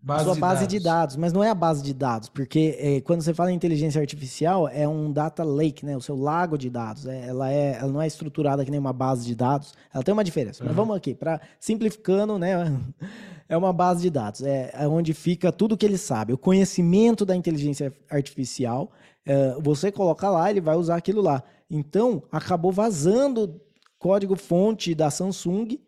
Base 0.00 0.24
sua 0.24 0.34
base 0.36 0.66
de 0.66 0.78
dados. 0.78 0.78
de 0.78 0.84
dados. 0.84 1.16
mas 1.16 1.32
não 1.32 1.42
é 1.42 1.50
a 1.50 1.54
base 1.54 1.82
de 1.82 1.92
dados, 1.92 2.28
porque 2.28 2.76
é, 2.78 3.00
quando 3.00 3.20
você 3.20 3.34
fala 3.34 3.50
em 3.50 3.56
inteligência 3.56 4.00
artificial, 4.00 4.68
é 4.68 4.86
um 4.86 5.12
data 5.12 5.42
lake, 5.42 5.84
né? 5.84 5.96
O 5.96 6.00
seu 6.00 6.16
lago 6.16 6.56
de 6.56 6.70
dados. 6.70 7.04
É, 7.04 7.26
ela, 7.26 7.52
é, 7.52 7.78
ela 7.80 7.90
não 7.90 8.00
é 8.00 8.06
estruturada 8.06 8.64
que 8.64 8.70
nem 8.70 8.78
uma 8.78 8.92
base 8.92 9.26
de 9.26 9.34
dados. 9.34 9.74
Ela 9.92 10.04
tem 10.04 10.12
uma 10.12 10.22
diferença. 10.22 10.62
Uhum. 10.62 10.68
Mas 10.68 10.76
vamos 10.76 10.96
aqui, 10.96 11.14
para 11.14 11.40
simplificando, 11.58 12.38
né? 12.38 12.54
É 13.50 13.56
uma 13.56 13.72
base 13.72 14.02
de 14.02 14.10
dados. 14.10 14.42
É, 14.42 14.70
é 14.74 14.86
onde 14.86 15.14
fica 15.14 15.50
tudo 15.50 15.74
que 15.74 15.86
ele 15.86 15.96
sabe. 15.96 16.34
O 16.34 16.38
conhecimento 16.38 17.24
da 17.24 17.34
inteligência 17.34 17.90
artificial, 18.10 18.92
é, 19.24 19.54
você 19.58 19.90
coloca 19.90 20.28
lá, 20.28 20.50
ele 20.50 20.60
vai 20.60 20.76
usar 20.76 20.96
aquilo 20.96 21.22
lá. 21.22 21.42
Então, 21.70 22.22
acabou 22.30 22.70
vazando 22.70 23.58
código-fonte 23.98 24.94
da 24.94 25.10
Samsung 25.10 25.80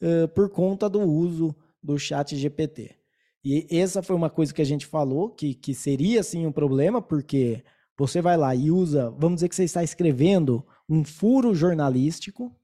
é, 0.00 0.26
por 0.26 0.48
conta 0.48 0.88
do 0.88 1.02
uso 1.02 1.54
do 1.82 1.98
chat 1.98 2.34
GPT. 2.34 3.01
E 3.44 3.66
essa 3.70 4.02
foi 4.02 4.14
uma 4.14 4.30
coisa 4.30 4.54
que 4.54 4.62
a 4.62 4.66
gente 4.66 4.86
falou, 4.86 5.30
que, 5.30 5.54
que 5.54 5.74
seria 5.74 6.22
sim 6.22 6.46
um 6.46 6.52
problema, 6.52 7.02
porque 7.02 7.64
você 7.98 8.22
vai 8.22 8.36
lá 8.36 8.54
e 8.54 8.70
usa, 8.70 9.10
vamos 9.10 9.36
dizer 9.36 9.48
que 9.48 9.56
você 9.56 9.64
está 9.64 9.82
escrevendo 9.82 10.64
um 10.88 11.04
furo 11.04 11.54
jornalístico 11.54 12.54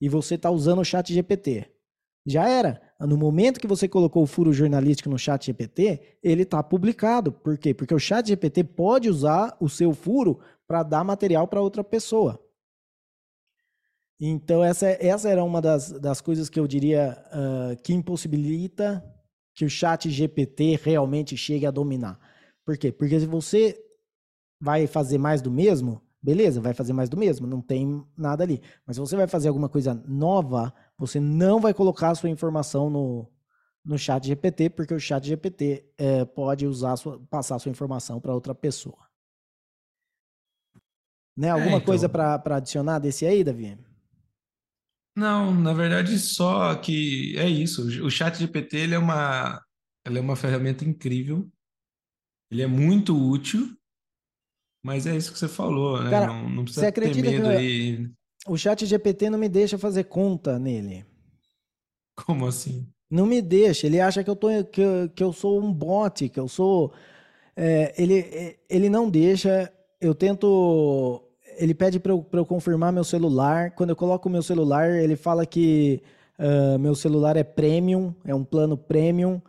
e 0.00 0.08
você 0.08 0.34
está 0.34 0.50
usando 0.50 0.80
o 0.80 0.84
chat 0.84 1.12
GPT. 1.12 1.70
Já 2.26 2.48
era. 2.48 2.80
No 3.00 3.16
momento 3.16 3.58
que 3.58 3.66
você 3.66 3.88
colocou 3.88 4.22
o 4.22 4.26
furo 4.26 4.52
jornalístico 4.52 5.08
no 5.08 5.18
chat 5.18 5.46
GPT, 5.46 6.18
ele 6.22 6.42
está 6.42 6.62
publicado. 6.62 7.32
Por 7.32 7.56
quê? 7.56 7.72
Porque 7.72 7.94
o 7.94 7.98
chat 7.98 8.28
GPT 8.28 8.64
pode 8.64 9.08
usar 9.08 9.56
o 9.58 9.70
seu 9.70 9.94
furo 9.94 10.38
para 10.66 10.82
dar 10.82 11.02
material 11.02 11.48
para 11.48 11.62
outra 11.62 11.82
pessoa. 11.82 12.38
Então, 14.20 14.62
essa, 14.62 14.86
essa 14.86 15.30
era 15.30 15.42
uma 15.42 15.62
das, 15.62 15.92
das 15.92 16.20
coisas 16.20 16.50
que 16.50 16.60
eu 16.60 16.66
diria 16.66 17.16
uh, 17.32 17.82
que 17.82 17.94
impossibilita 17.94 19.02
que 19.60 19.64
o 19.66 19.68
chat 19.68 20.08
GPT 20.08 20.80
realmente 20.82 21.36
chegue 21.36 21.66
a 21.66 21.70
dominar. 21.70 22.18
Por 22.64 22.78
quê? 22.78 22.90
Porque 22.90 23.20
se 23.20 23.26
você 23.26 23.78
vai 24.58 24.86
fazer 24.86 25.18
mais 25.18 25.42
do 25.42 25.50
mesmo, 25.50 26.00
beleza, 26.22 26.62
vai 26.62 26.72
fazer 26.72 26.94
mais 26.94 27.10
do 27.10 27.16
mesmo, 27.18 27.46
não 27.46 27.60
tem 27.60 28.02
nada 28.16 28.42
ali. 28.42 28.62
Mas 28.86 28.96
se 28.96 29.00
você 29.00 29.16
vai 29.16 29.26
fazer 29.26 29.48
alguma 29.48 29.68
coisa 29.68 29.92
nova, 30.08 30.72
você 30.96 31.20
não 31.20 31.60
vai 31.60 31.74
colocar 31.74 32.08
a 32.08 32.14
sua 32.14 32.30
informação 32.30 32.88
no, 32.88 33.30
no 33.84 33.98
chat 33.98 34.26
GPT, 34.26 34.70
porque 34.70 34.94
o 34.94 34.98
chat 34.98 35.26
GPT 35.26 35.84
é, 35.98 36.24
pode 36.24 36.66
usar 36.66 36.96
sua, 36.96 37.20
passar 37.28 37.56
a 37.56 37.58
sua 37.58 37.70
informação 37.70 38.18
para 38.18 38.32
outra 38.32 38.54
pessoa. 38.54 39.10
Né? 41.36 41.48
É, 41.48 41.50
Alguma 41.50 41.76
então. 41.76 41.84
coisa 41.84 42.08
para 42.08 42.56
adicionar 42.56 42.98
desse 42.98 43.26
aí, 43.26 43.44
Davi? 43.44 43.78
Não, 45.20 45.54
na 45.54 45.74
verdade, 45.74 46.18
só 46.18 46.74
que 46.76 47.36
é 47.36 47.46
isso. 47.46 47.82
O 48.06 48.10
chat 48.10 48.38
GPT 48.38 48.78
ele 48.78 48.94
é 48.94 48.98
uma, 48.98 49.62
ele 50.06 50.16
é 50.18 50.20
uma 50.20 50.34
ferramenta 50.34 50.82
incrível. 50.82 51.46
Ele 52.50 52.62
é 52.62 52.66
muito 52.66 53.14
útil, 53.14 53.68
mas 54.82 55.06
é 55.06 55.14
isso 55.14 55.30
que 55.30 55.38
você 55.38 55.46
falou, 55.46 56.02
né? 56.02 56.08
Cara, 56.10 56.26
não, 56.28 56.48
não 56.48 56.64
precisa 56.64 56.90
ter 56.90 57.14
medo 57.14 57.44
eu- 57.44 57.58
aí. 57.58 58.10
O 58.46 58.56
chat 58.56 58.86
GPT 58.86 59.28
não 59.28 59.38
me 59.38 59.48
deixa 59.50 59.76
fazer 59.76 60.04
conta 60.04 60.58
nele. 60.58 61.04
Como 62.16 62.46
assim? 62.46 62.88
Não 63.10 63.26
me 63.26 63.42
deixa. 63.42 63.86
Ele 63.86 64.00
acha 64.00 64.24
que 64.24 64.30
eu, 64.30 64.36
tô, 64.36 64.48
que, 64.64 64.80
eu- 64.80 65.10
que 65.10 65.22
eu 65.22 65.34
sou 65.34 65.62
um 65.62 65.70
bot, 65.70 66.30
que 66.30 66.40
eu 66.40 66.48
sou. 66.48 66.94
é, 67.54 67.92
ele, 68.02 68.20
é, 68.20 68.58
ele 68.70 68.88
não 68.88 69.10
deixa. 69.10 69.70
Eu 70.00 70.14
tento. 70.14 71.22
Ele 71.60 71.74
pede 71.74 72.00
para 72.00 72.12
eu, 72.12 72.22
pra 72.22 72.40
eu 72.40 72.46
confirmar 72.46 72.92
meu 72.92 73.04
celular. 73.04 73.72
Quando 73.72 73.90
eu 73.90 73.96
coloco 73.96 74.28
o 74.28 74.32
meu 74.32 74.42
celular, 74.42 74.90
ele 74.90 75.14
fala 75.14 75.44
que 75.44 76.02
ah, 76.40 76.78
meu 76.78 76.94
celular 76.94 77.36
é 77.36 77.44
premium, 77.44 78.14
é 78.24 78.34
um 78.34 78.42
plano 78.42 78.76
premium. 78.76 79.40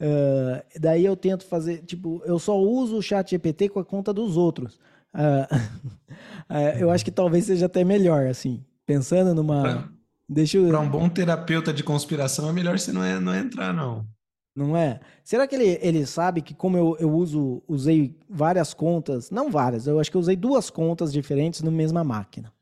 Ah, 0.00 0.64
daí 0.78 1.04
eu 1.04 1.16
tento 1.16 1.44
fazer. 1.46 1.78
Tipo, 1.84 2.20
eu 2.26 2.38
só 2.38 2.58
uso 2.58 2.96
o 2.96 3.02
chat 3.02 3.30
GPT 3.30 3.68
com 3.68 3.78
a 3.78 3.84
conta 3.84 4.12
dos 4.12 4.36
outros. 4.36 4.78
Ah, 6.52 6.70
eu 6.80 6.90
acho 6.90 7.04
que 7.04 7.12
talvez 7.12 7.44
seja 7.44 7.66
até 7.66 7.84
melhor, 7.84 8.26
assim. 8.26 8.64
Pensando 8.84 9.32
numa. 9.32 9.62
Pra, 9.62 9.88
Deixa 10.28 10.58
eu. 10.58 10.66
pra 10.66 10.80
um 10.80 10.88
bom 10.88 11.08
terapeuta 11.08 11.72
de 11.72 11.84
conspiração 11.84 12.48
é 12.48 12.52
melhor 12.52 12.76
você 12.76 12.92
não, 12.92 13.04
é, 13.04 13.20
não 13.20 13.32
entrar, 13.32 13.72
não. 13.72 14.04
Não 14.54 14.76
é? 14.76 15.00
Será 15.22 15.46
que 15.46 15.54
ele, 15.54 15.78
ele 15.80 16.04
sabe 16.04 16.42
que 16.42 16.54
como 16.54 16.76
eu, 16.76 16.96
eu 16.98 17.10
uso, 17.10 17.62
usei 17.68 18.16
várias 18.28 18.74
contas, 18.74 19.30
não 19.30 19.50
várias, 19.50 19.86
eu 19.86 20.00
acho 20.00 20.10
que 20.10 20.16
eu 20.16 20.20
usei 20.20 20.36
duas 20.36 20.70
contas 20.70 21.12
diferentes 21.12 21.62
na 21.62 21.70
mesma 21.70 22.02
máquina. 22.02 22.52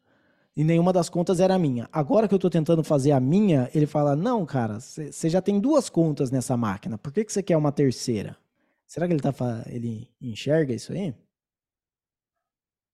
E 0.54 0.64
nenhuma 0.64 0.92
das 0.92 1.08
contas 1.08 1.38
era 1.38 1.56
minha. 1.56 1.88
Agora 1.92 2.26
que 2.26 2.34
eu 2.34 2.38
tô 2.38 2.50
tentando 2.50 2.82
fazer 2.82 3.12
a 3.12 3.20
minha, 3.20 3.70
ele 3.72 3.86
fala: 3.86 4.16
Não, 4.16 4.44
cara, 4.44 4.80
você 4.80 5.30
já 5.30 5.40
tem 5.40 5.60
duas 5.60 5.88
contas 5.88 6.32
nessa 6.32 6.56
máquina, 6.56 6.98
por 6.98 7.12
que 7.12 7.24
que 7.24 7.32
você 7.32 7.42
quer 7.42 7.56
uma 7.56 7.70
terceira? 7.70 8.36
Será 8.84 9.06
que 9.06 9.12
ele, 9.12 9.20
tá, 9.20 9.32
ele 9.66 10.10
enxerga 10.20 10.74
isso 10.74 10.92
aí? 10.92 11.14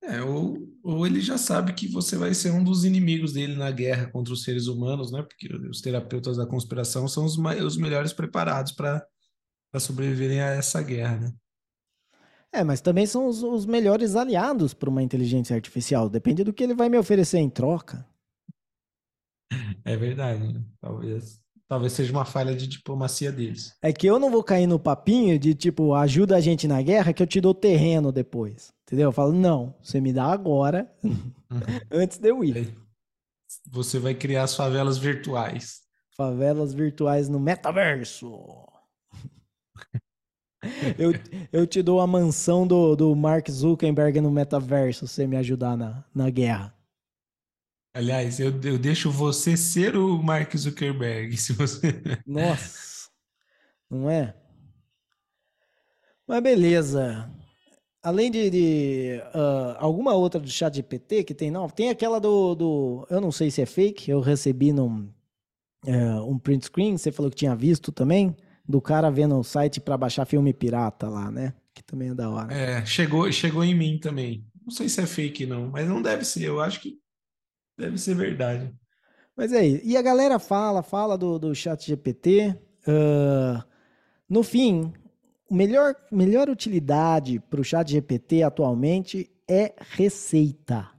É, 0.07 0.23
ou, 0.23 0.69
ou 0.83 1.07
ele 1.07 1.21
já 1.21 1.39
sabe 1.39 1.73
que 1.73 1.89
você 1.89 2.17
vai 2.17 2.35
ser 2.35 2.51
um 2.51 2.63
dos 2.63 2.85
inimigos 2.85 3.33
dele 3.33 3.57
na 3.57 3.71
guerra 3.71 4.11
contra 4.11 4.35
os 4.35 4.43
seres 4.43 4.67
humanos, 4.67 5.11
né? 5.11 5.23
Porque 5.23 5.49
os 5.67 5.81
terapeutas 5.81 6.37
da 6.37 6.47
conspiração 6.47 7.09
são 7.09 7.25
os, 7.25 7.39
os 7.39 7.77
melhores 7.79 8.13
preparados 8.13 8.73
para 8.73 9.07
sobreviverem 9.79 10.41
a 10.41 10.51
essa 10.51 10.83
guerra, 10.83 11.19
né? 11.19 11.33
É, 12.53 12.63
mas 12.63 12.81
também 12.81 13.05
são 13.07 13.27
os, 13.27 13.43
os 13.43 13.67
melhores 13.67 14.15
aliados 14.15 14.75
para 14.75 14.91
uma 14.91 15.03
inteligência 15.03 15.57
artificial. 15.57 16.09
Depende 16.09 16.45
do 16.45 16.53
que 16.53 16.63
ele 16.63 16.75
vai 16.75 16.89
me 16.89 16.99
oferecer 16.99 17.39
em 17.39 17.51
troca. 17.51 18.07
É 19.87 19.97
verdade, 19.97 20.53
né? 20.53 20.65
Talvez, 20.81 21.44
talvez 21.69 21.93
seja 21.93 22.13
uma 22.13 22.25
falha 22.25 22.55
de 22.55 22.67
diplomacia 22.67 23.33
deles. 23.33 23.77
É 23.83 23.93
que 23.93 24.07
eu 24.07 24.19
não 24.19 24.31
vou 24.31 24.43
cair 24.43 24.67
no 24.67 24.79
papinho 24.79 25.39
de 25.39 25.55
tipo, 25.55 25.95
ajuda 25.95 26.37
a 26.37 26.41
gente 26.41 26.69
na 26.69 26.81
guerra 26.83 27.13
que 27.13 27.23
eu 27.23 27.27
te 27.27 27.41
dou 27.41 27.55
terreno 27.55 28.13
depois. 28.13 28.73
Entendeu? 28.87 29.09
Eu 29.09 29.13
falo, 29.13 29.33
não, 29.33 29.75
você 29.83 30.01
me 30.01 30.13
dá 30.13 30.27
agora, 30.27 30.91
antes 31.91 32.19
de 32.19 32.29
eu 32.29 32.45
ir. 32.45 32.77
Você 33.71 33.99
vai 33.99 34.15
criar 34.15 34.45
as 34.45 34.55
favelas 34.55 34.99
virtuais. 34.99 35.83
Favelas 36.17 36.75
virtuais 36.75 37.29
no 37.29 37.41
metaverso. 37.41 38.31
Eu, 40.99 41.13
eu 41.53 41.67
te 41.67 41.83
dou 41.83 42.01
a 42.01 42.07
mansão 42.07 42.67
do, 42.67 42.97
do 42.97 43.15
Mark 43.15 43.51
Zuckerberg 43.51 44.19
no 44.23 44.31
metaverso, 44.31 45.07
se 45.07 45.17
você 45.17 45.27
me 45.27 45.37
ajudar 45.37 45.77
na, 45.77 46.03
na 46.15 46.31
guerra. 46.31 46.74
Aliás, 47.95 48.41
eu, 48.41 48.51
eu 48.65 48.77
deixo 48.77 49.09
você 49.09 49.57
ser 49.57 49.97
o 49.97 50.21
Mark 50.21 50.53
Zuckerberg, 50.57 51.37
se 51.39 51.53
você. 51.53 52.03
Nossa, 52.27 53.09
não 53.89 54.11
é? 54.11 54.35
Mas 56.27 56.43
beleza. 56.43 57.31
Além 58.03 58.31
de, 58.31 58.51
de, 58.51 59.23
ah, 59.33 59.77
alguma 59.79 60.13
outra 60.13 60.41
do 60.41 60.51
chat 60.51 60.75
GPT 60.75 61.23
que 61.23 61.33
tem, 61.35 61.51
não, 61.51 61.69
tem 61.69 61.89
aquela 61.89 62.19
do, 62.19 62.55
do, 62.55 63.07
eu 63.09 63.21
não 63.21 63.31
sei 63.33 63.51
se 63.51 63.63
é 63.63 63.67
fake, 63.67 64.11
eu 64.11 64.21
recebi 64.21 64.73
num, 64.73 65.09
é, 65.87 66.15
um 66.21 66.39
print 66.39 66.65
screen, 66.67 66.99
você 66.99 67.13
falou 67.13 67.31
que 67.31 67.37
tinha 67.37 67.55
visto 67.55 67.93
também, 67.93 68.37
do 68.69 68.81
cara 68.81 69.11
vendo 69.11 69.39
o 69.39 69.45
site 69.45 69.81
para 69.81 69.97
baixar 69.97 70.27
filme 70.27 70.53
pirata 70.53 71.09
lá, 71.09 71.31
né? 71.31 71.55
Que 71.73 71.83
também 71.83 72.11
é 72.11 72.15
da 72.15 72.29
hora. 72.29 72.53
É, 72.53 72.85
chegou, 72.85 73.31
chegou 73.31 73.65
em 73.65 73.75
mim 73.75 73.99
também. 73.99 74.45
Não 74.63 74.71
sei 74.71 74.89
se 74.89 75.01
é 75.01 75.07
fake, 75.07 75.47
não, 75.47 75.71
mas 75.71 75.89
não 75.89 76.03
deve 76.03 76.25
ser. 76.25 76.45
Eu 76.45 76.61
acho 76.61 76.81
que 76.81 76.99
deve 77.77 77.99
ser 77.99 78.15
verdade. 78.15 78.75
Mas 79.37 79.53
é 79.53 79.65
isso. 79.67 79.85
E 79.85 79.97
a 79.97 80.03
galera 80.03 80.39
fala, 80.39 80.83
fala 80.83 81.19
do, 81.19 81.39
do 81.39 81.55
chat 81.55 81.87
GPT. 81.87 82.57
ah, 82.87 83.65
no 84.29 84.43
fim, 84.43 84.93
melhor, 85.51 85.95
melhor 86.11 86.49
utilidade 86.49 87.39
para 87.39 87.61
o 87.61 87.65
chat 87.65 87.91
GPT 87.91 88.43
atualmente 88.43 89.31
é 89.49 89.75
receita. 89.79 90.91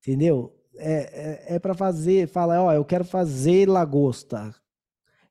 Entendeu? 0.00 0.54
É, 0.76 1.46
é, 1.50 1.56
é 1.56 1.58
para 1.58 1.74
fazer, 1.74 2.28
fala, 2.28 2.62
ó, 2.62 2.72
eu 2.72 2.84
quero 2.84 3.04
fazer 3.04 3.68
lagosta. 3.68 4.54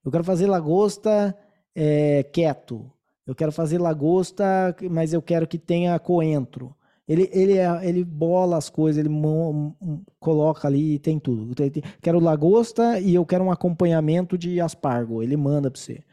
Eu 0.03 0.11
quero 0.11 0.23
fazer 0.23 0.47
lagosta 0.47 1.37
é, 1.75 2.23
quieto. 2.23 2.91
Eu 3.25 3.35
quero 3.35 3.51
fazer 3.51 3.77
lagosta, 3.77 4.75
mas 4.89 5.13
eu 5.13 5.21
quero 5.21 5.47
que 5.47 5.57
tenha 5.57 5.97
coentro. 5.99 6.75
Ele, 7.07 7.29
ele, 7.31 7.53
é- 7.57 7.87
ele 7.87 8.03
bola 8.03 8.57
as 8.57 8.69
coisas, 8.69 8.99
ele 8.99 9.07
mon- 9.09 9.73
m- 9.81 10.03
coloca 10.19 10.67
ali 10.67 10.95
e 10.95 10.99
tem 10.99 11.17
tudo. 11.19 11.55
Tem- 11.55 11.71
tem- 11.71 11.83
Quero 12.01 12.19
lagosta 12.19 12.99
e 12.99 13.15
eu 13.15 13.25
quero 13.25 13.45
um 13.45 13.51
acompanhamento 13.51 14.37
de 14.37 14.59
aspargo. 14.59 15.23
Ele 15.23 15.37
manda 15.37 15.71
para 15.71 15.79
você. 15.79 16.03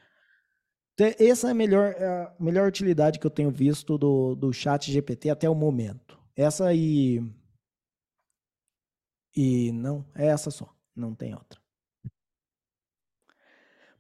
Então, 0.95 1.13
Essa 1.19 1.49
é 1.49 1.51
a 1.51 1.55
melhor, 1.55 1.93
é 1.99 2.07
a 2.07 2.35
melhor 2.39 2.69
utilidade 2.69 3.19
que 3.19 3.27
eu 3.27 3.31
tenho 3.31 3.51
visto 3.51 3.99
do, 3.99 4.37
do 4.37 4.53
chat 4.53 4.91
GPT 4.93 5.31
até 5.31 5.51
o 5.51 5.55
momento. 5.55 6.17
Essa 6.37 6.73
e. 6.73 7.21
E 9.37 9.73
não, 9.73 10.05
é 10.15 10.27
essa 10.29 10.51
só. 10.51 10.73
Não 10.95 11.13
tem 11.13 11.35
outra. 11.35 11.64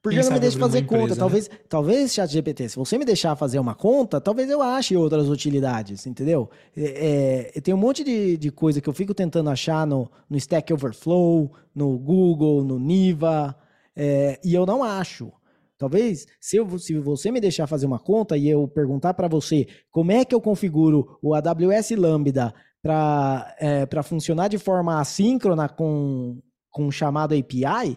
Porque 0.04 0.20
Quem 0.20 0.28
não 0.28 0.38
me 0.38 0.48
uma 0.48 0.58
fazer 0.58 0.82
conta. 0.82 0.96
empresa, 0.96 1.14
né? 1.14 1.18
Talvez, 1.18 1.50
talvez, 1.66 2.12
chat 2.12 2.30
GPT, 2.30 2.68
se 2.68 2.76
você 2.76 2.98
me 2.98 3.06
deixar 3.06 3.34
fazer 3.36 3.58
uma 3.58 3.74
conta, 3.74 4.20
talvez 4.20 4.50
eu 4.50 4.60
ache 4.60 4.94
outras 4.94 5.30
utilidades, 5.30 6.06
entendeu? 6.06 6.50
É, 6.76 7.52
é, 7.56 7.60
tem 7.62 7.72
um 7.72 7.78
monte 7.78 8.04
de, 8.04 8.36
de 8.36 8.50
coisa 8.50 8.82
que 8.82 8.88
eu 8.88 8.92
fico 8.92 9.14
tentando 9.14 9.48
achar 9.48 9.86
no, 9.86 10.10
no 10.28 10.36
Stack 10.36 10.70
Overflow, 10.74 11.50
no 11.74 11.98
Google, 11.98 12.62
no 12.62 12.78
Niva, 12.78 13.56
é, 13.96 14.38
e 14.44 14.52
eu 14.52 14.66
não 14.66 14.84
acho. 14.84 15.32
Talvez, 15.78 16.26
se, 16.38 16.58
eu, 16.58 16.78
se 16.78 16.98
você 16.98 17.32
me 17.32 17.40
deixar 17.40 17.66
fazer 17.66 17.86
uma 17.86 17.98
conta 17.98 18.36
e 18.36 18.46
eu 18.46 18.68
perguntar 18.68 19.14
para 19.14 19.26
você 19.26 19.66
como 19.90 20.12
é 20.12 20.22
que 20.22 20.34
eu 20.34 20.40
configuro 20.40 21.18
o 21.22 21.32
AWS 21.32 21.92
Lambda 21.92 22.52
para 22.82 23.56
é, 23.58 23.86
pra 23.86 24.02
funcionar 24.02 24.48
de 24.48 24.58
forma 24.58 25.00
assíncrona 25.00 25.66
com, 25.66 26.42
com 26.68 26.88
um 26.88 26.90
chamado 26.90 27.34
API, 27.34 27.96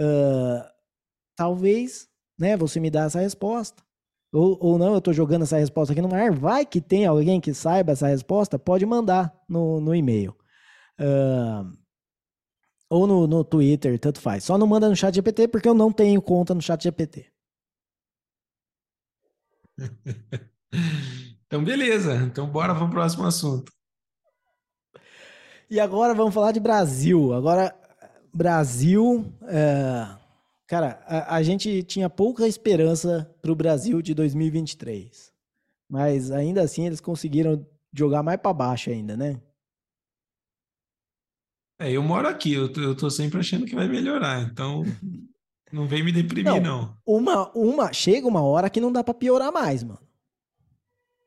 ah, 0.00 0.73
talvez 1.36 2.08
né, 2.38 2.56
você 2.56 2.80
me 2.80 2.90
dá 2.90 3.04
essa 3.04 3.20
resposta. 3.20 3.82
Ou, 4.32 4.58
ou 4.60 4.78
não, 4.78 4.92
eu 4.92 4.98
estou 4.98 5.14
jogando 5.14 5.42
essa 5.42 5.58
resposta 5.58 5.92
aqui 5.92 6.02
no 6.02 6.12
ar. 6.12 6.32
Vai 6.32 6.66
que 6.66 6.80
tem 6.80 7.06
alguém 7.06 7.40
que 7.40 7.54
saiba 7.54 7.92
essa 7.92 8.08
resposta, 8.08 8.58
pode 8.58 8.84
mandar 8.84 9.32
no, 9.48 9.80
no 9.80 9.94
e-mail. 9.94 10.36
Ah, 10.98 11.64
ou 12.90 13.06
no, 13.06 13.26
no 13.26 13.44
Twitter, 13.44 13.98
tanto 13.98 14.20
faz. 14.20 14.44
Só 14.44 14.58
não 14.58 14.66
manda 14.66 14.88
no 14.88 14.96
chat 14.96 15.14
GPT 15.14 15.48
porque 15.48 15.68
eu 15.68 15.74
não 15.74 15.92
tenho 15.92 16.20
conta 16.20 16.54
no 16.54 16.62
chat 16.62 16.82
GPT. 16.82 17.26
Então, 21.46 21.62
beleza. 21.62 22.16
Então, 22.16 22.48
bora 22.48 22.74
para 22.74 22.84
o 22.84 22.90
próximo 22.90 23.24
assunto. 23.24 23.70
E 25.70 25.78
agora 25.78 26.12
vamos 26.12 26.34
falar 26.34 26.50
de 26.50 26.58
Brasil. 26.58 27.32
Agora, 27.32 27.72
Brasil. 28.32 29.32
é, 29.42 30.16
Cara, 30.66 31.02
a, 31.06 31.36
a 31.36 31.42
gente 31.42 31.82
tinha 31.82 32.08
pouca 32.08 32.46
esperança 32.46 33.30
para 33.40 33.52
o 33.52 33.56
Brasil 33.56 34.00
de 34.00 34.14
2023. 34.14 35.32
Mas 35.88 36.30
ainda 36.30 36.62
assim 36.62 36.86
eles 36.86 37.00
conseguiram 37.00 37.66
jogar 37.92 38.22
mais 38.22 38.40
para 38.40 38.52
baixo 38.52 38.90
ainda, 38.90 39.16
né? 39.16 39.40
É, 41.78 41.90
eu 41.90 42.02
moro 42.02 42.28
aqui, 42.28 42.52
eu 42.52 42.72
tô, 42.72 42.80
eu 42.80 42.96
tô 42.96 43.10
sempre 43.10 43.40
achando 43.40 43.66
que 43.66 43.74
vai 43.74 43.88
melhorar. 43.88 44.42
Então, 44.42 44.82
Não 45.74 45.88
vem 45.88 46.04
me 46.04 46.12
deprimir, 46.12 46.62
não. 46.62 46.82
não. 46.82 46.96
Uma, 47.04 47.50
uma, 47.52 47.92
chega 47.92 48.28
uma 48.28 48.40
hora 48.40 48.70
que 48.70 48.80
não 48.80 48.92
dá 48.92 49.02
para 49.02 49.12
piorar 49.12 49.52
mais, 49.52 49.82
mano. 49.82 49.98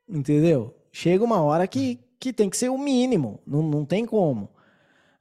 Entendeu? 0.08 0.74
Chega 0.90 1.22
uma 1.22 1.42
hora 1.42 1.68
que, 1.68 2.00
que 2.18 2.32
tem 2.32 2.50
que 2.50 2.56
ser 2.56 2.70
o 2.70 2.78
mínimo. 2.78 3.42
Não, 3.46 3.62
não 3.62 3.84
tem 3.84 4.06
como. 4.06 4.50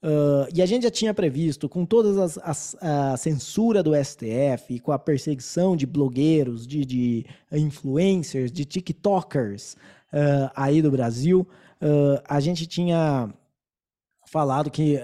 Uh, 0.06 0.46
e 0.54 0.62
a 0.62 0.66
gente 0.66 0.84
já 0.84 0.90
tinha 0.90 1.12
previsto, 1.12 1.68
com 1.68 1.84
todas 1.84 2.16
as, 2.16 2.38
as 2.38 2.76
a 2.80 3.16
censura 3.16 3.82
do 3.82 3.90
STF, 3.92 4.78
com 4.78 4.92
a 4.92 4.98
perseguição 5.00 5.76
de 5.76 5.84
blogueiros, 5.84 6.64
de, 6.64 6.84
de 6.84 7.26
influencers, 7.50 8.52
de 8.52 8.64
TikTokers 8.64 9.74
uh, 10.12 10.48
aí 10.54 10.80
do 10.80 10.92
Brasil, 10.92 11.44
uh, 11.82 12.22
a 12.28 12.38
gente 12.38 12.68
tinha 12.68 13.28
falado 14.30 14.70
que 14.70 14.96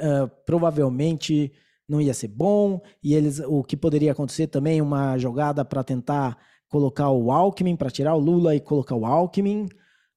provavelmente 0.44 1.52
não 1.88 2.00
ia 2.00 2.14
ser 2.14 2.28
bom, 2.28 2.80
e 3.02 3.14
eles 3.14 3.40
o 3.40 3.62
que 3.62 3.76
poderia 3.76 4.12
acontecer 4.12 4.46
também 4.48 4.80
uma 4.80 5.16
jogada 5.18 5.64
para 5.64 5.82
tentar 5.84 6.36
colocar 6.68 7.10
o 7.10 7.30
Alckmin, 7.30 7.76
para 7.76 7.90
tirar 7.90 8.14
o 8.14 8.18
Lula 8.18 8.54
e 8.54 8.60
colocar 8.60 8.96
o 8.96 9.04
Alckmin. 9.04 9.68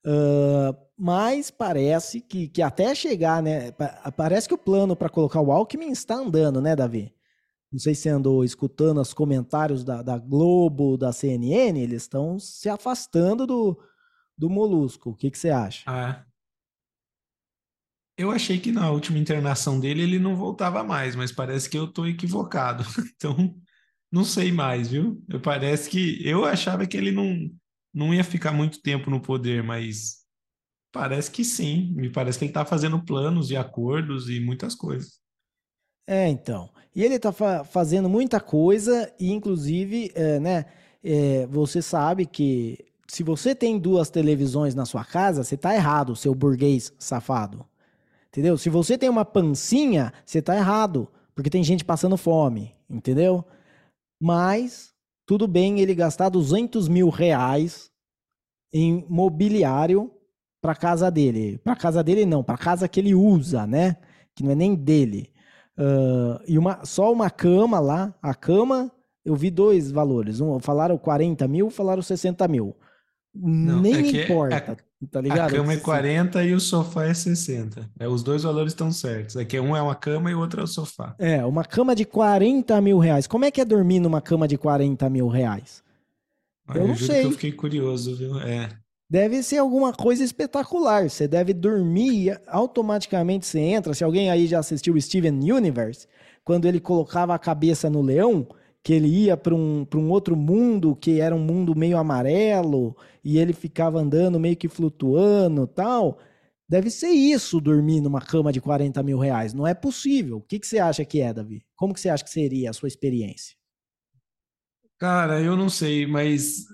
Uh, 0.06 0.85
mas 0.98 1.52
parece 1.52 2.22
que, 2.22 2.48
que 2.48 2.62
até 2.62 2.96
chegar, 2.96 3.42
né? 3.42 3.72
Parece 4.16 4.48
que 4.48 4.54
o 4.54 4.58
plano 4.58 4.96
para 4.96 5.10
colocar 5.10 5.42
o 5.42 5.52
Alckmin 5.52 5.92
está 5.92 6.16
andando, 6.16 6.62
né, 6.62 6.76
Davi? 6.76 7.14
Não 7.72 7.80
sei 7.80 7.94
se 7.94 8.08
andou 8.08 8.44
escutando 8.44 9.02
os 9.02 9.14
comentários 9.14 9.84
da, 9.84 10.02
da 10.02 10.18
Globo, 10.18 10.98
da 10.98 11.12
CNN, 11.12 11.78
eles 11.78 12.04
estão 12.04 12.40
se 12.40 12.70
afastando 12.70 13.46
do, 13.46 13.78
do 14.38 14.50
Molusco. 14.50 15.10
O 15.10 15.16
que, 15.16 15.30
que 15.30 15.38
você 15.38 15.50
acha? 15.50 15.84
Ah, 15.86 16.24
eu 18.18 18.32
achei 18.32 18.60
que 18.60 18.72
na 18.72 18.90
última 18.90 19.18
internação 19.18 19.80
dele 19.80 20.04
ele 20.04 20.20
não 20.20 20.38
voltava 20.38 20.84
mais, 20.84 21.16
mas 21.16 21.32
parece 21.34 21.70
que 21.70 21.78
eu 21.78 21.86
estou 21.86 22.08
equivocado. 22.08 22.84
Então, 23.16 23.56
não 24.12 24.24
sei 24.24 24.52
mais, 24.52 24.90
viu? 24.90 25.22
Eu 25.28 25.42
parece 25.42 25.90
que 25.90 26.26
eu 26.26 26.46
achava 26.46 26.86
que 26.86 26.96
ele 26.96 27.12
não, 27.12 27.50
não 27.94 28.14
ia 28.14 28.24
ficar 28.24 28.54
muito 28.54 28.82
tempo 28.82 29.10
no 29.10 29.22
poder, 29.22 29.64
mas 29.64 30.25
parece 30.96 31.30
que 31.30 31.44
sim. 31.44 31.92
Me 31.94 32.10
parece 32.10 32.40
que 32.40 32.46
ele 32.46 32.52
está 32.52 32.64
fazendo 32.64 33.04
planos 33.04 33.52
e 33.52 33.58
acordos 33.58 34.30
e 34.30 34.40
muitas 34.40 34.74
coisas. 34.74 35.20
É, 36.08 36.30
então. 36.30 36.70
E 36.96 37.04
ele 37.04 37.16
está 37.16 37.34
fa 37.34 37.66
fazendo 37.66 38.10
muita 38.10 38.40
coisa, 38.40 39.14
e 39.20 39.30
inclusive, 39.32 40.10
é, 40.16 40.40
né? 40.40 40.66
É, 41.04 41.46
você 41.48 41.82
sabe 41.82 42.26
que 42.26 42.80
se 43.08 43.22
você 43.22 43.54
tem 43.54 43.78
duas 43.78 44.10
televisões 44.10 44.74
na 44.74 44.86
sua 44.86 45.04
casa, 45.04 45.44
você 45.44 45.56
está 45.56 45.76
errado, 45.76 46.16
seu 46.16 46.34
burguês 46.34 46.94
safado. 46.98 47.66
Entendeu? 48.30 48.58
Se 48.58 48.70
você 48.70 48.98
tem 48.98 49.10
uma 49.10 49.26
pancinha, 49.26 50.14
você 50.26 50.42
tá 50.42 50.56
errado, 50.56 51.08
porque 51.36 51.50
tem 51.50 51.64
gente 51.64 51.86
passando 51.86 52.18
fome, 52.18 52.74
entendeu? 52.90 53.46
Mas 54.20 54.94
tudo 55.28 55.48
bem 55.48 55.80
ele 55.80 55.94
gastar 55.94 56.30
200 56.30 56.88
mil 56.88 57.10
reais 57.10 57.92
em 58.74 59.06
mobiliário 59.10 60.12
para 60.66 60.76
casa 60.76 61.12
dele. 61.12 61.60
Para 61.64 61.76
casa 61.76 62.04
dele 62.04 62.26
não, 62.26 62.44
para 62.44 62.58
casa 62.58 62.88
que 62.88 63.00
ele 63.00 63.14
usa, 63.14 63.68
né? 63.68 63.98
Que 64.34 64.44
não 64.44 64.52
é 64.52 64.56
nem 64.56 64.74
dele. 64.74 65.30
Uh, 65.78 66.42
e 66.48 66.58
uma, 66.58 66.84
só 66.84 67.14
uma 67.14 67.30
cama 67.30 67.80
lá, 67.80 68.16
a 68.20 68.34
cama, 68.34 68.92
eu 69.24 69.36
vi 69.36 69.52
dois 69.52 69.92
valores. 69.92 70.42
Um, 70.42 70.60
falaram 70.60 70.98
40 70.98 71.48
mil, 71.48 71.70
falaram 71.70 72.02
60 72.02 72.48
mil. 72.48 72.76
Não, 73.36 73.80
nem 73.80 73.94
é, 73.94 73.98
é 74.00 74.24
importa. 74.24 74.78
Tá 75.12 75.22
ligado? 75.22 75.54
A 75.54 75.58
cama 75.58 75.74
é 75.74 75.78
40 75.78 76.44
e 76.46 76.54
o 76.56 76.60
sofá 76.60 77.06
é 77.06 77.14
60. 77.14 77.88
É, 78.00 78.08
os 78.08 78.24
dois 78.24 78.42
valores 78.42 78.72
estão 78.72 78.92
certos. 78.92 79.36
É 79.36 79.46
que 79.46 79.60
um 79.60 79.76
é 79.76 79.82
uma 79.82 79.94
cama 79.94 80.32
e 80.32 80.34
o 80.34 80.40
outro 80.40 80.62
é 80.62 80.64
o 80.64 80.68
sofá. 80.68 81.14
É, 81.20 81.46
uma 81.46 81.64
cama 81.64 81.94
de 81.94 82.06
40 82.06 82.82
mil 82.82 82.98
reais. 82.98 83.28
Como 83.28 83.46
é 83.46 83.52
que 83.52 83.62
é 83.62 83.66
dormir 83.66 84.00
numa 84.00 84.22
cama 84.22 84.48
de 84.48 84.58
40 84.58 85.08
mil 85.12 85.28
reais? 85.28 85.84
eu, 86.70 86.82
eu 86.82 86.88
não 86.88 86.96
sei. 86.96 87.26
eu 87.26 87.32
fiquei 87.34 87.52
curioso, 87.52 88.16
viu? 88.16 88.40
É. 88.40 88.70
Deve 89.16 89.42
ser 89.44 89.60
alguma 89.60 89.94
coisa 89.94 90.26
espetacular. 90.26 91.10
Você 91.10 91.26
deve 91.26 91.54
dormir 91.54 92.38
automaticamente 92.48 93.46
você 93.46 93.60
entra. 93.60 93.94
Se 93.94 94.04
alguém 94.04 94.30
aí 94.30 94.46
já 94.46 94.60
assistiu 94.60 95.00
Steven 95.00 95.54
Universe, 95.54 96.06
quando 96.44 96.66
ele 96.66 96.82
colocava 96.82 97.34
a 97.34 97.40
cabeça 97.40 97.90
no 97.90 98.02
leão, 98.02 98.46
que 98.84 98.92
ele 98.92 99.08
ia 99.08 99.38
para 99.38 99.56
um, 99.56 99.88
um 99.96 100.10
outro 100.10 100.36
mundo 100.36 100.98
que 100.98 101.22
era 101.22 101.34
um 101.34 101.40
mundo 101.40 101.74
meio 101.74 101.98
amarelo 101.98 102.94
e 103.24 103.38
ele 103.38 103.54
ficava 103.54 104.02
andando 104.02 104.38
meio 104.38 104.58
que 104.58 104.68
flutuando 104.68 105.66
tal. 105.66 106.20
Deve 106.68 106.90
ser 106.90 107.12
isso 107.12 107.62
dormir 107.62 108.02
numa 108.02 108.20
cama 108.20 108.52
de 108.52 108.60
40 108.60 109.02
mil 109.02 109.18
reais. 109.18 109.54
Não 109.54 109.66
é 109.66 109.74
possível. 109.74 110.40
O 110.40 110.42
que, 110.42 110.60
que 110.60 110.68
você 110.68 110.78
acha 110.78 111.06
que 111.06 111.22
é, 111.22 111.34
Davi? 111.34 111.66
Como 111.78 111.94
que 111.94 112.02
você 112.02 112.10
acha 112.10 112.26
que 112.26 112.30
seria 112.30 112.70
a 112.70 112.74
sua 112.74 112.90
experiência? 112.90 113.56
Cara, 115.00 115.40
eu 115.40 115.56
não 115.56 115.70
sei, 115.70 116.06
mas 116.06 116.66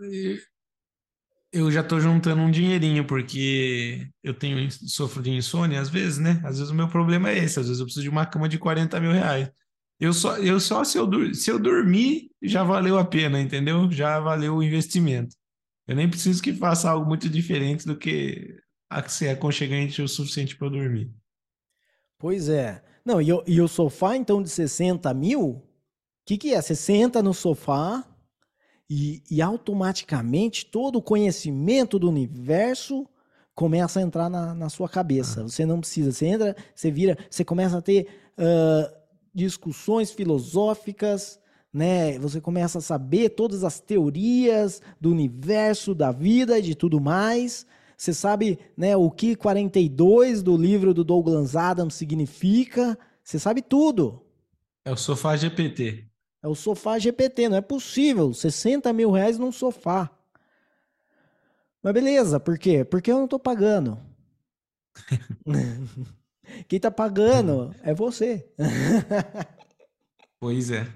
eu 1.52 1.70
já 1.72 1.82
estou 1.82 2.00
juntando 2.00 2.42
um 2.42 2.50
dinheirinho, 2.50 3.06
porque 3.06 4.08
eu 4.24 4.34
tenho 4.34 4.70
sofro 4.72 5.22
de 5.22 5.32
insônia 5.32 5.82
às 5.82 5.90
vezes, 5.90 6.18
né? 6.18 6.42
Às 6.44 6.58
vezes 6.58 6.72
o 6.72 6.76
meu 6.76 6.88
problema 6.88 7.30
é 7.30 7.38
esse, 7.38 7.60
às 7.60 7.68
vezes 7.68 7.80
eu 7.80 7.86
preciso 7.86 8.04
de 8.04 8.10
uma 8.10 8.26
cama 8.26 8.48
de 8.48 8.58
40 8.58 9.00
mil 9.00 9.12
reais. 9.12 9.52
Eu 10.00 10.14
só, 10.14 10.38
eu 10.38 10.60
só 10.60 10.84
se, 10.84 10.98
eu, 10.98 11.34
se 11.34 11.52
eu 11.52 11.60
dormir, 11.60 12.32
já 12.42 12.64
valeu 12.64 12.98
a 12.98 13.06
pena, 13.06 13.40
entendeu? 13.40 13.92
Já 13.92 14.20
valeu 14.20 14.56
o 14.56 14.64
investimento. 14.64 15.36
Eu 15.88 15.96
nem 15.96 16.10
preciso 16.10 16.42
que 16.42 16.54
faça 16.54 16.90
algo 16.90 17.08
muito 17.08 17.30
diferente 17.30 17.86
do 17.86 17.98
que 17.98 18.58
ser 19.08 19.30
aconchegante 19.30 20.02
o 20.02 20.08
suficiente 20.08 20.56
para 20.56 20.68
eu 20.68 20.72
dormir. 20.72 21.12
Pois 22.18 22.50
é. 22.50 22.84
Não, 23.06 23.22
e, 23.22 23.28
e 23.48 23.62
o 23.62 23.68
sofá, 23.68 24.16
então, 24.16 24.42
de 24.42 24.50
60 24.50 25.14
mil? 25.14 25.42
O 25.42 25.64
que, 26.26 26.38
que 26.38 26.54
é? 26.54 26.62
Você 26.62 26.76
senta 26.76 27.22
no 27.22 27.34
sofá 27.34 28.06
e, 28.94 29.24
e 29.32 29.42
automaticamente 29.42 30.66
todo 30.66 30.98
o 30.98 31.02
conhecimento 31.02 31.98
do 31.98 32.10
universo 32.10 33.08
começa 33.56 34.00
a 34.00 34.04
entrar 34.04 34.30
na, 34.30 34.54
na 34.54 34.70
sua 34.70 34.90
cabeça. 34.90 35.42
Ah. 35.42 35.44
Você 35.44 35.66
não 35.66 35.80
precisa, 35.80 36.12
você 36.12 36.26
entra, 36.26 36.56
você 36.76 36.92
vira, 36.92 37.18
você 37.30 37.46
começa 37.46 37.78
a 37.78 37.82
ter. 37.82 38.08
Uh, 38.38 39.02
discussões 39.34 40.12
filosóficas, 40.12 41.40
né? 41.74 42.20
Você 42.20 42.42
começa 42.42 42.80
a 42.80 42.82
saber 42.82 43.30
todas 43.30 43.64
as 43.64 43.80
teorias 43.80 44.82
do 45.00 45.10
universo, 45.10 45.96
da 45.96 46.12
vida 46.12 46.60
e 46.60 46.62
de 46.62 46.76
tudo 46.76 47.00
mais. 47.00 47.66
Você 47.98 48.14
sabe, 48.14 48.60
né, 48.76 48.98
o 48.98 49.10
que 49.12 49.36
42 49.36 50.42
do 50.42 50.58
livro 50.58 50.94
do 50.94 51.04
Douglas 51.04 51.56
Adams 51.56 51.94
significa. 51.94 52.98
Você 53.24 53.40
sabe 53.40 53.62
tudo. 53.62 54.22
É 54.84 54.92
o 54.92 54.98
sofá 54.98 55.38
GPT. 55.38 56.11
É 56.44 56.48
o 56.48 56.56
sofá 56.56 56.98
GPT, 56.98 57.50
não 57.50 57.58
é 57.58 57.62
possível. 57.62 58.34
60 58.34 58.92
mil 58.94 59.12
reais 59.12 59.38
num 59.38 59.52
sofá. 59.52 60.10
Mas 61.84 61.94
beleza, 61.94 62.40
por 62.40 62.58
quê? 62.58 62.84
Porque 62.84 63.12
eu 63.12 63.18
não 63.18 63.28
tô 63.28 63.40
pagando. 63.40 64.00
Quem 66.68 66.80
tá 66.80 66.92
pagando 66.92 67.74
é 67.84 67.94
você. 67.94 68.46
Pois 70.40 70.72
é. 70.72 70.88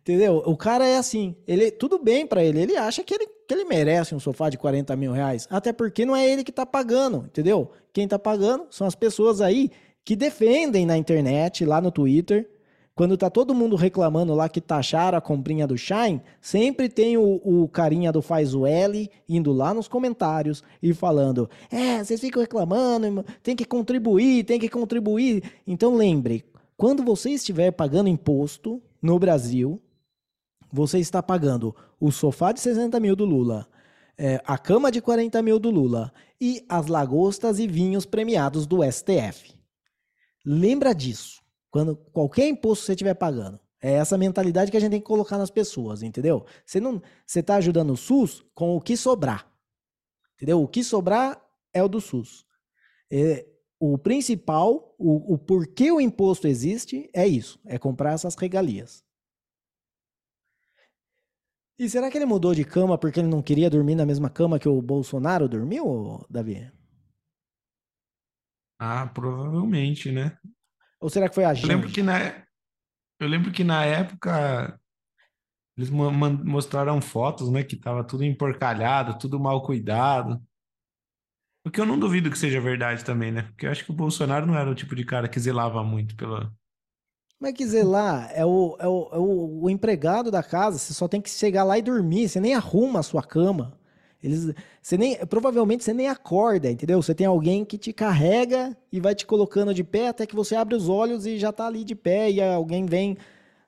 Entendeu? 0.00 0.42
O 0.44 0.56
cara 0.56 0.86
é 0.86 0.96
assim, 0.96 1.36
ele 1.46 1.70
tudo 1.70 1.98
bem 1.98 2.26
para 2.26 2.44
ele, 2.44 2.60
ele 2.60 2.76
acha 2.76 3.04
que 3.04 3.14
ele, 3.14 3.26
que 3.26 3.54
ele 3.54 3.64
merece 3.64 4.14
um 4.14 4.20
sofá 4.20 4.50
de 4.50 4.58
40 4.58 4.96
mil 4.96 5.12
reais, 5.12 5.46
até 5.48 5.72
porque 5.72 6.04
não 6.04 6.16
é 6.16 6.28
ele 6.28 6.42
que 6.42 6.50
tá 6.50 6.66
pagando, 6.66 7.24
entendeu? 7.26 7.70
Quem 7.92 8.08
tá 8.08 8.18
pagando 8.18 8.66
são 8.68 8.86
as 8.86 8.96
pessoas 8.96 9.40
aí 9.40 9.70
que 10.04 10.16
defendem 10.16 10.84
na 10.84 10.96
internet, 10.96 11.64
lá 11.64 11.80
no 11.80 11.92
Twitter, 11.92 12.50
quando 12.94 13.16
tá 13.16 13.30
todo 13.30 13.54
mundo 13.54 13.74
reclamando 13.74 14.34
lá 14.34 14.48
que 14.48 14.60
taxaram 14.60 15.16
a 15.16 15.20
comprinha 15.20 15.66
do 15.66 15.78
Shine, 15.78 16.20
sempre 16.40 16.88
tem 16.88 17.16
o, 17.16 17.40
o 17.42 17.68
carinha 17.68 18.12
do 18.12 18.20
faz 18.20 18.54
o 18.54 18.66
L 18.66 19.10
indo 19.26 19.52
lá 19.52 19.72
nos 19.72 19.88
comentários 19.88 20.62
e 20.82 20.92
falando: 20.92 21.48
É, 21.70 22.04
vocês 22.04 22.20
ficam 22.20 22.42
reclamando, 22.42 23.24
tem 23.42 23.56
que 23.56 23.64
contribuir, 23.64 24.44
tem 24.44 24.60
que 24.60 24.68
contribuir. 24.68 25.42
Então 25.66 25.96
lembre, 25.96 26.44
quando 26.76 27.02
você 27.02 27.30
estiver 27.30 27.70
pagando 27.70 28.08
imposto 28.08 28.82
no 29.00 29.18
Brasil, 29.18 29.80
você 30.70 30.98
está 30.98 31.22
pagando 31.22 31.74
o 31.98 32.10
sofá 32.10 32.52
de 32.52 32.60
60 32.60 33.00
mil 33.00 33.16
do 33.16 33.24
Lula, 33.24 33.66
é, 34.18 34.40
a 34.44 34.58
cama 34.58 34.90
de 34.90 35.00
40 35.00 35.40
mil 35.42 35.58
do 35.58 35.70
Lula 35.70 36.12
e 36.40 36.64
as 36.68 36.88
lagostas 36.88 37.58
e 37.58 37.66
vinhos 37.66 38.04
premiados 38.04 38.66
do 38.66 38.80
STF. 38.82 39.54
Lembra 40.44 40.94
disso. 40.94 41.41
Quando 41.72 41.96
qualquer 41.96 42.46
imposto 42.46 42.84
você 42.84 42.92
estiver 42.92 43.14
pagando. 43.14 43.58
É 43.80 43.94
essa 43.94 44.16
mentalidade 44.16 44.70
que 44.70 44.76
a 44.76 44.80
gente 44.80 44.92
tem 44.92 45.00
que 45.00 45.06
colocar 45.06 45.38
nas 45.38 45.50
pessoas, 45.50 46.04
entendeu? 46.04 46.46
Você 46.64 46.78
não, 46.78 47.02
você 47.26 47.40
está 47.40 47.56
ajudando 47.56 47.90
o 47.90 47.96
SUS 47.96 48.44
com 48.54 48.76
o 48.76 48.80
que 48.80 48.96
sobrar. 48.96 49.50
Entendeu? 50.36 50.62
O 50.62 50.68
que 50.68 50.84
sobrar 50.84 51.42
é 51.72 51.82
o 51.82 51.88
do 51.88 52.00
SUS. 52.00 52.46
É, 53.10 53.44
o 53.80 53.98
principal, 53.98 54.94
o, 54.98 55.34
o 55.34 55.38
porquê 55.38 55.90
o 55.90 56.00
imposto 56.00 56.46
existe 56.46 57.10
é 57.12 57.26
isso, 57.26 57.58
é 57.64 57.78
comprar 57.78 58.12
essas 58.12 58.36
regalias. 58.36 59.02
E 61.78 61.88
será 61.88 62.10
que 62.10 62.18
ele 62.18 62.26
mudou 62.26 62.54
de 62.54 62.64
cama 62.64 62.96
porque 62.98 63.18
ele 63.18 63.28
não 63.28 63.42
queria 63.42 63.70
dormir 63.70 63.96
na 63.96 64.06
mesma 64.06 64.30
cama 64.30 64.58
que 64.58 64.68
o 64.68 64.80
Bolsonaro 64.80 65.48
dormiu, 65.48 66.24
Davi? 66.30 66.70
Ah, 68.78 69.08
provavelmente, 69.08 70.12
né? 70.12 70.38
Ou 71.02 71.10
será 71.10 71.28
que 71.28 71.34
foi 71.34 71.44
a 71.44 71.54
gente? 71.54 71.64
Eu 71.64 71.68
lembro 71.68 71.90
que 71.90 72.02
na, 72.02 72.18
eu 73.20 73.28
lembro 73.28 73.52
que 73.52 73.64
na 73.64 73.84
época 73.84 74.80
Eles 75.76 75.90
mostraram 75.90 77.00
fotos, 77.00 77.50
né, 77.50 77.62
que 77.62 77.76
tava 77.76 78.04
tudo 78.04 78.24
emporcalhado, 78.24 79.18
tudo 79.18 79.40
mal 79.40 79.62
cuidado. 79.62 80.42
Porque 81.64 81.80
eu 81.80 81.86
não 81.86 81.98
duvido 81.98 82.30
que 82.30 82.38
seja 82.38 82.60
verdade 82.60 83.04
também, 83.04 83.32
né? 83.32 83.42
Porque 83.42 83.66
eu 83.66 83.70
acho 83.70 83.84
que 83.84 83.90
o 83.90 83.94
Bolsonaro 83.94 84.46
não 84.46 84.56
era 84.56 84.70
o 84.70 84.74
tipo 84.74 84.94
de 84.94 85.04
cara 85.04 85.28
que 85.28 85.40
zelava 85.40 85.82
muito 85.84 86.16
pela. 86.16 86.52
Como 87.38 87.48
é 87.48 87.52
que 87.52 87.66
zelar? 87.66 88.30
É 88.32 88.44
o, 88.46 88.76
é, 88.78 88.86
o, 88.86 89.08
é 89.12 89.18
o, 89.18 89.62
o 89.64 89.70
empregado 89.70 90.30
da 90.30 90.42
casa, 90.42 90.78
você 90.78 90.94
só 90.94 91.08
tem 91.08 91.20
que 91.20 91.28
chegar 91.28 91.64
lá 91.64 91.76
e 91.76 91.82
dormir, 91.82 92.28
você 92.28 92.40
nem 92.40 92.54
arruma 92.54 93.00
a 93.00 93.02
sua 93.02 93.22
cama. 93.22 93.76
Eles, 94.22 94.52
você 94.80 94.96
nem, 94.96 95.16
provavelmente 95.26 95.82
você 95.82 95.92
nem 95.92 96.08
acorda, 96.08 96.70
entendeu? 96.70 97.02
Você 97.02 97.14
tem 97.14 97.26
alguém 97.26 97.64
que 97.64 97.76
te 97.76 97.92
carrega 97.92 98.76
e 98.92 99.00
vai 99.00 99.14
te 99.14 99.26
colocando 99.26 99.74
de 99.74 99.82
pé 99.82 100.08
até 100.08 100.26
que 100.26 100.36
você 100.36 100.54
abre 100.54 100.74
os 100.74 100.88
olhos 100.88 101.26
e 101.26 101.38
já 101.38 101.52
tá 101.52 101.66
ali 101.66 101.82
de 101.82 101.94
pé 101.94 102.30
e 102.30 102.40
alguém 102.40 102.86
vem 102.86 103.16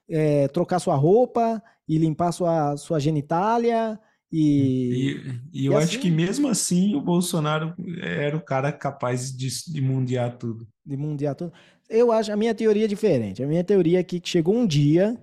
é, 0.09 0.47
trocar 0.49 0.79
sua 0.79 0.95
roupa 0.95 1.63
e 1.89 1.99
limpar 1.99 2.33
sua, 2.33 2.77
sua 2.77 3.01
genitália 3.01 3.99
e, 4.37 5.21
e, 5.53 5.63
e 5.63 5.67
eu 5.67 5.73
e 5.73 5.77
acho 5.77 5.91
assim, 5.91 6.01
que 6.01 6.11
mesmo 6.11 6.49
assim 6.49 6.97
o 6.97 7.01
Bolsonaro 7.01 7.73
era 8.03 8.37
o 8.37 8.41
cara 8.41 8.73
capaz 8.73 9.31
de, 9.31 9.49
de 9.73 9.81
mundiar 9.81 10.37
tudo. 10.37 10.67
De 10.85 10.97
mundiar 10.97 11.37
tudo. 11.37 11.53
Eu 11.89 12.11
acho, 12.11 12.33
a 12.33 12.37
minha 12.37 12.53
teoria 12.53 12.87
é 12.87 12.89
diferente. 12.89 13.45
A 13.45 13.47
minha 13.47 13.63
teoria 13.63 14.01
é 14.01 14.03
que 14.03 14.21
chegou 14.25 14.57
um 14.57 14.67
dia 14.67 15.17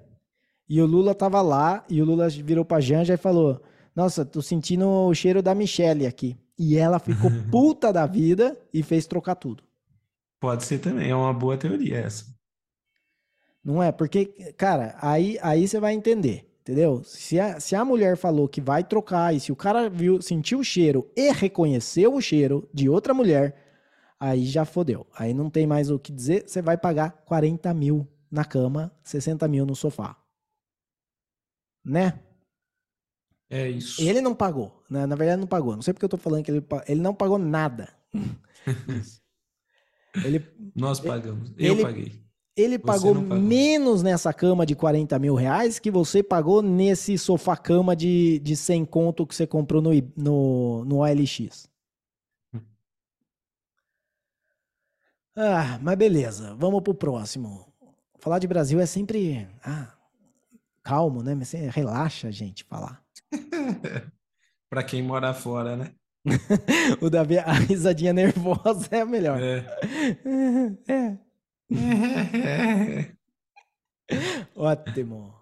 e 0.69 0.81
o 0.81 0.85
Lula 0.85 1.13
tava 1.13 1.41
lá 1.41 1.83
e 1.89 2.01
o 2.01 2.05
Lula 2.05 2.29
virou 2.29 2.63
pra 2.63 2.79
Janja 2.79 3.15
e 3.15 3.17
falou: 3.17 3.61
Nossa, 3.95 4.25
tô 4.25 4.41
sentindo 4.41 4.87
o 4.87 5.13
cheiro 5.13 5.41
da 5.41 5.53
Michelle 5.53 6.05
aqui. 6.05 6.37
E 6.57 6.77
ela 6.77 6.99
ficou 6.99 7.29
puta 7.51 7.91
da 7.91 8.05
vida 8.05 8.57
e 8.73 8.83
fez 8.83 9.05
trocar 9.05 9.35
tudo. 9.35 9.63
Pode 10.39 10.63
ser 10.63 10.79
também, 10.79 11.09
é 11.09 11.15
uma 11.15 11.33
boa 11.33 11.57
teoria 11.57 11.97
essa. 11.97 12.25
Não 13.63 13.81
é? 13.81 13.91
Porque, 13.91 14.25
cara, 14.57 14.95
aí, 14.99 15.37
aí 15.41 15.67
você 15.67 15.79
vai 15.79 15.93
entender. 15.93 16.47
Entendeu? 16.61 17.03
Se 17.03 17.39
a, 17.39 17.59
se 17.59 17.75
a 17.75 17.83
mulher 17.83 18.15
falou 18.15 18.47
que 18.47 18.61
vai 18.61 18.83
trocar 18.83 19.33
e 19.35 19.39
se 19.39 19.51
o 19.51 19.55
cara 19.55 19.89
viu, 19.89 20.21
sentiu 20.21 20.59
o 20.59 20.63
cheiro 20.63 21.09
e 21.15 21.31
reconheceu 21.31 22.13
o 22.13 22.21
cheiro 22.21 22.69
de 22.71 22.87
outra 22.87 23.13
mulher, 23.13 23.55
aí 24.19 24.45
já 24.45 24.63
fodeu. 24.63 25.05
Aí 25.17 25.33
não 25.33 25.49
tem 25.49 25.65
mais 25.65 25.89
o 25.89 25.97
que 25.97 26.11
dizer. 26.11 26.47
Você 26.47 26.61
vai 26.61 26.77
pagar 26.77 27.11
40 27.25 27.73
mil 27.73 28.07
na 28.29 28.45
cama, 28.45 28.91
60 29.03 29.47
mil 29.47 29.65
no 29.65 29.75
sofá. 29.75 30.15
Né? 31.83 32.19
É 33.51 33.69
isso. 33.69 34.01
Ele 34.01 34.21
não 34.21 34.33
pagou. 34.33 34.81
Né? 34.89 35.05
Na 35.05 35.15
verdade, 35.15 35.41
não 35.41 35.47
pagou. 35.47 35.75
Não 35.75 35.81
sei 35.81 35.93
porque 35.93 36.05
eu 36.05 36.09
tô 36.09 36.15
falando 36.15 36.43
que 36.43 36.51
ele, 36.51 36.65
ele 36.87 37.01
não 37.01 37.13
pagou 37.13 37.37
nada. 37.37 37.89
ele, 40.23 40.47
Nós 40.73 41.01
pagamos. 41.01 41.53
Eu 41.57 41.73
ele, 41.73 41.83
paguei. 41.83 42.23
Ele 42.55 42.79
pagou, 42.79 43.13
pagou, 43.13 43.37
menos 43.37 44.01
nessa 44.01 44.33
cama 44.33 44.65
de 44.65 44.73
40 44.73 45.19
mil 45.19 45.35
reais 45.35 45.79
que 45.79 45.91
você 45.91 46.23
pagou 46.23 46.61
nesse 46.61 47.17
sofá-cama 47.17 47.93
de, 47.93 48.39
de 48.39 48.55
100 48.55 48.85
conto 48.85 49.27
que 49.27 49.35
você 49.35 49.45
comprou 49.45 49.81
no, 49.81 49.91
no, 50.15 50.85
no 50.85 50.99
OLX. 50.99 51.67
Ah, 55.35 55.77
mas 55.81 55.97
beleza. 55.97 56.55
Vamos 56.55 56.81
pro 56.81 56.93
próximo. 56.93 57.67
Falar 58.17 58.39
de 58.39 58.47
Brasil 58.47 58.79
é 58.79 58.85
sempre 58.85 59.45
ah, 59.61 59.93
calmo, 60.81 61.21
né? 61.21 61.35
Mas 61.35 61.51
relaxa 61.51 62.29
a 62.29 62.31
gente 62.31 62.63
falar. 62.63 63.01
para 64.69 64.83
quem 64.83 65.01
mora 65.01 65.33
fora, 65.33 65.75
né? 65.75 65.91
o 67.01 67.09
Davi, 67.09 67.39
a 67.39 67.51
risadinha 67.53 68.13
nervosa 68.13 68.87
é 68.91 69.01
a 69.01 69.05
melhor. 69.05 69.39
É. 69.41 69.65
é. 72.37 73.11
Ótimo. 74.55 75.33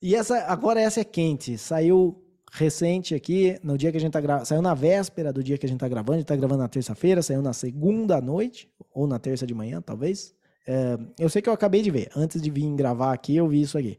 E 0.00 0.16
essa, 0.16 0.38
agora 0.46 0.80
essa 0.80 1.00
é 1.00 1.04
quente. 1.04 1.56
Saiu 1.56 2.20
recente 2.52 3.14
aqui, 3.14 3.58
no 3.62 3.78
dia 3.78 3.90
que 3.90 3.96
a 3.96 4.00
gente 4.00 4.12
tá 4.12 4.20
gravando. 4.20 4.46
Saiu 4.46 4.60
na 4.60 4.74
véspera 4.74 5.32
do 5.32 5.42
dia 5.42 5.56
que 5.56 5.64
a 5.64 5.68
gente 5.68 5.78
tá 5.78 5.88
gravando. 5.88 6.14
A 6.14 6.18
gente 6.18 6.26
tá 6.26 6.36
gravando 6.36 6.62
na 6.62 6.68
terça-feira, 6.68 7.22
saiu 7.22 7.40
na 7.40 7.52
segunda 7.52 8.20
noite, 8.20 8.68
ou 8.92 9.06
na 9.06 9.18
terça 9.18 9.46
de 9.46 9.54
manhã, 9.54 9.80
talvez. 9.80 10.34
É, 10.66 10.98
eu 11.18 11.28
sei 11.28 11.40
que 11.40 11.48
eu 11.48 11.52
acabei 11.52 11.82
de 11.82 11.90
ver. 11.90 12.10
Antes 12.16 12.42
de 12.42 12.50
vir 12.50 12.68
gravar 12.74 13.12
aqui, 13.12 13.36
eu 13.36 13.48
vi 13.48 13.62
isso 13.62 13.78
aqui. 13.78 13.98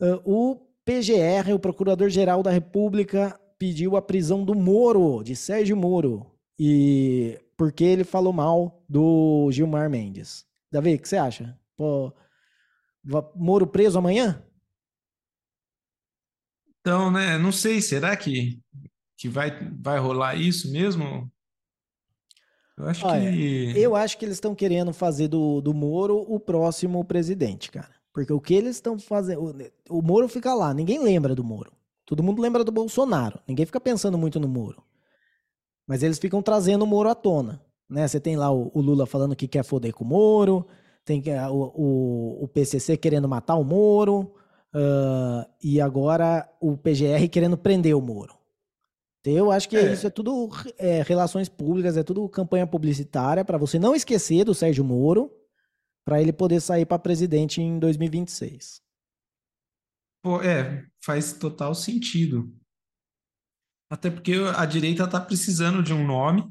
Uh, 0.00 0.20
o 0.24 0.65
PGR, 0.86 1.52
o 1.52 1.58
Procurador-Geral 1.58 2.44
da 2.44 2.50
República, 2.52 3.38
pediu 3.58 3.96
a 3.96 4.02
prisão 4.02 4.44
do 4.44 4.54
Moro, 4.54 5.20
de 5.24 5.34
Sérgio 5.34 5.76
Moro. 5.76 6.24
E 6.56 7.38
porque 7.56 7.82
ele 7.82 8.04
falou 8.04 8.32
mal 8.32 8.84
do 8.88 9.50
Gilmar 9.50 9.90
Mendes. 9.90 10.46
Davi, 10.70 10.94
o 10.94 10.98
que 10.98 11.08
você 11.08 11.16
acha? 11.16 11.58
Pô, 11.76 12.12
Moro 13.34 13.66
preso 13.66 13.98
amanhã? 13.98 14.44
Então, 16.80 17.10
né, 17.10 17.36
não 17.36 17.50
sei, 17.50 17.82
será 17.82 18.16
que, 18.16 18.60
que 19.16 19.28
vai, 19.28 19.50
vai 19.72 19.98
rolar 19.98 20.36
isso 20.36 20.70
mesmo? 20.70 21.28
Eu 22.78 22.86
acho 22.86 23.04
Olha, 23.04 23.32
que. 23.32 23.72
Eu 23.76 23.96
acho 23.96 24.16
que 24.16 24.24
eles 24.24 24.36
estão 24.36 24.54
querendo 24.54 24.92
fazer 24.92 25.26
do, 25.26 25.60
do 25.60 25.74
Moro 25.74 26.18
o 26.28 26.38
próximo 26.38 27.04
presidente, 27.04 27.72
cara. 27.72 27.95
Porque 28.16 28.32
o 28.32 28.40
que 28.40 28.54
eles 28.54 28.76
estão 28.76 28.98
fazendo. 28.98 29.54
O, 29.90 29.98
o 29.98 30.00
Moro 30.00 30.26
fica 30.26 30.54
lá, 30.54 30.72
ninguém 30.72 30.98
lembra 30.98 31.34
do 31.34 31.44
Moro. 31.44 31.70
Todo 32.06 32.22
mundo 32.22 32.40
lembra 32.40 32.64
do 32.64 32.72
Bolsonaro. 32.72 33.38
Ninguém 33.46 33.66
fica 33.66 33.78
pensando 33.78 34.16
muito 34.16 34.40
no 34.40 34.48
Moro. 34.48 34.82
Mas 35.86 36.02
eles 36.02 36.18
ficam 36.18 36.40
trazendo 36.40 36.84
o 36.84 36.86
Moro 36.86 37.10
à 37.10 37.14
tona. 37.14 37.60
Né? 37.86 38.08
Você 38.08 38.18
tem 38.18 38.34
lá 38.34 38.50
o, 38.50 38.70
o 38.72 38.80
Lula 38.80 39.04
falando 39.04 39.36
que 39.36 39.46
quer 39.46 39.62
foder 39.62 39.92
com 39.92 40.02
o 40.02 40.06
Moro, 40.06 40.66
tem 41.04 41.22
o, 41.50 41.72
o, 41.74 42.44
o 42.44 42.48
PCC 42.48 42.96
querendo 42.96 43.28
matar 43.28 43.56
o 43.56 43.62
Moro, 43.62 44.32
uh, 44.74 45.46
e 45.62 45.78
agora 45.78 46.48
o 46.58 46.74
PGR 46.74 47.28
querendo 47.30 47.58
prender 47.58 47.94
o 47.94 48.00
Moro. 48.00 48.34
Então, 49.20 49.34
eu 49.34 49.50
acho 49.50 49.68
que 49.68 49.76
é. 49.76 49.92
isso 49.92 50.06
é 50.06 50.10
tudo 50.10 50.48
é, 50.78 51.02
relações 51.02 51.50
públicas, 51.50 51.98
é 51.98 52.02
tudo 52.02 52.26
campanha 52.30 52.66
publicitária 52.66 53.44
para 53.44 53.58
você 53.58 53.78
não 53.78 53.94
esquecer 53.94 54.42
do 54.42 54.54
Sérgio 54.54 54.84
Moro, 54.86 55.30
para 56.06 56.22
ele 56.22 56.32
poder 56.32 56.60
sair 56.60 56.86
para 56.86 57.00
presidente 57.00 57.60
em 57.60 57.80
2026. 57.80 58.80
Pô, 60.22 60.40
é, 60.40 60.86
faz 61.04 61.32
total 61.32 61.74
sentido. 61.74 62.56
Até 63.90 64.08
porque 64.08 64.34
a 64.56 64.64
direita 64.64 65.04
está 65.04 65.20
precisando 65.20 65.82
de 65.82 65.92
um 65.92 66.06
nome. 66.06 66.48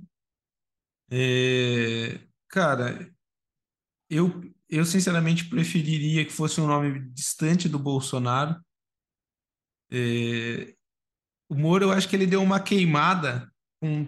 É, 1.10 2.20
cara, 2.50 3.10
eu, 4.10 4.30
eu 4.70 4.84
sinceramente 4.84 5.50
preferiria 5.50 6.26
que 6.26 6.32
fosse 6.32 6.60
um 6.60 6.68
nome 6.68 7.00
distante 7.12 7.70
do 7.70 7.80
Bolsonaro. 7.80 8.62
É, 9.90 10.76
o 11.50 11.56
Moro, 11.56 11.86
eu 11.86 11.92
acho 11.92 12.10
que 12.10 12.16
ele 12.16 12.28
deu 12.28 12.42
uma 12.42 12.62
queimada 12.62 13.50
com 13.82 14.06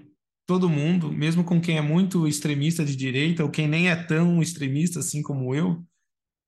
todo 0.48 0.70
mundo, 0.70 1.12
mesmo 1.12 1.44
com 1.44 1.60
quem 1.60 1.78
é 1.78 1.82
muito 1.82 2.26
extremista 2.26 2.86
de 2.86 2.96
direita, 2.96 3.44
ou 3.44 3.52
quem 3.52 3.68
nem 3.68 3.90
é 3.90 3.96
tão 3.96 4.42
extremista 4.42 5.00
assim 5.00 5.22
como 5.22 5.54
eu. 5.54 5.86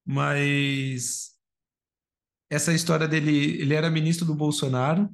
Mas 0.06 1.32
essa 2.50 2.72
história 2.72 3.06
dele, 3.06 3.60
ele 3.60 3.74
era 3.74 3.90
ministro 3.90 4.26
do 4.26 4.34
Bolsonaro, 4.34 5.08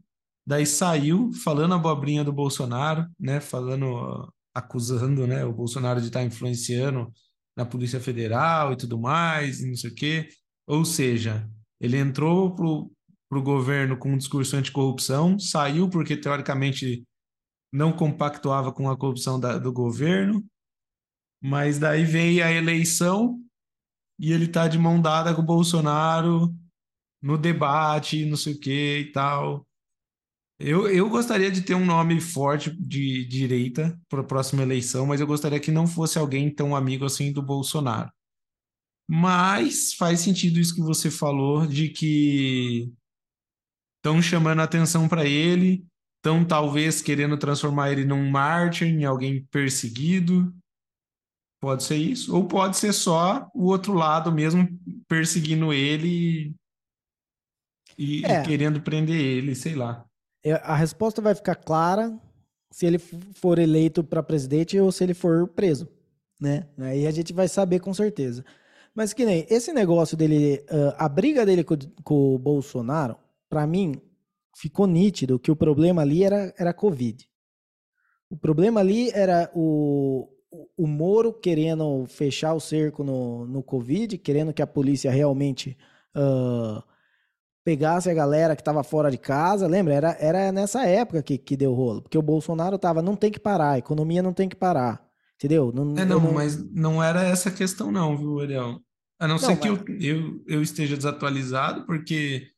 daí 0.47 0.65
saiu 0.65 1.33
falando 1.45 1.75
a 1.75 1.77
abobrinha 1.77 2.23
do 2.23 2.33
Bolsonaro, 2.33 3.07
né, 3.19 3.41
falando, 3.41 4.33
acusando, 4.55 5.27
né, 5.27 5.45
o 5.45 5.53
Bolsonaro 5.53 6.01
de 6.01 6.07
estar 6.07 6.23
influenciando 6.23 7.13
na 7.57 7.67
Polícia 7.67 8.01
Federal 8.01 8.73
e 8.73 8.77
tudo 8.77 8.99
mais, 8.99 9.61
e 9.61 9.69
não 9.69 9.77
sei 9.77 9.91
o 9.91 9.95
quê. 9.95 10.29
Ou 10.67 10.85
seja, 10.85 11.49
ele 11.81 11.97
entrou 11.99 12.55
pro, 12.55 12.91
pro 13.29 13.43
governo 13.43 13.99
com 13.99 14.13
um 14.13 14.19
discurso 14.19 14.57
anticorrupção, 14.57 15.39
saiu 15.41 15.91
porque 15.91 16.17
teoricamente 16.17 17.05
não 17.73 17.93
compactuava 17.93 18.73
com 18.73 18.89
a 18.89 18.97
corrupção 18.97 19.39
da, 19.39 19.59
do 19.59 19.73
governo, 19.73 20.45
mas 21.43 21.79
daí 21.79 22.05
veio 22.05 22.45
a 22.45 22.51
eleição 22.51 23.41
e 24.19 24.33
ele 24.33 24.49
tá 24.49 24.67
de 24.67 24.79
mão 24.79 25.01
dada 25.01 25.35
com 25.35 25.43
o 25.43 25.45
Bolsonaro 25.45 26.55
no 27.23 27.37
debate, 27.37 28.25
não 28.25 28.37
sei 28.37 28.55
o 28.55 28.61
que 28.61 28.99
e 28.99 29.13
tal. 29.13 29.67
Eu, 30.59 30.89
eu 30.89 31.09
gostaria 31.11 31.51
de 31.51 31.61
ter 31.61 31.75
um 31.75 31.85
nome 31.85 32.19
forte 32.21 32.71
de 32.71 33.27
direita 33.27 34.01
para 34.09 34.23
a 34.23 34.25
próxima 34.25 34.63
eleição, 34.63 35.07
mas 35.07 35.21
eu 35.21 35.27
gostaria 35.27 35.61
que 35.61 35.71
não 35.71 35.87
fosse 35.87 36.19
alguém 36.19 36.53
tão 36.53 36.75
amigo 36.75 37.05
assim 37.05 37.31
do 37.31 37.43
Bolsonaro. 37.43 38.11
Mas 39.09 39.93
faz 39.95 40.21
sentido 40.21 40.59
isso 40.59 40.75
que 40.75 40.81
você 40.81 41.11
falou, 41.11 41.67
de 41.67 41.91
que 41.91 42.91
estão 43.99 44.21
chamando 44.23 44.61
atenção 44.61 45.09
para 45.09 45.27
ele, 45.27 45.85
estão 46.17 46.45
talvez 46.45 47.01
querendo 47.01 47.37
transformar 47.37 47.93
ele 47.93 48.05
num 48.05 48.29
mártir, 48.29 48.89
em 48.89 49.05
alguém 49.05 49.45
perseguido. 49.51 50.55
Pode 51.61 51.85
ser 51.85 51.97
isso. 51.97 52.35
Ou 52.35 52.47
pode 52.47 52.77
ser 52.77 52.93
só 52.93 53.49
o 53.55 53.67
outro 53.67 53.95
lado 53.95 54.31
mesmo 54.33 54.69
perseguindo 55.09 55.73
ele 55.73 56.55
e, 57.97 58.25
é. 58.25 58.41
e 58.41 58.45
querendo 58.45 58.81
prender 58.81 59.21
ele, 59.21 59.55
sei 59.55 59.75
lá. 59.75 60.05
É, 60.45 60.53
a 60.53 60.77
resposta 60.77 61.23
vai 61.23 61.35
ficar 61.35 61.57
clara 61.57 62.17
se 62.71 62.87
ele 62.87 62.99
for 62.99 63.59
eleito 63.59 64.05
para 64.05 64.23
presidente 64.23 64.79
ou 64.79 64.93
se 64.93 65.03
ele 65.03 65.15
for 65.15 65.49
preso, 65.49 65.89
né? 66.39 66.69
Aí 66.79 67.07
a 67.07 67.11
gente 67.11 67.33
vai 67.33 67.49
saber 67.49 67.81
com 67.81 67.95
certeza. 67.95 68.45
Mas 68.95 69.13
que 69.13 69.25
nem 69.25 69.47
esse 69.51 69.73
negócio 69.73 70.17
dele, 70.17 70.65
a 70.97 71.09
briga 71.09 71.45
dele 71.45 71.63
com, 71.63 71.77
com 72.03 72.35
o 72.35 72.39
Bolsonaro, 72.39 73.17
para 73.49 73.67
mim, 73.67 74.01
ficou 74.57 74.87
nítido 74.87 75.39
que 75.39 75.51
o 75.51 75.57
problema 75.57 76.03
ali 76.03 76.25
era, 76.25 76.55
era 76.59 76.73
Covid. 76.73 77.29
O 78.31 78.37
problema 78.37 78.81
ali 78.81 79.11
era 79.11 79.51
o, 79.55 80.29
o 80.77 80.87
Moro 80.87 81.33
querendo 81.33 82.07
fechar 82.07 82.55
o 82.55 82.61
cerco 82.61 83.05
no, 83.05 83.47
no 83.47 83.63
Covid, 83.63 84.17
querendo 84.19 84.55
que 84.55 84.63
a 84.63 84.67
polícia 84.67 85.11
realmente 85.11 85.77
uh, 86.17 86.83
pegasse 87.63 88.09
a 88.09 88.15
galera 88.15 88.57
que 88.57 88.63
estava 88.63 88.83
fora 88.83 89.11
de 89.11 89.19
casa. 89.19 89.67
Lembra? 89.67 89.95
Era, 89.95 90.17
era 90.19 90.53
nessa 90.53 90.87
época 90.87 91.23
que, 91.23 91.37
que 91.37 91.57
deu 91.57 91.75
rolo. 91.75 92.03
Porque 92.03 92.19
o 92.19 92.23
Bolsonaro 92.23 92.79
tava, 92.79 93.03
não 93.03 93.15
tem 93.15 93.31
que 93.31 93.39
parar, 93.39 93.73
a 93.73 93.79
economia 93.79 94.23
não 94.23 94.33
tem 94.33 94.49
que 94.49 94.57
parar. 94.57 95.07
Entendeu? 95.35 95.71
Não, 95.71 95.83
é, 95.99 96.05
não, 96.07 96.19
não, 96.19 96.33
mas 96.33 96.57
não 96.73 97.05
era 97.05 97.23
essa 97.23 97.51
questão, 97.51 97.93
não, 97.93 98.17
viu, 98.17 98.41
Ariel? 98.41 98.81
A 99.19 99.29
não, 99.29 99.35
não 99.35 99.39
ser 99.39 99.59
que 99.59 99.71
mas... 99.71 99.81
eu, 99.87 100.01
eu, 100.01 100.45
eu 100.47 100.63
esteja 100.63 100.97
desatualizado, 100.97 101.85
porque 101.85 102.56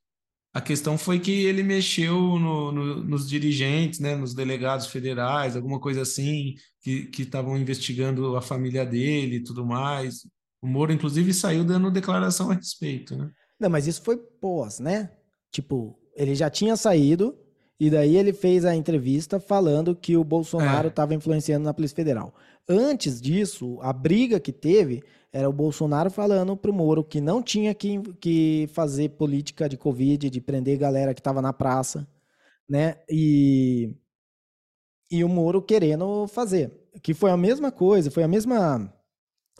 a 0.52 0.60
questão 0.60 0.96
foi 0.96 1.20
que 1.20 1.44
ele 1.44 1.62
mexeu 1.62 2.14
no, 2.16 2.72
no, 2.72 3.04
nos 3.04 3.28
dirigentes, 3.28 4.00
né, 4.00 4.16
nos 4.16 4.34
delegados 4.34 4.86
federais, 4.86 5.54
alguma 5.54 5.78
coisa 5.78 6.02
assim, 6.02 6.54
que 6.80 7.10
estavam 7.18 7.56
investigando 7.56 8.36
a 8.36 8.40
família 8.40 8.84
dele 8.84 9.36
e 9.36 9.42
tudo 9.42 9.64
mais. 9.64 10.26
O 10.60 10.66
Moro, 10.66 10.92
inclusive, 10.92 11.32
saiu 11.34 11.64
dando 11.64 11.90
declaração 11.90 12.50
a 12.50 12.54
respeito, 12.54 13.16
né? 13.16 13.30
Não, 13.60 13.68
mas 13.68 13.86
isso 13.86 14.02
foi 14.02 14.16
pós, 14.16 14.78
né? 14.78 15.10
Tipo, 15.50 15.98
ele 16.14 16.34
já 16.34 16.48
tinha 16.48 16.76
saído 16.76 17.36
e 17.78 17.90
daí 17.90 18.16
ele 18.16 18.32
fez 18.32 18.64
a 18.64 18.74
entrevista 18.74 19.38
falando 19.38 19.94
que 19.94 20.16
o 20.16 20.24
Bolsonaro 20.24 20.88
estava 20.88 21.12
é. 21.12 21.16
influenciando 21.16 21.64
na 21.64 21.74
Polícia 21.74 21.94
Federal. 21.94 22.34
Antes 22.68 23.20
disso, 23.20 23.78
a 23.80 23.92
briga 23.92 24.40
que 24.40 24.52
teve 24.52 25.02
era 25.32 25.48
o 25.48 25.52
Bolsonaro 25.52 26.10
falando 26.10 26.56
pro 26.56 26.72
Moro 26.72 27.04
que 27.04 27.20
não 27.20 27.42
tinha 27.42 27.74
que, 27.74 28.00
que 28.14 28.68
fazer 28.72 29.10
política 29.10 29.68
de 29.68 29.76
Covid, 29.76 30.30
de 30.30 30.40
prender 30.40 30.78
galera 30.78 31.12
que 31.12 31.20
estava 31.20 31.42
na 31.42 31.52
praça, 31.52 32.08
né? 32.68 32.96
E, 33.10 33.94
e 35.10 35.22
o 35.22 35.28
Moro 35.28 35.60
querendo 35.60 36.26
fazer. 36.28 36.72
Que 37.02 37.12
foi 37.12 37.30
a 37.30 37.36
mesma 37.36 37.70
coisa, 37.70 38.10
foi 38.10 38.22
a 38.22 38.28
mesma 38.28 38.92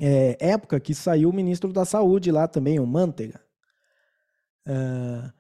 é, 0.01 0.37
época 0.41 0.81
que 0.81 0.95
saiu 0.95 1.29
o 1.31 1.35
ministro 1.35 1.73
da 1.73 1.85
Saúde 1.85 2.33
lá 2.33 2.49
também, 2.49 2.81
o 2.81 2.87
Manteiga. 2.87 3.41
Uh, 4.67 5.33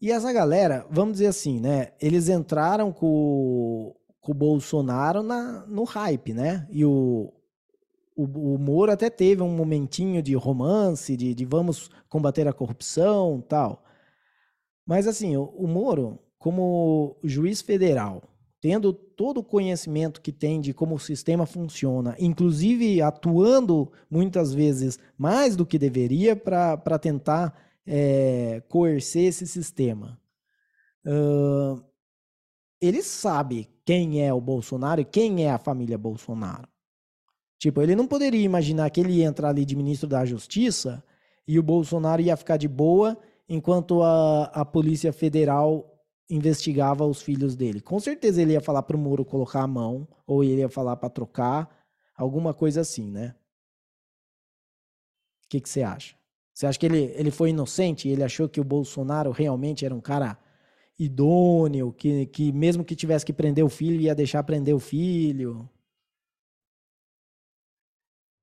e 0.00 0.12
essa 0.12 0.32
galera, 0.32 0.86
vamos 0.90 1.14
dizer 1.14 1.26
assim, 1.26 1.60
né? 1.60 1.92
Eles 2.00 2.28
entraram 2.28 2.92
com, 2.92 3.94
com 4.20 4.32
o 4.32 4.34
Bolsonaro 4.34 5.22
na, 5.22 5.66
no 5.66 5.84
hype, 5.84 6.32
né? 6.32 6.68
E 6.70 6.84
o, 6.84 7.32
o, 8.18 8.54
o 8.54 8.58
Moro 8.58 8.90
até 8.90 9.08
teve 9.08 9.42
um 9.42 9.54
momentinho 9.54 10.20
de 10.20 10.34
romance, 10.34 11.16
de, 11.16 11.32
de 11.32 11.44
vamos 11.44 11.88
combater 12.08 12.48
a 12.48 12.52
corrupção 12.52 13.40
tal. 13.48 13.84
Mas 14.84 15.06
assim, 15.06 15.36
o, 15.36 15.44
o 15.44 15.68
Moro, 15.68 16.18
como 16.36 17.16
juiz 17.22 17.60
federal, 17.60 18.24
tendo 18.60 18.92
todo 18.92 19.38
o 19.38 19.44
conhecimento 19.44 20.20
que 20.20 20.32
tem 20.32 20.60
de 20.60 20.74
como 20.74 20.96
o 20.96 20.98
sistema 20.98 21.46
funciona, 21.46 22.16
inclusive 22.18 23.00
atuando 23.00 23.92
muitas 24.10 24.52
vezes 24.52 24.98
mais 25.16 25.54
do 25.54 25.64
que 25.64 25.78
deveria 25.78 26.34
para 26.34 26.98
tentar 26.98 27.56
é, 27.86 28.60
coercer 28.68 29.26
esse 29.26 29.46
sistema. 29.46 30.20
Uh, 31.06 31.80
ele 32.80 33.00
sabe 33.00 33.70
quem 33.84 34.26
é 34.26 34.34
o 34.34 34.40
Bolsonaro 34.40 35.00
e 35.00 35.04
quem 35.04 35.44
é 35.44 35.52
a 35.52 35.58
família 35.58 35.96
Bolsonaro. 35.96 36.68
Tipo, 37.58 37.82
ele 37.82 37.96
não 37.96 38.06
poderia 38.06 38.42
imaginar 38.42 38.88
que 38.90 39.00
ele 39.00 39.14
ia 39.14 39.26
entrar 39.26 39.48
ali 39.48 39.64
de 39.64 39.74
ministro 39.74 40.08
da 40.08 40.24
Justiça 40.24 41.02
e 41.46 41.58
o 41.58 41.62
Bolsonaro 41.62 42.22
ia 42.22 42.36
ficar 42.36 42.56
de 42.56 42.68
boa 42.68 43.18
enquanto 43.48 44.02
a, 44.02 44.44
a 44.44 44.64
Polícia 44.64 45.12
Federal 45.12 45.98
investigava 46.30 47.04
os 47.04 47.20
filhos 47.22 47.56
dele. 47.56 47.80
Com 47.80 47.98
certeza 47.98 48.40
ele 48.42 48.52
ia 48.52 48.60
falar 48.60 48.82
pro 48.82 48.98
Moro 48.98 49.24
colocar 49.24 49.62
a 49.62 49.66
mão, 49.66 50.06
ou 50.26 50.44
ele 50.44 50.60
ia 50.60 50.68
falar 50.68 50.96
para 50.96 51.08
trocar, 51.08 51.68
alguma 52.14 52.52
coisa 52.52 52.82
assim, 52.82 53.10
né? 53.10 53.34
O 55.44 55.48
que, 55.48 55.60
que 55.60 55.68
você 55.68 55.82
acha? 55.82 56.14
Você 56.52 56.66
acha 56.66 56.78
que 56.78 56.84
ele, 56.84 57.12
ele 57.16 57.30
foi 57.30 57.50
inocente? 57.50 58.08
Ele 58.08 58.22
achou 58.22 58.48
que 58.48 58.60
o 58.60 58.64
Bolsonaro 58.64 59.30
realmente 59.30 59.86
era 59.86 59.94
um 59.94 60.00
cara 60.00 60.38
idôneo, 60.98 61.92
que, 61.92 62.26
que 62.26 62.52
mesmo 62.52 62.84
que 62.84 62.94
tivesse 62.94 63.24
que 63.24 63.32
prender 63.32 63.64
o 63.64 63.68
filho, 63.68 64.00
ia 64.00 64.14
deixar 64.14 64.42
prender 64.42 64.74
o 64.74 64.80
filho? 64.80 65.68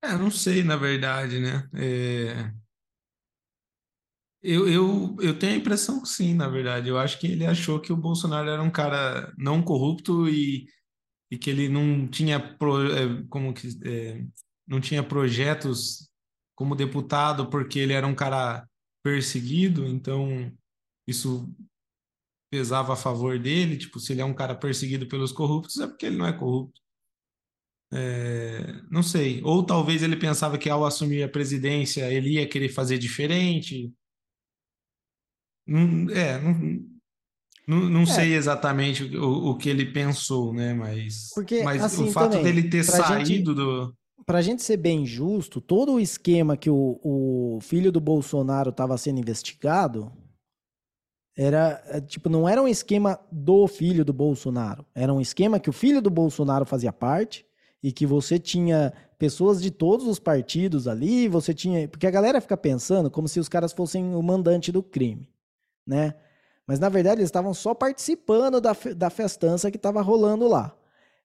É, 0.01 0.15
não 0.17 0.29
sei, 0.31 0.63
na 0.63 0.75
verdade, 0.77 1.39
né? 1.39 1.67
É... 1.73 2.51
Eu, 4.41 4.67
eu, 4.69 5.15
eu 5.21 5.39
tenho 5.39 5.53
a 5.53 5.55
impressão 5.57 6.01
que 6.01 6.09
sim, 6.09 6.35
na 6.35 6.47
verdade. 6.47 6.87
Eu 6.89 6.97
acho 6.99 7.19
que 7.19 7.27
ele 7.27 7.45
achou 7.45 7.79
que 7.81 7.91
o 7.91 7.97
Bolsonaro 7.97 8.49
era 8.49 8.61
um 8.61 8.69
cara 8.71 9.33
não 9.37 9.61
corrupto 9.63 10.29
e, 10.29 10.67
e 11.31 11.37
que 11.37 11.49
ele 11.49 11.69
não 11.69 12.07
tinha, 12.07 12.39
pro, 12.57 12.91
é, 12.93 13.23
como 13.29 13.53
que, 13.53 13.69
é, 13.85 14.25
não 14.67 14.81
tinha 14.81 15.03
projetos 15.03 16.09
como 16.55 16.75
deputado 16.75 17.49
porque 17.49 17.79
ele 17.79 17.93
era 17.93 18.07
um 18.07 18.15
cara 18.15 18.67
perseguido, 19.03 19.87
então 19.87 20.51
isso 21.07 21.49
pesava 22.51 22.93
a 22.93 22.95
favor 22.95 23.39
dele. 23.39 23.77
Tipo, 23.77 23.99
se 23.99 24.13
ele 24.13 24.21
é 24.21 24.25
um 24.25 24.33
cara 24.33 24.55
perseguido 24.55 25.07
pelos 25.07 25.31
corruptos, 25.31 25.77
é 25.79 25.87
porque 25.87 26.05
ele 26.07 26.17
não 26.17 26.25
é 26.27 26.33
corrupto. 26.33 26.81
É, 27.95 28.81
não 28.91 29.01
sei. 29.01 29.41
Ou 29.43 29.63
talvez 29.63 30.03
ele 30.03 30.17
pensava 30.17 30.57
que 30.57 30.69
ao 30.69 30.85
assumir 30.85 31.23
a 31.23 31.29
presidência 31.29 32.11
ele 32.11 32.31
ia 32.33 32.47
querer 32.47 32.69
fazer 32.69 32.97
diferente. 32.97 33.91
Não, 35.65 36.09
é, 36.11 36.39
não, 36.39 36.53
não, 37.67 37.89
não 37.89 38.01
é. 38.01 38.05
sei 38.05 38.33
exatamente 38.33 39.03
o, 39.15 39.51
o 39.51 39.57
que 39.57 39.69
ele 39.69 39.85
pensou, 39.85 40.53
né? 40.53 40.73
Mas, 40.73 41.29
Porque, 41.33 41.63
mas 41.63 41.81
assim, 41.81 42.09
o 42.09 42.11
fato 42.11 42.33
também, 42.33 42.43
dele 42.43 42.69
ter 42.69 42.83
saído 42.83 43.25
gente, 43.25 43.43
do. 43.43 43.95
Para 44.25 44.39
a 44.39 44.41
gente 44.41 44.61
ser 44.61 44.77
bem 44.77 45.05
justo, 45.05 45.61
todo 45.61 45.93
o 45.93 45.99
esquema 45.99 46.57
que 46.57 46.69
o, 46.69 46.99
o 47.03 47.59
filho 47.61 47.91
do 47.91 48.01
Bolsonaro 48.01 48.71
estava 48.71 48.97
sendo 48.97 49.19
investigado 49.19 50.11
era 51.37 51.83
é, 51.87 52.01
tipo 52.01 52.29
não 52.29 52.47
era 52.47 52.61
um 52.61 52.67
esquema 52.67 53.19
do 53.31 53.67
filho 53.67 54.05
do 54.05 54.13
Bolsonaro, 54.13 54.85
era 54.95 55.13
um 55.13 55.21
esquema 55.21 55.59
que 55.59 55.69
o 55.69 55.73
filho 55.73 56.01
do 56.01 56.09
Bolsonaro 56.09 56.65
fazia 56.65 56.93
parte 56.93 57.44
e 57.85 57.91
que 57.91 58.03
você 58.03 58.39
tinha 58.39 58.91
pessoas 59.19 59.61
de 59.61 59.69
todos 59.69 60.07
os 60.07 60.17
partidos 60.17 60.87
ali, 60.87 61.27
você 61.27 61.53
tinha. 61.53 61.87
Porque 61.87 62.07
a 62.07 62.11
galera 62.11 62.41
fica 62.41 62.57
pensando 62.57 63.11
como 63.11 63.27
se 63.27 63.39
os 63.39 63.47
caras 63.47 63.73
fossem 63.73 64.15
o 64.15 64.23
mandante 64.23 64.71
do 64.71 64.81
crime, 64.81 65.29
né? 65.85 66.15
Mas 66.65 66.79
na 66.79 66.89
verdade 66.89 67.19
eles 67.19 67.27
estavam 67.27 67.53
só 67.53 67.75
participando 67.75 68.59
da, 68.59 68.75
da 68.95 69.11
festança 69.11 69.69
que 69.69 69.77
estava 69.77 70.01
rolando 70.01 70.47
lá. 70.47 70.75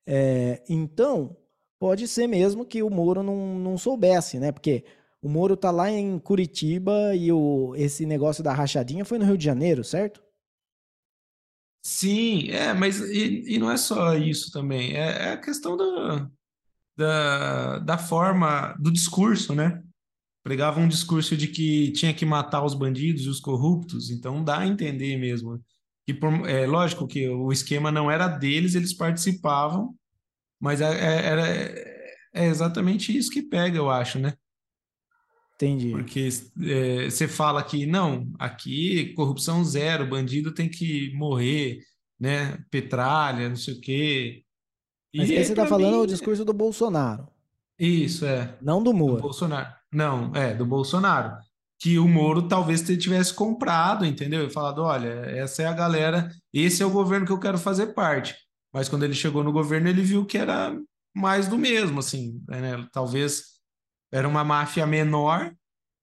É, 0.06 0.62
então, 0.68 1.34
pode 1.78 2.06
ser 2.06 2.26
mesmo 2.26 2.66
que 2.66 2.82
o 2.82 2.90
Moro 2.90 3.22
não, 3.22 3.58
não 3.58 3.78
soubesse, 3.78 4.38
né? 4.38 4.52
Porque 4.52 4.84
o 5.22 5.30
Moro 5.30 5.56
tá 5.56 5.70
lá 5.70 5.90
em 5.90 6.18
Curitiba 6.18 7.16
e 7.16 7.32
o, 7.32 7.74
esse 7.74 8.04
negócio 8.04 8.44
da 8.44 8.52
rachadinha 8.52 9.02
foi 9.02 9.18
no 9.18 9.24
Rio 9.24 9.38
de 9.38 9.44
Janeiro, 9.46 9.82
certo? 9.82 10.22
Sim, 11.82 12.50
é, 12.50 12.74
mas 12.74 13.00
e, 13.00 13.54
e 13.54 13.58
não 13.58 13.70
é 13.70 13.78
só 13.78 14.14
isso 14.14 14.52
também, 14.52 14.94
é, 14.94 15.28
é 15.28 15.32
a 15.32 15.38
questão 15.38 15.78
da, 15.78 16.30
da, 17.00 17.78
da 17.78 17.96
forma, 17.96 18.74
do 18.78 18.92
discurso, 18.92 19.54
né? 19.54 19.82
Pregava 20.44 20.80
um 20.80 20.88
discurso 20.88 21.34
de 21.34 21.48
que 21.48 21.92
tinha 21.92 22.12
que 22.12 22.26
matar 22.26 22.62
os 22.62 22.74
bandidos 22.74 23.22
e 23.22 23.28
os 23.28 23.40
corruptos, 23.40 24.10
então 24.10 24.44
dá 24.44 24.58
a 24.58 24.66
entender 24.66 25.16
mesmo. 25.16 25.58
Que 26.06 26.12
por, 26.12 26.48
é 26.48 26.66
lógico 26.66 27.06
que 27.06 27.26
o 27.28 27.50
esquema 27.50 27.90
não 27.90 28.10
era 28.10 28.28
deles, 28.28 28.74
eles 28.74 28.92
participavam, 28.92 29.94
mas 30.60 30.82
é, 30.82 30.86
é, 30.86 31.26
era, 31.26 31.46
é 32.34 32.46
exatamente 32.46 33.16
isso 33.16 33.30
que 33.30 33.42
pega, 33.42 33.78
eu 33.78 33.88
acho, 33.88 34.18
né? 34.18 34.34
Entendi. 35.54 35.90
Porque 35.90 36.28
é, 36.62 37.10
você 37.10 37.26
fala 37.26 37.62
que, 37.62 37.86
não, 37.86 38.30
aqui 38.38 39.14
corrupção 39.14 39.64
zero, 39.64 40.08
bandido 40.08 40.52
tem 40.52 40.68
que 40.68 41.12
morrer, 41.14 41.80
né? 42.18 42.58
Petralha, 42.70 43.48
não 43.48 43.56
sei 43.56 43.74
o 43.74 43.80
quê. 43.80 44.42
Mas 45.14 45.28
e 45.28 45.36
aí 45.36 45.44
você 45.44 45.52
está 45.52 45.66
falando 45.66 45.96
mim, 45.96 46.02
o 46.02 46.06
discurso 46.06 46.44
do 46.44 46.52
Bolsonaro. 46.52 47.28
Isso, 47.78 48.24
é. 48.24 48.56
Não 48.60 48.82
do 48.82 48.92
Moro. 48.92 49.16
Do 49.16 49.22
Bolsonaro. 49.22 49.74
Não, 49.92 50.34
é, 50.34 50.54
do 50.54 50.66
Bolsonaro. 50.66 51.36
Que 51.78 51.98
o 51.98 52.06
Moro 52.06 52.46
talvez 52.46 52.82
tivesse 52.82 53.32
comprado, 53.32 54.04
entendeu? 54.04 54.46
E 54.46 54.50
falado: 54.50 54.82
olha, 54.82 55.08
essa 55.08 55.62
é 55.62 55.66
a 55.66 55.72
galera, 55.72 56.30
esse 56.52 56.82
é 56.82 56.86
o 56.86 56.90
governo 56.90 57.26
que 57.26 57.32
eu 57.32 57.40
quero 57.40 57.58
fazer 57.58 57.88
parte. 57.88 58.36
Mas 58.72 58.88
quando 58.88 59.04
ele 59.04 59.14
chegou 59.14 59.42
no 59.42 59.52
governo, 59.52 59.88
ele 59.88 60.02
viu 60.02 60.24
que 60.24 60.38
era 60.38 60.78
mais 61.14 61.48
do 61.48 61.58
mesmo, 61.58 61.98
assim, 62.00 62.40
né? 62.48 62.86
Talvez 62.92 63.44
era 64.12 64.28
uma 64.28 64.44
máfia 64.44 64.86
menor, 64.86 65.52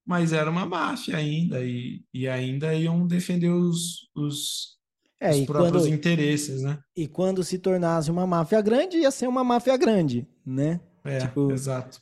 mas 0.05 0.33
era 0.33 0.49
uma 0.49 0.65
máfia 0.65 1.17
ainda, 1.17 1.63
e, 1.63 2.03
e 2.13 2.27
ainda 2.27 2.73
iam 2.73 3.05
defender 3.05 3.49
os, 3.49 4.09
os, 4.15 4.76
é, 5.19 5.31
os 5.31 5.45
próprios 5.45 5.83
quando, 5.83 5.93
interesses, 5.93 6.61
né? 6.61 6.79
E 6.95 7.07
quando 7.07 7.43
se 7.43 7.57
tornasse 7.57 8.11
uma 8.11 8.27
máfia 8.27 8.61
grande, 8.61 8.97
ia 8.97 9.11
ser 9.11 9.27
uma 9.27 9.43
máfia 9.43 9.75
grande, 9.75 10.27
né? 10.45 10.79
É, 11.03 11.19
tipo, 11.19 11.51
exato. 11.51 12.01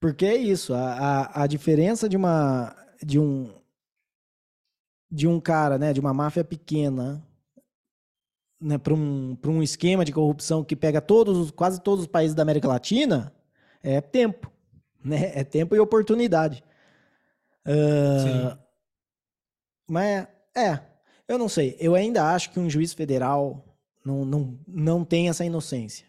Porque 0.00 0.26
é 0.26 0.36
isso, 0.36 0.74
a, 0.74 0.92
a, 0.92 1.42
a 1.44 1.46
diferença 1.46 2.08
de 2.08 2.16
uma 2.16 2.74
de 3.02 3.18
um 3.18 3.54
de 5.10 5.26
um 5.28 5.40
cara, 5.40 5.78
né, 5.78 5.92
de 5.92 6.00
uma 6.00 6.12
máfia 6.12 6.42
pequena, 6.42 7.24
né, 8.60 8.76
para 8.76 8.92
um, 8.92 9.38
um 9.46 9.62
esquema 9.62 10.04
de 10.04 10.12
corrupção 10.12 10.64
que 10.64 10.74
pega 10.74 11.00
todos, 11.00 11.50
quase 11.52 11.80
todos 11.80 12.02
os 12.02 12.10
países 12.10 12.34
da 12.34 12.42
América 12.42 12.66
Latina, 12.66 13.32
é 13.82 14.00
tempo, 14.00 14.50
né? 15.04 15.32
É 15.34 15.44
tempo 15.44 15.74
e 15.74 15.78
oportunidade. 15.78 16.64
Uh, 17.66 18.58
mas 19.88 20.26
é, 20.54 20.80
eu 21.28 21.38
não 21.38 21.48
sei. 21.48 21.76
Eu 21.78 21.94
ainda 21.94 22.32
acho 22.32 22.50
que 22.50 22.60
um 22.60 22.70
juiz 22.70 22.92
federal 22.92 23.64
não, 24.04 24.24
não, 24.24 24.58
não 24.66 25.04
tem 25.04 25.28
essa 25.28 25.44
inocência. 25.44 26.06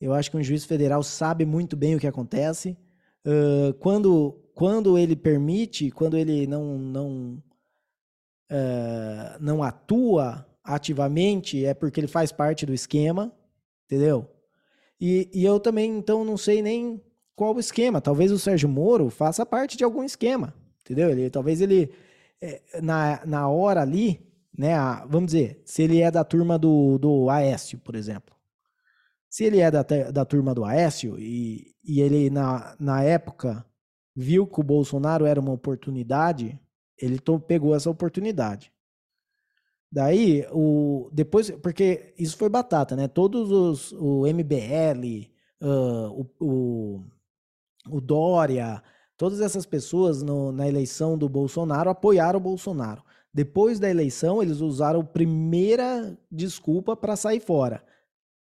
Eu 0.00 0.12
acho 0.12 0.30
que 0.30 0.36
um 0.36 0.42
juiz 0.42 0.64
federal 0.64 1.02
sabe 1.02 1.46
muito 1.46 1.76
bem 1.76 1.94
o 1.94 2.00
que 2.00 2.08
acontece. 2.08 2.76
Uh, 3.24 3.72
quando, 3.74 4.32
quando 4.52 4.98
ele 4.98 5.14
permite, 5.14 5.92
quando 5.92 6.16
ele 6.16 6.44
não, 6.46 6.76
não, 6.76 7.42
uh, 8.50 9.38
não 9.40 9.62
atua 9.62 10.44
ativamente, 10.64 11.64
é 11.64 11.72
porque 11.72 12.00
ele 12.00 12.08
faz 12.08 12.32
parte 12.32 12.66
do 12.66 12.74
esquema, 12.74 13.32
entendeu? 13.84 14.28
E, 15.00 15.30
e 15.32 15.44
eu 15.44 15.60
também, 15.60 15.96
então, 15.96 16.24
não 16.24 16.36
sei 16.36 16.62
nem 16.62 17.00
qual 17.36 17.54
o 17.54 17.60
esquema. 17.60 18.00
Talvez 18.00 18.32
o 18.32 18.38
Sérgio 18.38 18.68
Moro 18.68 19.08
faça 19.08 19.46
parte 19.46 19.76
de 19.76 19.84
algum 19.84 20.02
esquema, 20.02 20.52
entendeu? 20.80 21.10
Ele, 21.10 21.30
talvez 21.30 21.60
ele, 21.60 21.92
é, 22.40 22.60
na, 22.80 23.24
na 23.24 23.48
hora 23.48 23.82
ali, 23.82 24.20
né? 24.56 24.74
A, 24.74 25.04
vamos 25.06 25.32
dizer, 25.32 25.62
se 25.64 25.82
ele 25.82 26.00
é 26.00 26.10
da 26.10 26.24
turma 26.24 26.58
do, 26.58 26.98
do 26.98 27.30
Aécio, 27.30 27.78
por 27.78 27.94
exemplo. 27.94 28.34
Se 29.28 29.44
ele 29.44 29.60
é 29.60 29.70
da, 29.70 29.82
da 29.82 30.24
turma 30.24 30.54
do 30.54 30.64
Aécio 30.64 31.18
e, 31.18 31.74
e 31.84 32.00
ele, 32.00 32.28
na, 32.28 32.76
na 32.78 33.02
época, 33.02 33.64
viu 34.14 34.46
que 34.46 34.60
o 34.60 34.64
Bolsonaro 34.64 35.24
era 35.24 35.40
uma 35.40 35.52
oportunidade, 35.52 36.58
ele 36.98 37.18
pegou 37.46 37.74
essa 37.74 37.90
oportunidade. 37.90 38.72
Daí, 39.90 40.46
o, 40.50 41.10
depois, 41.12 41.50
porque 41.50 42.14
isso 42.18 42.36
foi 42.36 42.48
batata, 42.48 42.96
né? 42.96 43.08
Todos 43.08 43.50
os, 43.50 43.92
o 43.92 44.26
MBL, 44.26 45.28
uh, 45.60 46.26
o, 46.40 46.44
o, 46.46 47.04
o, 47.90 48.00
Dória, 48.00 48.82
todas 49.18 49.40
essas 49.40 49.66
pessoas 49.66 50.22
no, 50.22 50.50
na 50.50 50.66
eleição 50.66 51.18
do 51.18 51.28
Bolsonaro 51.28 51.90
apoiaram 51.90 52.38
o 52.38 52.42
Bolsonaro. 52.42 53.02
Depois 53.34 53.78
da 53.78 53.88
eleição, 53.88 54.42
eles 54.42 54.60
usaram 54.60 55.04
primeira 55.04 56.18
desculpa 56.30 56.94
para 56.94 57.16
sair 57.16 57.40
fora. 57.40 57.82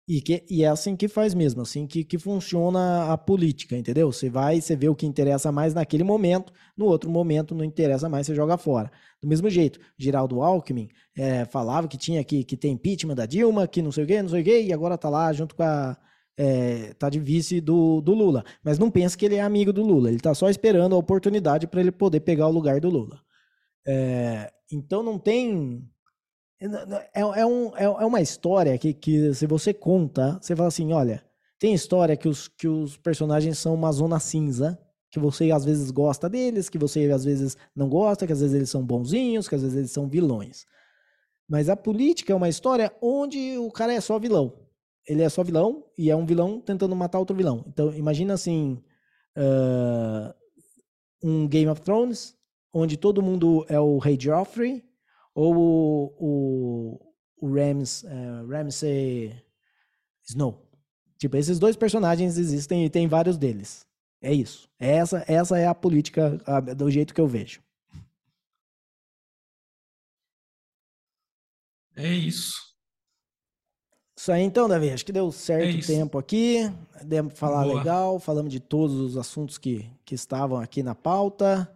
E, 0.06 0.20
que, 0.20 0.44
e 0.50 0.62
é 0.62 0.68
assim 0.68 0.94
que 0.94 1.08
faz 1.08 1.32
mesmo, 1.32 1.62
assim 1.62 1.86
que, 1.86 2.04
que 2.04 2.18
funciona 2.18 3.10
a 3.10 3.16
política, 3.16 3.74
entendeu? 3.74 4.12
Você 4.12 4.28
vai, 4.28 4.60
você 4.60 4.76
vê 4.76 4.86
o 4.86 4.94
que 4.94 5.06
interessa 5.06 5.50
mais 5.50 5.72
naquele 5.72 6.04
momento, 6.04 6.52
no 6.76 6.84
outro 6.84 7.08
momento 7.08 7.54
não 7.54 7.64
interessa 7.64 8.06
mais, 8.06 8.26
você 8.26 8.34
joga 8.34 8.58
fora. 8.58 8.90
Do 9.22 9.26
mesmo 9.26 9.48
jeito, 9.48 9.80
Geraldo 9.96 10.42
Alckmin 10.42 10.90
é, 11.16 11.46
falava 11.46 11.88
que 11.88 11.96
tinha 11.96 12.22
que, 12.22 12.44
que 12.44 12.54
ter 12.54 12.68
impeachment 12.68 13.14
da 13.14 13.24
Dilma, 13.24 13.66
que 13.66 13.80
não 13.80 13.90
sei 13.90 14.04
o 14.04 14.06
quê, 14.06 14.20
não 14.20 14.28
sei 14.28 14.42
o 14.42 14.44
quê, 14.44 14.62
e 14.62 14.74
agora 14.74 14.98
tá 14.98 15.08
lá 15.08 15.32
junto 15.32 15.54
com 15.54 15.62
a. 15.62 15.96
É, 16.36 16.92
tá 16.94 17.08
de 17.08 17.20
vice 17.20 17.60
do, 17.60 18.00
do 18.00 18.12
Lula. 18.12 18.44
Mas 18.62 18.78
não 18.78 18.90
pensa 18.90 19.16
que 19.16 19.24
ele 19.24 19.36
é 19.36 19.40
amigo 19.40 19.72
do 19.72 19.82
Lula, 19.82 20.10
ele 20.10 20.20
tá 20.20 20.34
só 20.34 20.50
esperando 20.50 20.94
a 20.94 20.98
oportunidade 20.98 21.66
para 21.66 21.80
ele 21.80 21.92
poder 21.92 22.20
pegar 22.20 22.46
o 22.48 22.52
lugar 22.52 22.80
do 22.80 22.90
Lula. 22.90 23.23
É, 23.86 24.52
então 24.70 25.02
não 25.02 25.18
tem. 25.18 25.88
É, 26.60 27.20
é, 27.20 27.46
um, 27.46 27.76
é, 27.76 27.84
é 27.84 28.06
uma 28.06 28.20
história 28.20 28.76
que, 28.78 28.94
que, 28.94 29.34
se 29.34 29.46
você 29.46 29.74
conta, 29.74 30.38
você 30.40 30.56
fala 30.56 30.68
assim: 30.68 30.92
olha, 30.92 31.24
tem 31.58 31.74
história 31.74 32.16
que 32.16 32.28
os, 32.28 32.48
que 32.48 32.68
os 32.68 32.96
personagens 32.96 33.58
são 33.58 33.74
uma 33.74 33.92
zona 33.92 34.18
cinza, 34.18 34.78
que 35.10 35.18
você 35.18 35.50
às 35.50 35.64
vezes 35.64 35.90
gosta 35.90 36.28
deles, 36.28 36.68
que 36.68 36.78
você 36.78 37.10
às 37.10 37.24
vezes 37.24 37.56
não 37.74 37.88
gosta, 37.88 38.26
que 38.26 38.32
às 38.32 38.40
vezes 38.40 38.54
eles 38.54 38.70
são 38.70 38.84
bonzinhos, 38.84 39.48
que 39.48 39.54
às 39.54 39.62
vezes 39.62 39.76
eles 39.76 39.90
são 39.90 40.08
vilões. 40.08 40.64
Mas 41.48 41.68
a 41.68 41.76
política 41.76 42.32
é 42.32 42.36
uma 42.36 42.48
história 42.48 42.92
onde 43.02 43.58
o 43.58 43.70
cara 43.70 43.92
é 43.92 44.00
só 44.00 44.18
vilão. 44.18 44.64
Ele 45.06 45.22
é 45.22 45.28
só 45.28 45.44
vilão 45.44 45.84
e 45.98 46.10
é 46.10 46.16
um 46.16 46.24
vilão 46.24 46.60
tentando 46.60 46.96
matar 46.96 47.18
outro 47.18 47.36
vilão. 47.36 47.64
Então, 47.68 47.92
imagina 47.94 48.34
assim: 48.34 48.82
uh, 49.36 50.34
um 51.22 51.46
Game 51.46 51.70
of 51.70 51.82
Thrones, 51.82 52.34
onde 52.74 52.96
todo 52.96 53.22
mundo 53.22 53.64
é 53.68 53.78
o 53.78 53.98
rei 53.98 54.18
Joffrey, 54.20 54.84
ou 55.32 55.56
o, 55.56 56.14
o, 56.18 57.14
o 57.40 57.54
Rams, 57.54 58.02
uh, 58.02 58.46
Ramsay 58.48 59.32
Snow. 60.28 60.60
Tipo, 61.16 61.36
esses 61.36 61.58
dois 61.58 61.76
personagens 61.76 62.36
existem 62.36 62.84
e 62.84 62.90
tem 62.90 63.06
vários 63.06 63.38
deles. 63.38 63.86
É 64.20 64.32
isso. 64.32 64.68
Essa, 64.78 65.24
essa 65.28 65.56
é 65.56 65.66
a 65.66 65.74
política 65.74 66.40
a, 66.44 66.60
do 66.60 66.90
jeito 66.90 67.14
que 67.14 67.20
eu 67.20 67.28
vejo. 67.28 67.62
É 71.96 72.12
isso. 72.12 72.74
Isso 74.16 74.32
aí 74.32 74.42
então, 74.42 74.68
Davi. 74.68 74.90
Acho 74.90 75.04
que 75.04 75.12
deu 75.12 75.30
certo 75.30 75.76
é 75.76 75.80
tempo 75.80 76.18
aqui. 76.18 76.72
Demos 77.04 77.38
falar 77.38 77.64
Boa. 77.64 77.78
legal. 77.78 78.18
Falamos 78.18 78.50
de 78.50 78.58
todos 78.58 78.96
os 78.96 79.16
assuntos 79.16 79.58
que, 79.58 79.88
que 80.04 80.14
estavam 80.14 80.58
aqui 80.58 80.82
na 80.82 80.94
pauta. 80.94 81.70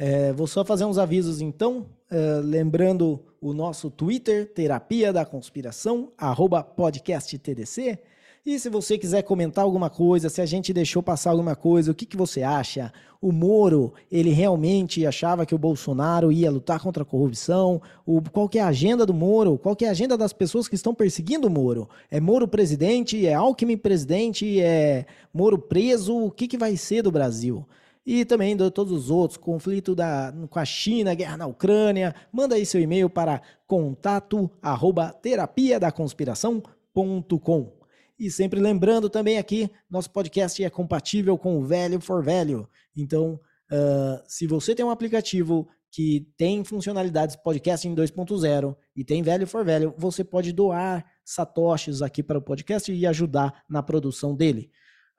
É, 0.00 0.32
vou 0.32 0.46
só 0.46 0.64
fazer 0.64 0.84
uns 0.84 0.96
avisos 0.96 1.40
então, 1.40 1.86
é, 2.08 2.40
lembrando 2.40 3.20
o 3.40 3.52
nosso 3.52 3.90
Twitter, 3.90 4.46
Terapia 4.46 5.12
da 5.12 5.24
Conspiração, 5.24 6.12
arroba 6.16 6.62
podcasttdc. 6.62 7.98
E 8.46 8.58
se 8.60 8.68
você 8.68 8.96
quiser 8.96 9.22
comentar 9.22 9.64
alguma 9.64 9.90
coisa, 9.90 10.28
se 10.28 10.40
a 10.40 10.46
gente 10.46 10.72
deixou 10.72 11.02
passar 11.02 11.32
alguma 11.32 11.56
coisa, 11.56 11.90
o 11.90 11.94
que, 11.94 12.06
que 12.06 12.16
você 12.16 12.44
acha? 12.44 12.92
O 13.20 13.32
Moro, 13.32 13.92
ele 14.10 14.30
realmente 14.30 15.04
achava 15.04 15.44
que 15.44 15.54
o 15.54 15.58
Bolsonaro 15.58 16.30
ia 16.30 16.48
lutar 16.48 16.78
contra 16.78 17.02
a 17.02 17.06
corrupção? 17.06 17.82
O, 18.06 18.22
qual 18.22 18.48
é 18.54 18.60
a 18.60 18.68
agenda 18.68 19.04
do 19.04 19.12
Moro? 19.12 19.58
Qual 19.58 19.76
é 19.82 19.86
a 19.86 19.90
agenda 19.90 20.16
das 20.16 20.32
pessoas 20.32 20.68
que 20.68 20.76
estão 20.76 20.94
perseguindo 20.94 21.48
o 21.48 21.50
Moro? 21.50 21.88
É 22.08 22.20
Moro 22.20 22.46
presidente? 22.46 23.26
É 23.26 23.34
Alckmin 23.34 23.76
presidente? 23.76 24.60
É 24.60 25.04
Moro 25.34 25.58
preso? 25.58 26.16
O 26.16 26.30
que, 26.30 26.46
que 26.46 26.56
vai 26.56 26.76
ser 26.76 27.02
do 27.02 27.10
Brasil? 27.10 27.66
E 28.10 28.24
também 28.24 28.56
de 28.56 28.70
todos 28.70 28.90
os 28.90 29.10
outros, 29.10 29.36
conflito 29.36 29.94
da, 29.94 30.32
com 30.48 30.58
a 30.58 30.64
China, 30.64 31.14
guerra 31.14 31.36
na 31.36 31.46
Ucrânia. 31.46 32.14
Manda 32.32 32.54
aí 32.54 32.64
seu 32.64 32.80
e-mail 32.80 33.10
para 33.10 33.42
contato 33.66 34.50
arroba 34.62 35.12
terapia 35.12 35.78
da 35.78 35.92
conspiração.com. 35.92 37.76
E 38.18 38.30
sempre 38.30 38.60
lembrando 38.60 39.10
também 39.10 39.36
aqui, 39.36 39.70
nosso 39.90 40.10
podcast 40.10 40.64
é 40.64 40.70
compatível 40.70 41.36
com 41.36 41.58
o 41.58 41.62
Velho 41.66 42.00
for 42.00 42.24
Velho. 42.24 42.66
Então, 42.96 43.38
uh, 43.70 44.22
se 44.26 44.46
você 44.46 44.74
tem 44.74 44.86
um 44.86 44.90
aplicativo 44.90 45.68
que 45.90 46.26
tem 46.38 46.64
funcionalidades 46.64 47.36
podcast 47.36 47.86
em 47.86 47.94
2.0 47.94 48.74
e 48.96 49.04
tem 49.04 49.22
Velho 49.22 49.46
for 49.46 49.66
Velho, 49.66 49.94
você 49.98 50.24
pode 50.24 50.50
doar 50.50 51.04
satoshis 51.22 52.00
aqui 52.00 52.22
para 52.22 52.38
o 52.38 52.42
podcast 52.42 52.90
e 52.90 53.06
ajudar 53.06 53.62
na 53.68 53.82
produção 53.82 54.34
dele. 54.34 54.70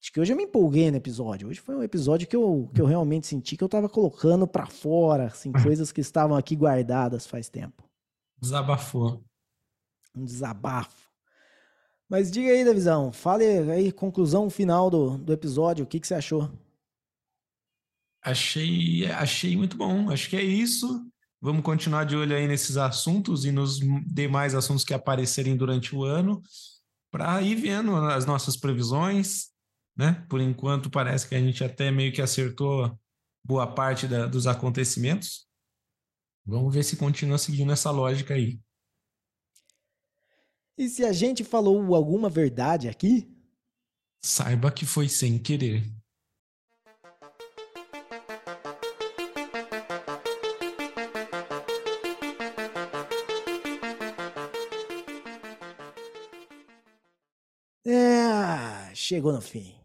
Acho 0.00 0.12
que 0.12 0.20
hoje 0.20 0.32
eu 0.32 0.36
me 0.36 0.44
empolguei 0.44 0.90
no 0.90 0.96
episódio. 0.96 1.48
Hoje 1.48 1.60
foi 1.60 1.74
um 1.74 1.82
episódio 1.82 2.28
que 2.28 2.36
eu, 2.36 2.70
que 2.72 2.80
eu 2.80 2.86
realmente 2.86 3.26
senti 3.26 3.56
que 3.56 3.64
eu 3.64 3.66
estava 3.66 3.88
colocando 3.88 4.46
para 4.46 4.66
fora, 4.66 5.26
assim, 5.26 5.50
coisas 5.52 5.90
que 5.90 6.00
estavam 6.00 6.36
aqui 6.36 6.54
guardadas 6.54 7.26
faz 7.26 7.48
tempo. 7.48 7.82
Desabafou. 8.40 9.24
Um 10.14 10.24
desabafo. 10.24 11.06
Mas 12.08 12.30
diga 12.30 12.50
aí, 12.50 12.64
Davizão, 12.64 13.10
fale 13.10 13.44
aí, 13.44 13.90
conclusão 13.90 14.48
final 14.48 14.88
do, 14.88 15.18
do 15.18 15.32
episódio, 15.32 15.84
o 15.84 15.88
que, 15.88 15.98
que 15.98 16.06
você 16.06 16.14
achou? 16.14 16.48
Achei, 18.26 19.06
achei 19.12 19.56
muito 19.56 19.76
bom. 19.76 20.10
Acho 20.10 20.28
que 20.28 20.34
é 20.34 20.42
isso. 20.42 21.08
Vamos 21.40 21.62
continuar 21.62 22.02
de 22.02 22.16
olho 22.16 22.34
aí 22.34 22.48
nesses 22.48 22.76
assuntos 22.76 23.44
e 23.44 23.52
nos 23.52 23.78
demais 24.04 24.52
assuntos 24.52 24.82
que 24.82 24.92
aparecerem 24.92 25.56
durante 25.56 25.94
o 25.94 26.02
ano, 26.02 26.42
para 27.08 27.40
ir 27.40 27.54
vendo 27.54 27.94
as 27.94 28.26
nossas 28.26 28.56
previsões. 28.56 29.52
Né? 29.96 30.26
Por 30.28 30.40
enquanto, 30.40 30.90
parece 30.90 31.28
que 31.28 31.36
a 31.36 31.38
gente 31.38 31.62
até 31.62 31.92
meio 31.92 32.12
que 32.12 32.20
acertou 32.20 32.98
boa 33.44 33.64
parte 33.64 34.08
da, 34.08 34.26
dos 34.26 34.48
acontecimentos. 34.48 35.46
Vamos 36.44 36.74
ver 36.74 36.82
se 36.82 36.96
continua 36.96 37.38
seguindo 37.38 37.70
essa 37.70 37.92
lógica 37.92 38.34
aí. 38.34 38.58
E 40.76 40.88
se 40.88 41.04
a 41.04 41.12
gente 41.12 41.44
falou 41.44 41.94
alguma 41.94 42.28
verdade 42.28 42.88
aqui? 42.88 43.32
Saiba 44.20 44.72
que 44.72 44.84
foi 44.84 45.08
sem 45.08 45.38
querer. 45.38 45.95
Chegou 59.06 59.32
no 59.32 59.40
fim. 59.40 59.75